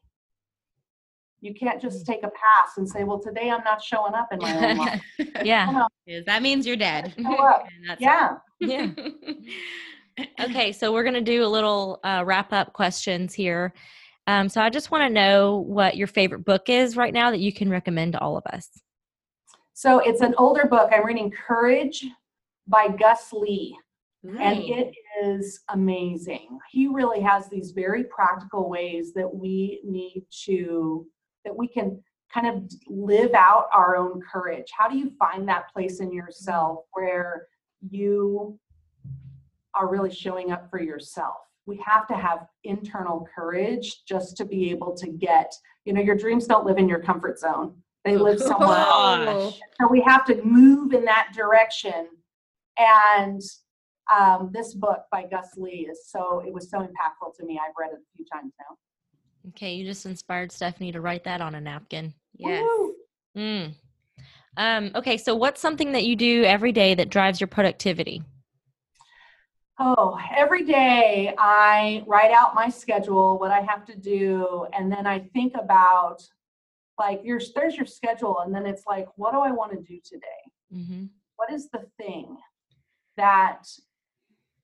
You 1.41 1.53
can't 1.53 1.81
just 1.81 2.05
take 2.05 2.23
a 2.23 2.29
pass 2.29 2.77
and 2.77 2.87
say, 2.87 3.03
"Well, 3.03 3.19
today 3.19 3.51
I'm 3.51 3.63
not 3.63 3.81
showing 3.81 4.13
up 4.13 4.29
in 4.31 4.39
my 4.39 4.71
own 4.71 4.77
life." 4.77 5.01
yeah, 5.43 5.85
that 6.25 6.41
means 6.41 6.65
you're 6.65 6.75
dead. 6.75 7.13
yeah, 7.99 8.37
yeah. 8.59 8.87
okay, 10.41 10.71
so 10.71 10.91
we're 10.91 11.03
gonna 11.03 11.21
do 11.21 11.45
a 11.45 11.47
little 11.47 11.99
uh, 12.03 12.23
wrap 12.25 12.53
up 12.53 12.73
questions 12.73 13.35
here. 13.35 13.73
Um, 14.25 14.49
so 14.49 14.61
I 14.61 14.69
just 14.69 14.91
want 14.91 15.03
to 15.03 15.13
know 15.13 15.57
what 15.67 15.95
your 15.95 16.07
favorite 16.07 16.43
book 16.43 16.69
is 16.69 16.97
right 16.97 17.13
now 17.13 17.31
that 17.31 17.39
you 17.39 17.53
can 17.53 17.69
recommend 17.69 18.13
to 18.13 18.19
all 18.19 18.35
of 18.35 18.45
us. 18.47 18.69
So 19.73 19.99
it's 19.99 20.21
an 20.21 20.33
older 20.37 20.65
book. 20.65 20.89
I'm 20.91 21.05
reading 21.05 21.31
Courage 21.31 22.03
by 22.67 22.87
Gus 22.89 23.31
Lee. 23.31 23.77
And 24.23 24.59
it 24.59 24.93
is 25.23 25.61
amazing. 25.69 26.59
He 26.69 26.87
really 26.87 27.21
has 27.21 27.49
these 27.49 27.71
very 27.71 28.03
practical 28.05 28.69
ways 28.69 29.13
that 29.13 29.33
we 29.33 29.81
need 29.83 30.25
to 30.45 31.05
that 31.45 31.55
we 31.55 31.67
can 31.67 32.03
kind 32.33 32.47
of 32.47 32.69
live 32.87 33.33
out 33.33 33.69
our 33.73 33.95
own 33.95 34.21
courage. 34.21 34.67
How 34.77 34.89
do 34.89 34.97
you 34.97 35.11
find 35.17 35.47
that 35.47 35.71
place 35.71 36.01
in 36.01 36.11
yourself 36.11 36.79
where 36.91 37.47
you 37.89 38.59
are 39.73 39.89
really 39.89 40.13
showing 40.13 40.51
up 40.51 40.69
for 40.69 40.81
yourself? 40.81 41.35
We 41.65 41.81
have 41.85 42.07
to 42.07 42.15
have 42.15 42.47
internal 42.63 43.27
courage 43.33 44.03
just 44.05 44.35
to 44.37 44.45
be 44.45 44.69
able 44.71 44.95
to 44.95 45.07
get, 45.07 45.53
you 45.85 45.93
know, 45.93 46.01
your 46.01 46.15
dreams 46.15 46.47
don't 46.47 46.65
live 46.65 46.77
in 46.77 46.89
your 46.89 46.99
comfort 46.99 47.39
zone. 47.39 47.75
They 48.03 48.17
live 48.17 48.39
somewhere 48.39 48.85
oh, 48.87 49.25
else. 49.27 49.59
So 49.79 49.87
we 49.87 50.01
have 50.01 50.25
to 50.25 50.41
move 50.43 50.93
in 50.93 51.05
that 51.05 51.29
direction. 51.33 52.07
And 52.77 53.41
um, 54.15 54.51
this 54.53 54.73
book 54.73 55.05
by 55.11 55.25
Gus 55.25 55.49
Lee 55.57 55.87
is 55.89 56.07
so, 56.07 56.43
it 56.45 56.53
was 56.53 56.69
so 56.69 56.79
impactful 56.79 57.35
to 57.37 57.45
me. 57.45 57.59
I've 57.63 57.73
read 57.79 57.91
it 57.91 57.99
a 57.99 58.15
few 58.15 58.25
times 58.25 58.53
now. 58.59 58.77
Okay, 59.49 59.75
you 59.75 59.85
just 59.85 60.05
inspired 60.05 60.51
Stephanie 60.51 60.91
to 60.91 61.01
write 61.01 61.23
that 61.23 61.41
on 61.41 61.55
a 61.55 61.61
napkin. 61.61 62.13
Yes. 62.35 62.65
Mm. 63.37 63.73
Um, 64.57 64.91
okay, 64.95 65.17
so 65.17 65.35
what's 65.35 65.61
something 65.61 65.91
that 65.91 66.05
you 66.05 66.15
do 66.15 66.43
every 66.43 66.71
day 66.71 66.95
that 66.95 67.09
drives 67.09 67.39
your 67.39 67.47
productivity? 67.47 68.23
Oh, 69.79 70.17
every 70.35 70.63
day 70.63 71.35
I 71.37 72.03
write 72.07 72.31
out 72.31 72.55
my 72.55 72.67
schedule, 72.67 73.37
what 73.37 73.51
I 73.51 73.61
have 73.61 73.85
to 73.85 73.95
do, 73.95 74.65
and 74.73 74.91
then 74.91 75.05
I 75.05 75.19
think 75.19 75.53
about 75.55 76.23
like 76.97 77.21
your 77.23 77.39
there's 77.55 77.75
your 77.75 77.85
schedule, 77.85 78.39
and 78.39 78.53
then 78.53 78.65
it's 78.65 78.87
like, 78.87 79.07
what 79.17 79.33
do 79.33 79.39
I 79.39 79.51
want 79.51 79.71
to 79.73 79.77
do 79.77 79.99
today? 80.03 80.73
Mm-hmm. 80.73 81.05
What 81.35 81.53
is 81.53 81.69
the 81.69 81.85
thing 81.97 82.37
that 83.17 83.67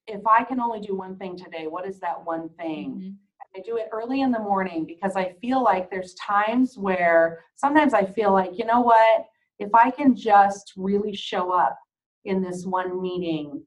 if 0.08 0.26
I 0.28 0.43
can 0.43 0.60
only 0.60 0.80
do 0.80 0.95
one 0.95 1.18
thing 1.18 1.38
today, 1.38 1.68
what 1.68 1.88
is 1.88 1.99
that 1.99 2.26
one 2.26 2.49
thing? 2.58 2.91
Mm-hmm. 2.91 3.10
I 3.56 3.62
do 3.62 3.78
it 3.78 3.89
early 3.91 4.22
in 4.22 4.32
the 4.32 4.39
morning 4.39 4.86
because 4.86 5.16
I 5.16 5.34
feel 5.39 5.64
like 5.64 5.91
there's 5.91 6.16
times 6.16 6.76
where 6.78 7.43
sometimes 7.56 7.93
I 7.93 8.04
feel 8.04 8.34
like, 8.34 8.58
you 8.58 8.66
know 8.66 8.82
what, 8.82 9.26
if 9.60 9.70
I 9.76 9.91
can 9.91 10.16
just 10.16 10.74
really 10.76 11.14
show 11.16 11.51
up 11.51 11.78
in 12.26 12.41
this 12.41 12.66
one 12.66 12.99
meeting, 12.99 13.64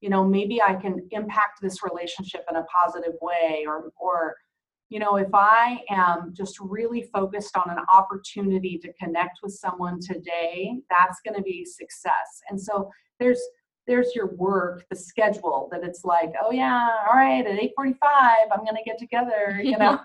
you 0.00 0.10
know, 0.10 0.22
maybe 0.22 0.60
I 0.60 0.74
can 0.74 1.08
impact 1.10 1.60
this 1.62 1.82
relationship 1.82 2.44
in 2.50 2.56
a 2.56 2.64
positive 2.64 3.14
way 3.22 3.64
or 3.66 3.90
or 3.98 4.36
you 4.90 5.00
know, 5.00 5.16
if 5.16 5.32
I 5.32 5.80
am 5.88 6.32
just 6.36 6.60
really 6.60 7.08
focused 7.12 7.56
on 7.56 7.70
an 7.70 7.82
opportunity 7.92 8.78
to 8.78 8.92
connect 8.92 9.38
with 9.42 9.52
someone 9.52 9.98
today, 9.98 10.74
that's 10.90 11.20
going 11.24 11.34
to 11.36 11.42
be 11.42 11.64
success. 11.64 12.42
And 12.50 12.60
so 12.60 12.90
there's 13.18 13.40
there's 13.86 14.14
your 14.14 14.34
work, 14.34 14.86
the 14.90 14.96
schedule 14.96 15.68
that 15.70 15.84
it's 15.84 16.04
like, 16.04 16.32
oh 16.42 16.50
yeah, 16.50 16.88
all 17.06 17.14
right, 17.14 17.46
at 17.46 17.58
8:45, 17.58 17.96
I'm 18.52 18.64
gonna 18.64 18.84
get 18.84 18.98
together, 18.98 19.60
you 19.62 19.76
know. 19.78 19.98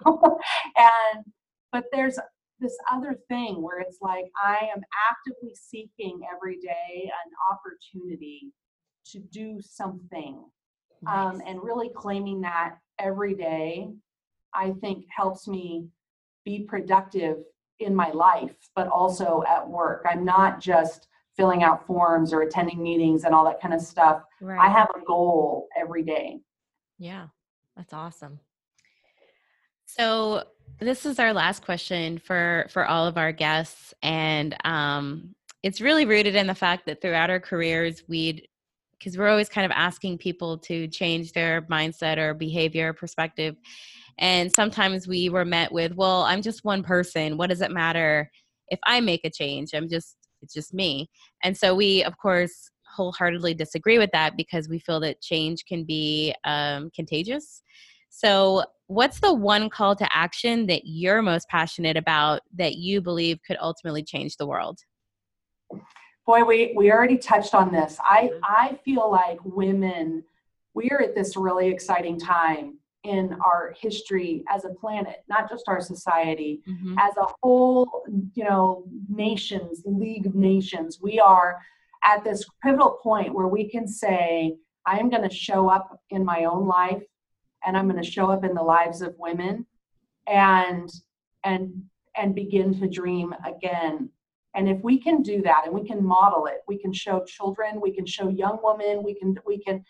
and 0.76 1.26
but 1.72 1.86
there's 1.92 2.20
this 2.60 2.78
other 2.92 3.18
thing 3.30 3.62
where 3.62 3.80
it's 3.80 4.00
like 4.02 4.26
I 4.42 4.70
am 4.76 4.82
actively 5.10 5.56
seeking 5.56 6.22
every 6.34 6.58
day 6.58 7.04
an 7.04 7.32
opportunity 7.52 8.52
to 9.12 9.20
do 9.20 9.60
something. 9.62 10.44
Um, 11.08 11.14
nice. 11.14 11.36
Um, 11.36 11.42
and 11.48 11.64
really 11.64 11.90
claiming 11.96 12.42
that 12.42 12.76
every 13.00 13.34
day, 13.34 13.88
I 14.54 14.72
think 14.82 15.06
helps 15.16 15.48
me 15.48 15.88
be 16.44 16.66
productive 16.68 17.38
in 17.80 17.96
my 17.96 18.10
life, 18.12 18.56
but 18.76 18.88
also 18.88 19.44
at 19.48 19.68
work. 19.68 20.06
I'm 20.10 20.26
not 20.26 20.60
just 20.60 21.08
filling 21.40 21.64
out 21.64 21.88
forms 21.88 22.34
or 22.34 22.42
attending 22.42 22.84
meetings 22.84 23.24
and 23.24 23.34
all 23.34 23.46
that 23.46 23.62
kind 23.62 23.74
of 23.74 23.80
stuff. 23.80 24.22
Right. 24.42 24.60
I 24.60 24.70
have 24.70 24.90
a 24.94 25.00
goal 25.06 25.70
every 25.80 26.04
day. 26.04 26.42
Yeah, 26.98 27.28
that's 27.78 27.94
awesome. 27.94 28.42
So 29.86 30.44
this 30.82 31.06
is 31.06 31.18
our 31.18 31.34
last 31.34 31.64
question 31.64 32.18
for 32.18 32.68
for 32.70 32.86
all 32.86 33.08
of 33.08 33.18
our 33.18 33.32
guests, 33.32 33.94
and 34.04 34.54
um, 34.66 35.34
it's 35.64 35.80
really 35.80 36.06
rooted 36.06 36.36
in 36.36 36.46
the 36.46 36.54
fact 36.54 36.86
that 36.88 37.02
throughout 37.02 37.30
our 37.30 37.40
careers, 37.40 38.04
we'd 38.10 38.46
because 39.00 39.18
we're 39.18 39.30
always 39.30 39.48
kind 39.48 39.66
of 39.66 39.72
asking 39.72 40.18
people 40.18 40.58
to 40.58 40.86
change 40.90 41.32
their 41.32 41.62
mindset 41.64 42.18
or 42.18 42.34
behavior 42.34 42.90
or 42.90 42.94
perspective. 42.94 43.56
And 44.18 44.52
sometimes 44.52 45.08
we 45.08 45.30
were 45.30 45.46
met 45.46 45.72
with, 45.72 45.96
well, 45.96 46.24
I'm 46.24 46.42
just 46.42 46.66
one 46.66 46.84
person. 46.84 47.38
What 47.38 47.50
does 47.50 47.62
it 47.62 47.72
matter 47.72 48.30
if 48.68 48.80
I 48.84 49.00
make 49.00 49.22
a 49.24 49.30
change? 49.30 49.70
I'm 49.74 49.88
just 49.88 50.18
it's 50.42 50.54
just 50.54 50.74
me. 50.74 51.10
And 51.44 51.56
so 51.56 51.76
we, 51.76 52.04
of 52.04 52.18
course, 52.18 52.70
wholeheartedly 52.86 53.54
disagree 53.54 53.98
with 53.98 54.10
that 54.12 54.36
because 54.36 54.68
we 54.68 54.80
feel 54.80 55.00
that 55.02 55.22
change 55.22 55.66
can 55.66 55.84
be 55.84 56.34
um, 56.44 56.90
contagious. 56.96 57.62
So, 58.10 58.64
what's 58.88 59.20
the 59.20 59.34
one 59.34 59.70
call 59.70 59.96
to 59.96 60.16
action 60.16 60.66
that 60.66 60.82
you're 60.86 61.22
most 61.22 61.48
passionate 61.48 61.96
about 61.96 62.42
that 62.56 62.76
you 62.76 63.02
believe 63.02 63.40
could 63.46 63.58
ultimately 63.62 64.04
change 64.04 64.36
the 64.36 64.48
world? 64.48 64.80
Boy, 66.26 66.44
we, 66.44 66.74
we 66.76 66.92
already 66.92 67.18
touched 67.18 67.54
on 67.54 67.72
this. 67.72 67.98
I, 68.04 68.32
I 68.44 68.80
feel 68.84 69.10
like 69.12 69.38
women, 69.44 70.24
we 70.74 70.90
are 70.90 71.02
at 71.02 71.16
this 71.16 71.38
really 71.38 71.68
exciting 71.70 72.20
time 72.20 72.80
in 73.04 73.34
our 73.46 73.74
history 73.80 74.44
as 74.50 74.66
a 74.66 74.70
planet, 74.70 75.24
not 75.30 75.50
just 75.50 75.66
our 75.68 75.80
society, 75.80 76.62
Mhm. 76.68 76.96
as 77.00 77.16
a 77.18 77.28
whole, 77.42 78.04
you 78.34 78.44
know, 78.44 78.84
nations, 79.08 79.84
League 79.86 80.26
of 80.26 80.36
Nations. 80.36 81.02
We 81.02 81.20
are 81.20 81.60
at 82.04 82.24
this 82.24 82.46
pivotal 82.62 83.00
point 83.02 83.34
where 83.34 83.48
we 83.48 83.70
can 83.70 83.88
say, 83.88 84.58
I 84.86 85.00
am 85.00 85.10
going 85.10 85.28
to 85.28 85.34
show 85.34 85.70
up 85.70 86.00
in 86.10 86.26
my 86.26 86.46
own 86.46 86.66
life 86.68 87.04
and 87.66 87.78
I'm 87.78 87.90
going 87.90 88.02
to 88.02 88.10
show 88.10 88.30
up 88.30 88.44
in 88.44 88.54
the 88.54 88.64
lives 88.64 89.02
of 89.02 89.18
women 89.18 89.66
and 90.28 90.90
and 91.44 91.90
and 92.16 92.36
begin 92.36 92.78
to 92.80 92.88
dream 92.88 93.34
again. 93.46 94.10
And 94.56 94.68
if 94.68 94.82
we 94.84 95.00
can 95.00 95.22
do 95.22 95.42
that 95.44 95.66
and 95.66 95.74
we 95.74 95.88
can 95.88 96.04
model 96.04 96.48
it, 96.48 96.64
we 96.68 96.78
can 96.78 96.92
show 96.92 97.24
children, 97.24 97.80
we 97.80 97.92
can 97.94 98.06
show 98.06 98.28
young 98.30 98.60
women, 98.64 99.04
we 99.04 99.14
can 99.14 99.38
we 99.46 99.60
can 99.60 99.84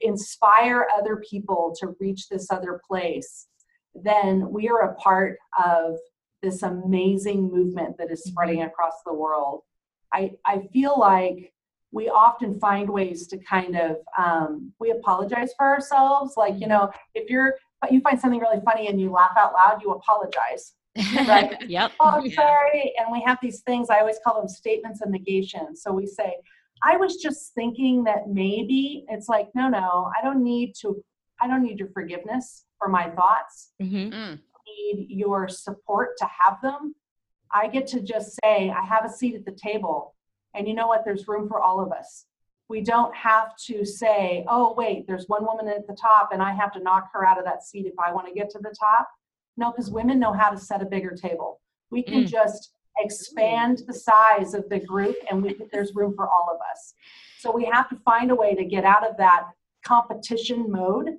inspire 0.00 0.86
other 0.96 1.22
people 1.28 1.74
to 1.80 1.94
reach 2.00 2.28
this 2.28 2.48
other 2.50 2.80
place, 2.88 3.46
then 3.94 4.50
we 4.50 4.68
are 4.68 4.90
a 4.90 4.94
part 4.94 5.38
of 5.64 5.96
this 6.42 6.62
amazing 6.62 7.50
movement 7.50 7.96
that 7.98 8.10
is 8.10 8.24
spreading 8.24 8.62
across 8.62 8.94
the 9.04 9.12
world. 9.12 9.62
I, 10.12 10.32
I 10.44 10.68
feel 10.72 10.98
like 10.98 11.52
we 11.92 12.08
often 12.08 12.58
find 12.60 12.88
ways 12.90 13.26
to 13.28 13.38
kind 13.38 13.76
of 13.76 13.96
um, 14.18 14.72
we 14.78 14.90
apologize 14.90 15.52
for 15.56 15.66
ourselves. 15.66 16.34
Like 16.36 16.60
you 16.60 16.66
know 16.66 16.90
if 17.14 17.30
you're 17.30 17.54
you 17.90 18.00
find 18.00 18.20
something 18.20 18.40
really 18.40 18.60
funny 18.64 18.88
and 18.88 19.00
you 19.00 19.10
laugh 19.10 19.32
out 19.38 19.52
loud 19.52 19.80
you 19.82 19.92
apologize 19.92 20.74
right? 21.26 21.56
Yep. 21.68 21.92
oh 22.00 22.06
I'm 22.06 22.30
sorry 22.30 22.92
and 22.98 23.08
we 23.12 23.22
have 23.22 23.38
these 23.42 23.60
things. 23.60 23.90
I 23.90 24.00
always 24.00 24.18
call 24.24 24.40
them 24.40 24.48
statements 24.48 25.00
of 25.02 25.10
negation. 25.10 25.76
So 25.76 25.92
we 25.92 26.06
say 26.06 26.36
i 26.82 26.96
was 26.96 27.16
just 27.16 27.54
thinking 27.54 28.04
that 28.04 28.28
maybe 28.28 29.04
it's 29.08 29.28
like 29.28 29.48
no 29.54 29.68
no 29.68 30.10
i 30.18 30.22
don't 30.22 30.42
need 30.42 30.74
to 30.80 31.02
i 31.40 31.46
don't 31.48 31.62
need 31.62 31.78
your 31.78 31.88
forgiveness 31.90 32.64
for 32.78 32.88
my 32.88 33.08
thoughts. 33.10 33.72
Mhm. 33.80 34.12
Mm. 34.12 34.38
need 34.66 35.06
your 35.08 35.48
support 35.48 36.10
to 36.18 36.26
have 36.40 36.60
them. 36.60 36.94
I 37.50 37.68
get 37.68 37.86
to 37.88 38.00
just 38.00 38.38
say 38.42 38.70
i 38.70 38.82
have 38.84 39.04
a 39.04 39.08
seat 39.08 39.34
at 39.34 39.44
the 39.46 39.52
table. 39.68 40.14
And 40.54 40.66
you 40.68 40.74
know 40.74 40.86
what? 40.88 41.04
There's 41.04 41.26
room 41.28 41.48
for 41.48 41.60
all 41.60 41.80
of 41.80 41.92
us. 41.92 42.26
We 42.68 42.80
don't 42.82 43.14
have 43.14 43.56
to 43.68 43.84
say 43.84 44.44
oh 44.48 44.74
wait 44.76 45.06
there's 45.06 45.26
one 45.28 45.44
woman 45.46 45.68
at 45.68 45.86
the 45.86 45.94
top 46.08 46.30
and 46.32 46.42
i 46.42 46.52
have 46.52 46.72
to 46.72 46.80
knock 46.80 47.04
her 47.14 47.24
out 47.24 47.38
of 47.38 47.44
that 47.44 47.62
seat 47.64 47.86
if 47.86 47.98
i 47.98 48.12
want 48.12 48.26
to 48.28 48.34
get 48.34 48.50
to 48.50 48.58
the 48.58 48.74
top. 48.78 49.08
No 49.56 49.70
because 49.70 49.90
women 49.90 50.18
know 50.18 50.32
how 50.34 50.50
to 50.50 50.58
set 50.58 50.82
a 50.82 50.86
bigger 50.86 51.12
table. 51.12 51.60
We 51.90 52.02
can 52.02 52.24
Mm. 52.24 52.28
just 52.28 52.72
expand 52.98 53.82
the 53.86 53.94
size 53.94 54.54
of 54.54 54.68
the 54.68 54.80
group 54.80 55.16
and 55.30 55.42
we 55.42 55.56
there's 55.72 55.94
room 55.94 56.14
for 56.14 56.28
all 56.28 56.48
of 56.52 56.58
us. 56.72 56.94
So 57.38 57.52
we 57.52 57.68
have 57.72 57.88
to 57.90 57.96
find 58.04 58.30
a 58.30 58.34
way 58.34 58.54
to 58.54 58.64
get 58.64 58.84
out 58.84 59.08
of 59.08 59.16
that 59.18 59.44
competition 59.84 60.70
mode 60.70 61.10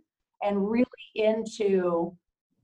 and 0.43 0.69
really 0.69 0.85
into 1.15 2.15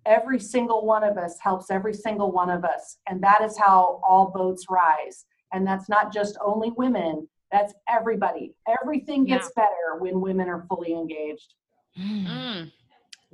every 0.05 0.39
single 0.39 0.85
one 0.85 1.03
of 1.03 1.17
us 1.17 1.37
helps 1.39 1.71
every 1.71 1.93
single 1.93 2.31
one 2.31 2.49
of 2.49 2.65
us 2.65 2.97
and 3.07 3.23
that 3.23 3.41
is 3.41 3.57
how 3.57 4.01
all 4.07 4.31
boats 4.33 4.65
rise. 4.69 5.25
And 5.53 5.65
that's 5.65 5.87
not 5.87 6.11
just 6.11 6.37
only 6.43 6.71
women 6.71 7.27
that's 7.53 7.73
everybody. 7.87 8.55
Everything 8.81 9.25
gets 9.25 9.51
better 9.55 9.99
when 9.99 10.19
women 10.19 10.49
are 10.49 10.65
fully 10.67 10.91
engaged. 10.91 11.53
Mm. 11.97 12.71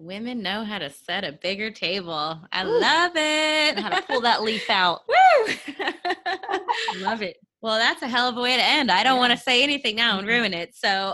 Women 0.02 0.42
know 0.42 0.64
how 0.64 0.78
to 0.78 0.90
set 0.90 1.26
a 1.26 1.34
bigger 1.34 1.72
table. 1.72 2.40
I 2.54 2.64
love 2.64 3.12
it. 3.16 3.78
How 3.78 3.90
to 3.90 4.02
pull 4.04 4.22
that 4.22 4.42
leaf 4.44 4.70
out. 4.70 5.02
Woo! 5.10 5.54
Love 7.00 7.22
it. 7.22 7.36
well, 7.62 7.78
that's 7.78 8.02
a 8.02 8.08
hell 8.08 8.30
of 8.30 8.38
a 8.38 8.42
way 8.42 8.56
to 8.56 8.64
end. 8.64 8.90
I 8.90 9.04
don't 9.04 9.18
want 9.18 9.32
to 9.32 9.38
say 9.38 9.62
anything 9.62 9.98
now 9.98 10.18
and 10.18 10.26
ruin 10.26 10.54
it. 10.54 10.74
So, 10.74 11.14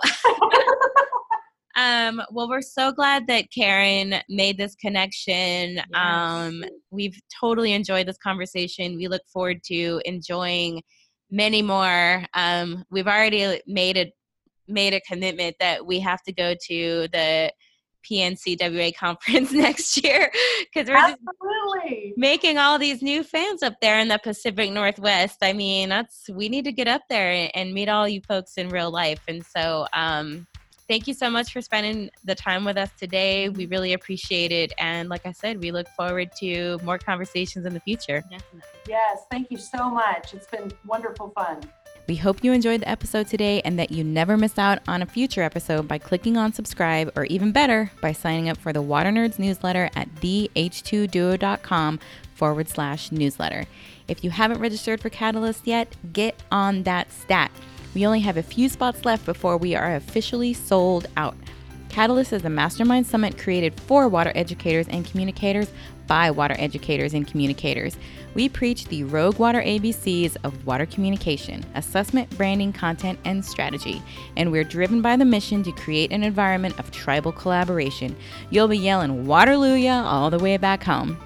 um, 1.76 2.22
well, 2.32 2.48
we're 2.48 2.62
so 2.62 2.92
glad 2.92 3.26
that 3.26 3.52
Karen 3.52 4.22
made 4.30 4.60
this 4.60 4.76
connection. 4.76 5.82
Um, 5.96 6.64
we've 6.92 7.20
totally 7.42 7.74
enjoyed 7.74 8.08
this 8.08 8.20
conversation. 8.20 8.98
We 8.98 9.08
look 9.08 9.24
forward 9.34 9.64
to 9.66 10.00
enjoying 10.06 10.84
many 11.32 11.64
more. 11.64 12.24
Um, 12.36 12.86
we've 12.92 13.08
already 13.08 13.62
made 13.66 13.98
a 13.98 14.12
made 14.68 14.94
a 14.94 15.02
commitment 15.02 15.56
that 15.60 15.86
we 15.86 16.00
have 16.00 16.22
to 16.24 16.34
go 16.34 16.54
to 16.68 17.08
the 17.12 17.52
PNCWA 18.10 18.96
conference 18.96 19.52
next 19.54 20.04
year 20.04 20.32
because 20.60 20.88
we're 20.90 20.96
just 20.96 21.18
absolutely 21.28 22.14
making 22.18 22.58
all 22.58 22.78
these 22.78 23.02
new 23.02 23.24
fans 23.24 23.64
up 23.64 23.76
there 23.82 24.00
in 24.00 24.08
the 24.08 24.20
Pacific 24.20 24.72
Northwest. 24.72 25.40
I 25.42 25.54
mean, 25.54 25.90
that's 25.90 26.30
we 26.30 26.50
need 26.50 26.66
to 26.66 26.72
get 26.72 26.88
up 26.88 27.04
there 27.10 27.32
and, 27.32 27.52
and 27.56 27.74
meet 27.74 27.90
all 27.90 28.08
you 28.08 28.22
folks 28.22 28.58
in 28.58 28.70
real 28.70 28.92
life. 28.92 29.22
And 29.28 29.46
so, 29.46 29.88
um, 29.94 30.48
thank 30.88 31.08
you 31.08 31.14
so 31.14 31.30
much 31.30 31.52
for 31.52 31.62
spending 31.62 32.12
the 32.24 32.36
time 32.36 32.64
with 32.64 32.78
us 32.78 32.92
today. 33.00 33.50
We 33.50 33.66
really 33.66 33.94
appreciate 33.94 34.52
it. 34.52 34.72
And 34.78 35.10
like 35.10 35.26
I 35.26 35.32
said, 35.32 35.60
we 35.60 35.72
look 35.72 35.88
forward 35.90 36.30
to 36.40 36.80
more 36.84 37.00
conversations 37.00 37.66
in 37.66 37.74
the 37.74 37.80
future. 37.80 38.22
Definitely. 38.30 38.62
yes 38.88 39.26
thank 39.32 39.52
you 39.52 39.58
so 39.58 39.90
much 39.90 40.34
it's 40.34 40.48
been 40.48 40.72
wonderful 40.86 41.30
fun 41.30 41.62
We 42.08 42.16
hope 42.18 42.44
you 42.44 42.54
enjoyed 42.54 42.82
the 42.82 42.90
episode 42.90 43.26
today 43.28 43.62
and 43.66 43.80
that 43.80 43.92
you 43.92 44.04
never 44.04 44.38
miss 44.38 44.60
out 44.60 44.80
on 44.88 45.02
a 45.02 45.08
future 45.08 45.42
episode 45.42 45.88
by 45.88 45.98
clicking 45.98 46.38
on 46.38 46.54
subscribe, 46.54 47.12
or 47.16 47.26
even 47.26 47.52
better, 47.52 47.92
by 48.00 48.12
signing 48.12 48.48
up 48.48 48.58
for 48.58 48.72
the 48.72 48.82
Water 48.82 49.10
Nerds 49.10 49.40
newsletter 49.40 49.90
at 49.96 50.14
theh2oduo.com 50.16 52.00
forward 52.36 52.70
slash 52.70 53.12
newsletter. 53.12 53.66
If 54.08 54.24
you 54.24 54.30
haven't 54.30 54.60
registered 54.60 55.02
for 55.02 55.10
Catalyst 55.10 55.66
yet, 55.66 55.96
get 56.14 56.44
on 56.52 56.84
that 56.84 57.12
stat. 57.12 57.52
We 57.96 58.06
only 58.06 58.20
have 58.20 58.38
a 58.38 58.44
few 58.44 58.70
spots 58.70 59.04
left 59.04 59.26
before 59.26 59.58
we 59.58 59.74
are 59.74 59.96
officially 59.96 60.54
sold 60.54 61.08
out. 61.18 61.36
Catalyst 61.90 62.34
is 62.34 62.46
a 62.46 62.50
mastermind 62.50 63.08
summit 63.08 63.38
created 63.38 63.80
for 63.80 64.08
water 64.10 64.32
educators 64.36 64.88
and 64.90 65.10
communicators 65.10 65.72
by 66.08 66.32
water 66.32 66.56
educators 66.58 67.14
and 67.14 67.28
communicators. 67.28 67.98
We 68.34 68.50
preach 68.50 68.86
the 68.86 69.04
Rogue 69.06 69.40
Water 69.40 69.62
ABCs 69.62 70.38
of 70.44 70.66
water 70.66 70.86
communication, 70.86 71.66
assessment, 71.76 72.30
branding, 72.38 72.74
content, 72.74 73.18
and 73.24 73.44
strategy. 73.44 74.02
And 74.36 74.52
we're 74.52 74.64
driven 74.64 75.02
by 75.02 75.16
the 75.16 75.26
mission 75.26 75.64
to 75.64 75.72
create 75.72 76.12
an 76.12 76.24
environment 76.24 76.78
of 76.80 76.92
tribal 76.92 77.32
collaboration. 77.32 78.16
You'll 78.50 78.68
be 78.68 78.78
yelling 78.78 79.26
Waterlooia 79.26 80.04
all 80.04 80.30
the 80.30 80.40
way 80.40 80.58
back 80.58 80.84
home. 80.84 81.18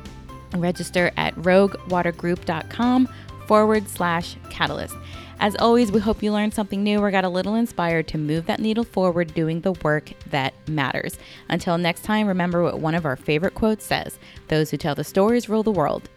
Register 0.55 1.11
at 1.17 1.35
roguewatergroup.com 1.35 3.09
forward 3.47 3.89
slash 3.89 4.35
catalyst. 4.49 4.95
As 5.41 5.55
always, 5.55 5.89
we 5.89 6.01
hope 6.01 6.21
you 6.21 6.33
learned 6.33 6.53
something 6.53 6.83
new 6.83 6.99
or 6.99 7.11
got 7.11 7.23
a 7.23 7.29
little 7.29 7.55
inspired 7.55 8.09
to 8.09 8.17
move 8.17 8.45
that 8.47 8.59
needle 8.59 8.83
forward 8.83 9.33
doing 9.33 9.61
the 9.61 9.71
work 9.71 10.11
that 10.31 10.53
matters. 10.67 11.17
Until 11.47 11.77
next 11.77 12.03
time, 12.03 12.27
remember 12.27 12.61
what 12.61 12.81
one 12.81 12.93
of 12.93 13.05
our 13.05 13.15
favorite 13.15 13.55
quotes 13.55 13.85
says 13.85 14.19
Those 14.49 14.69
who 14.69 14.75
tell 14.75 14.95
the 14.95 15.05
stories 15.05 15.47
rule 15.47 15.63
the 15.63 15.71
world. 15.71 16.09